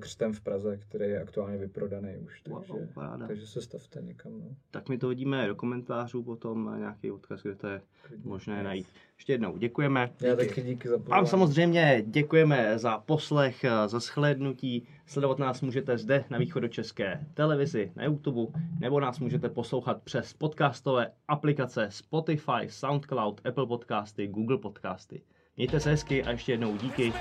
[0.01, 3.27] křtem v Praze, který je aktuálně vyprodaný už, Wow, takže, paráda.
[3.27, 4.33] takže se stavte někam.
[4.33, 4.47] No.
[4.71, 8.29] Tak my to hodíme do komentářů potom a nějaký odkaz, kde to je Klidně.
[8.29, 8.87] možné najít.
[9.17, 10.11] Ještě jednou děkujeme.
[10.21, 10.97] Já taky díky za.
[10.97, 14.89] Vám samozřejmě děkujeme za poslech, za shlédnutí.
[15.07, 21.11] Sledovat nás můžete zde na východočeské televizi, na YouTube, nebo nás můžete poslouchat přes podcastové
[21.29, 25.23] aplikace Spotify, SoundCloud, Apple Podcasty, Google Podcasty.
[25.57, 27.13] Mějte se hezky a ještě jednou díky.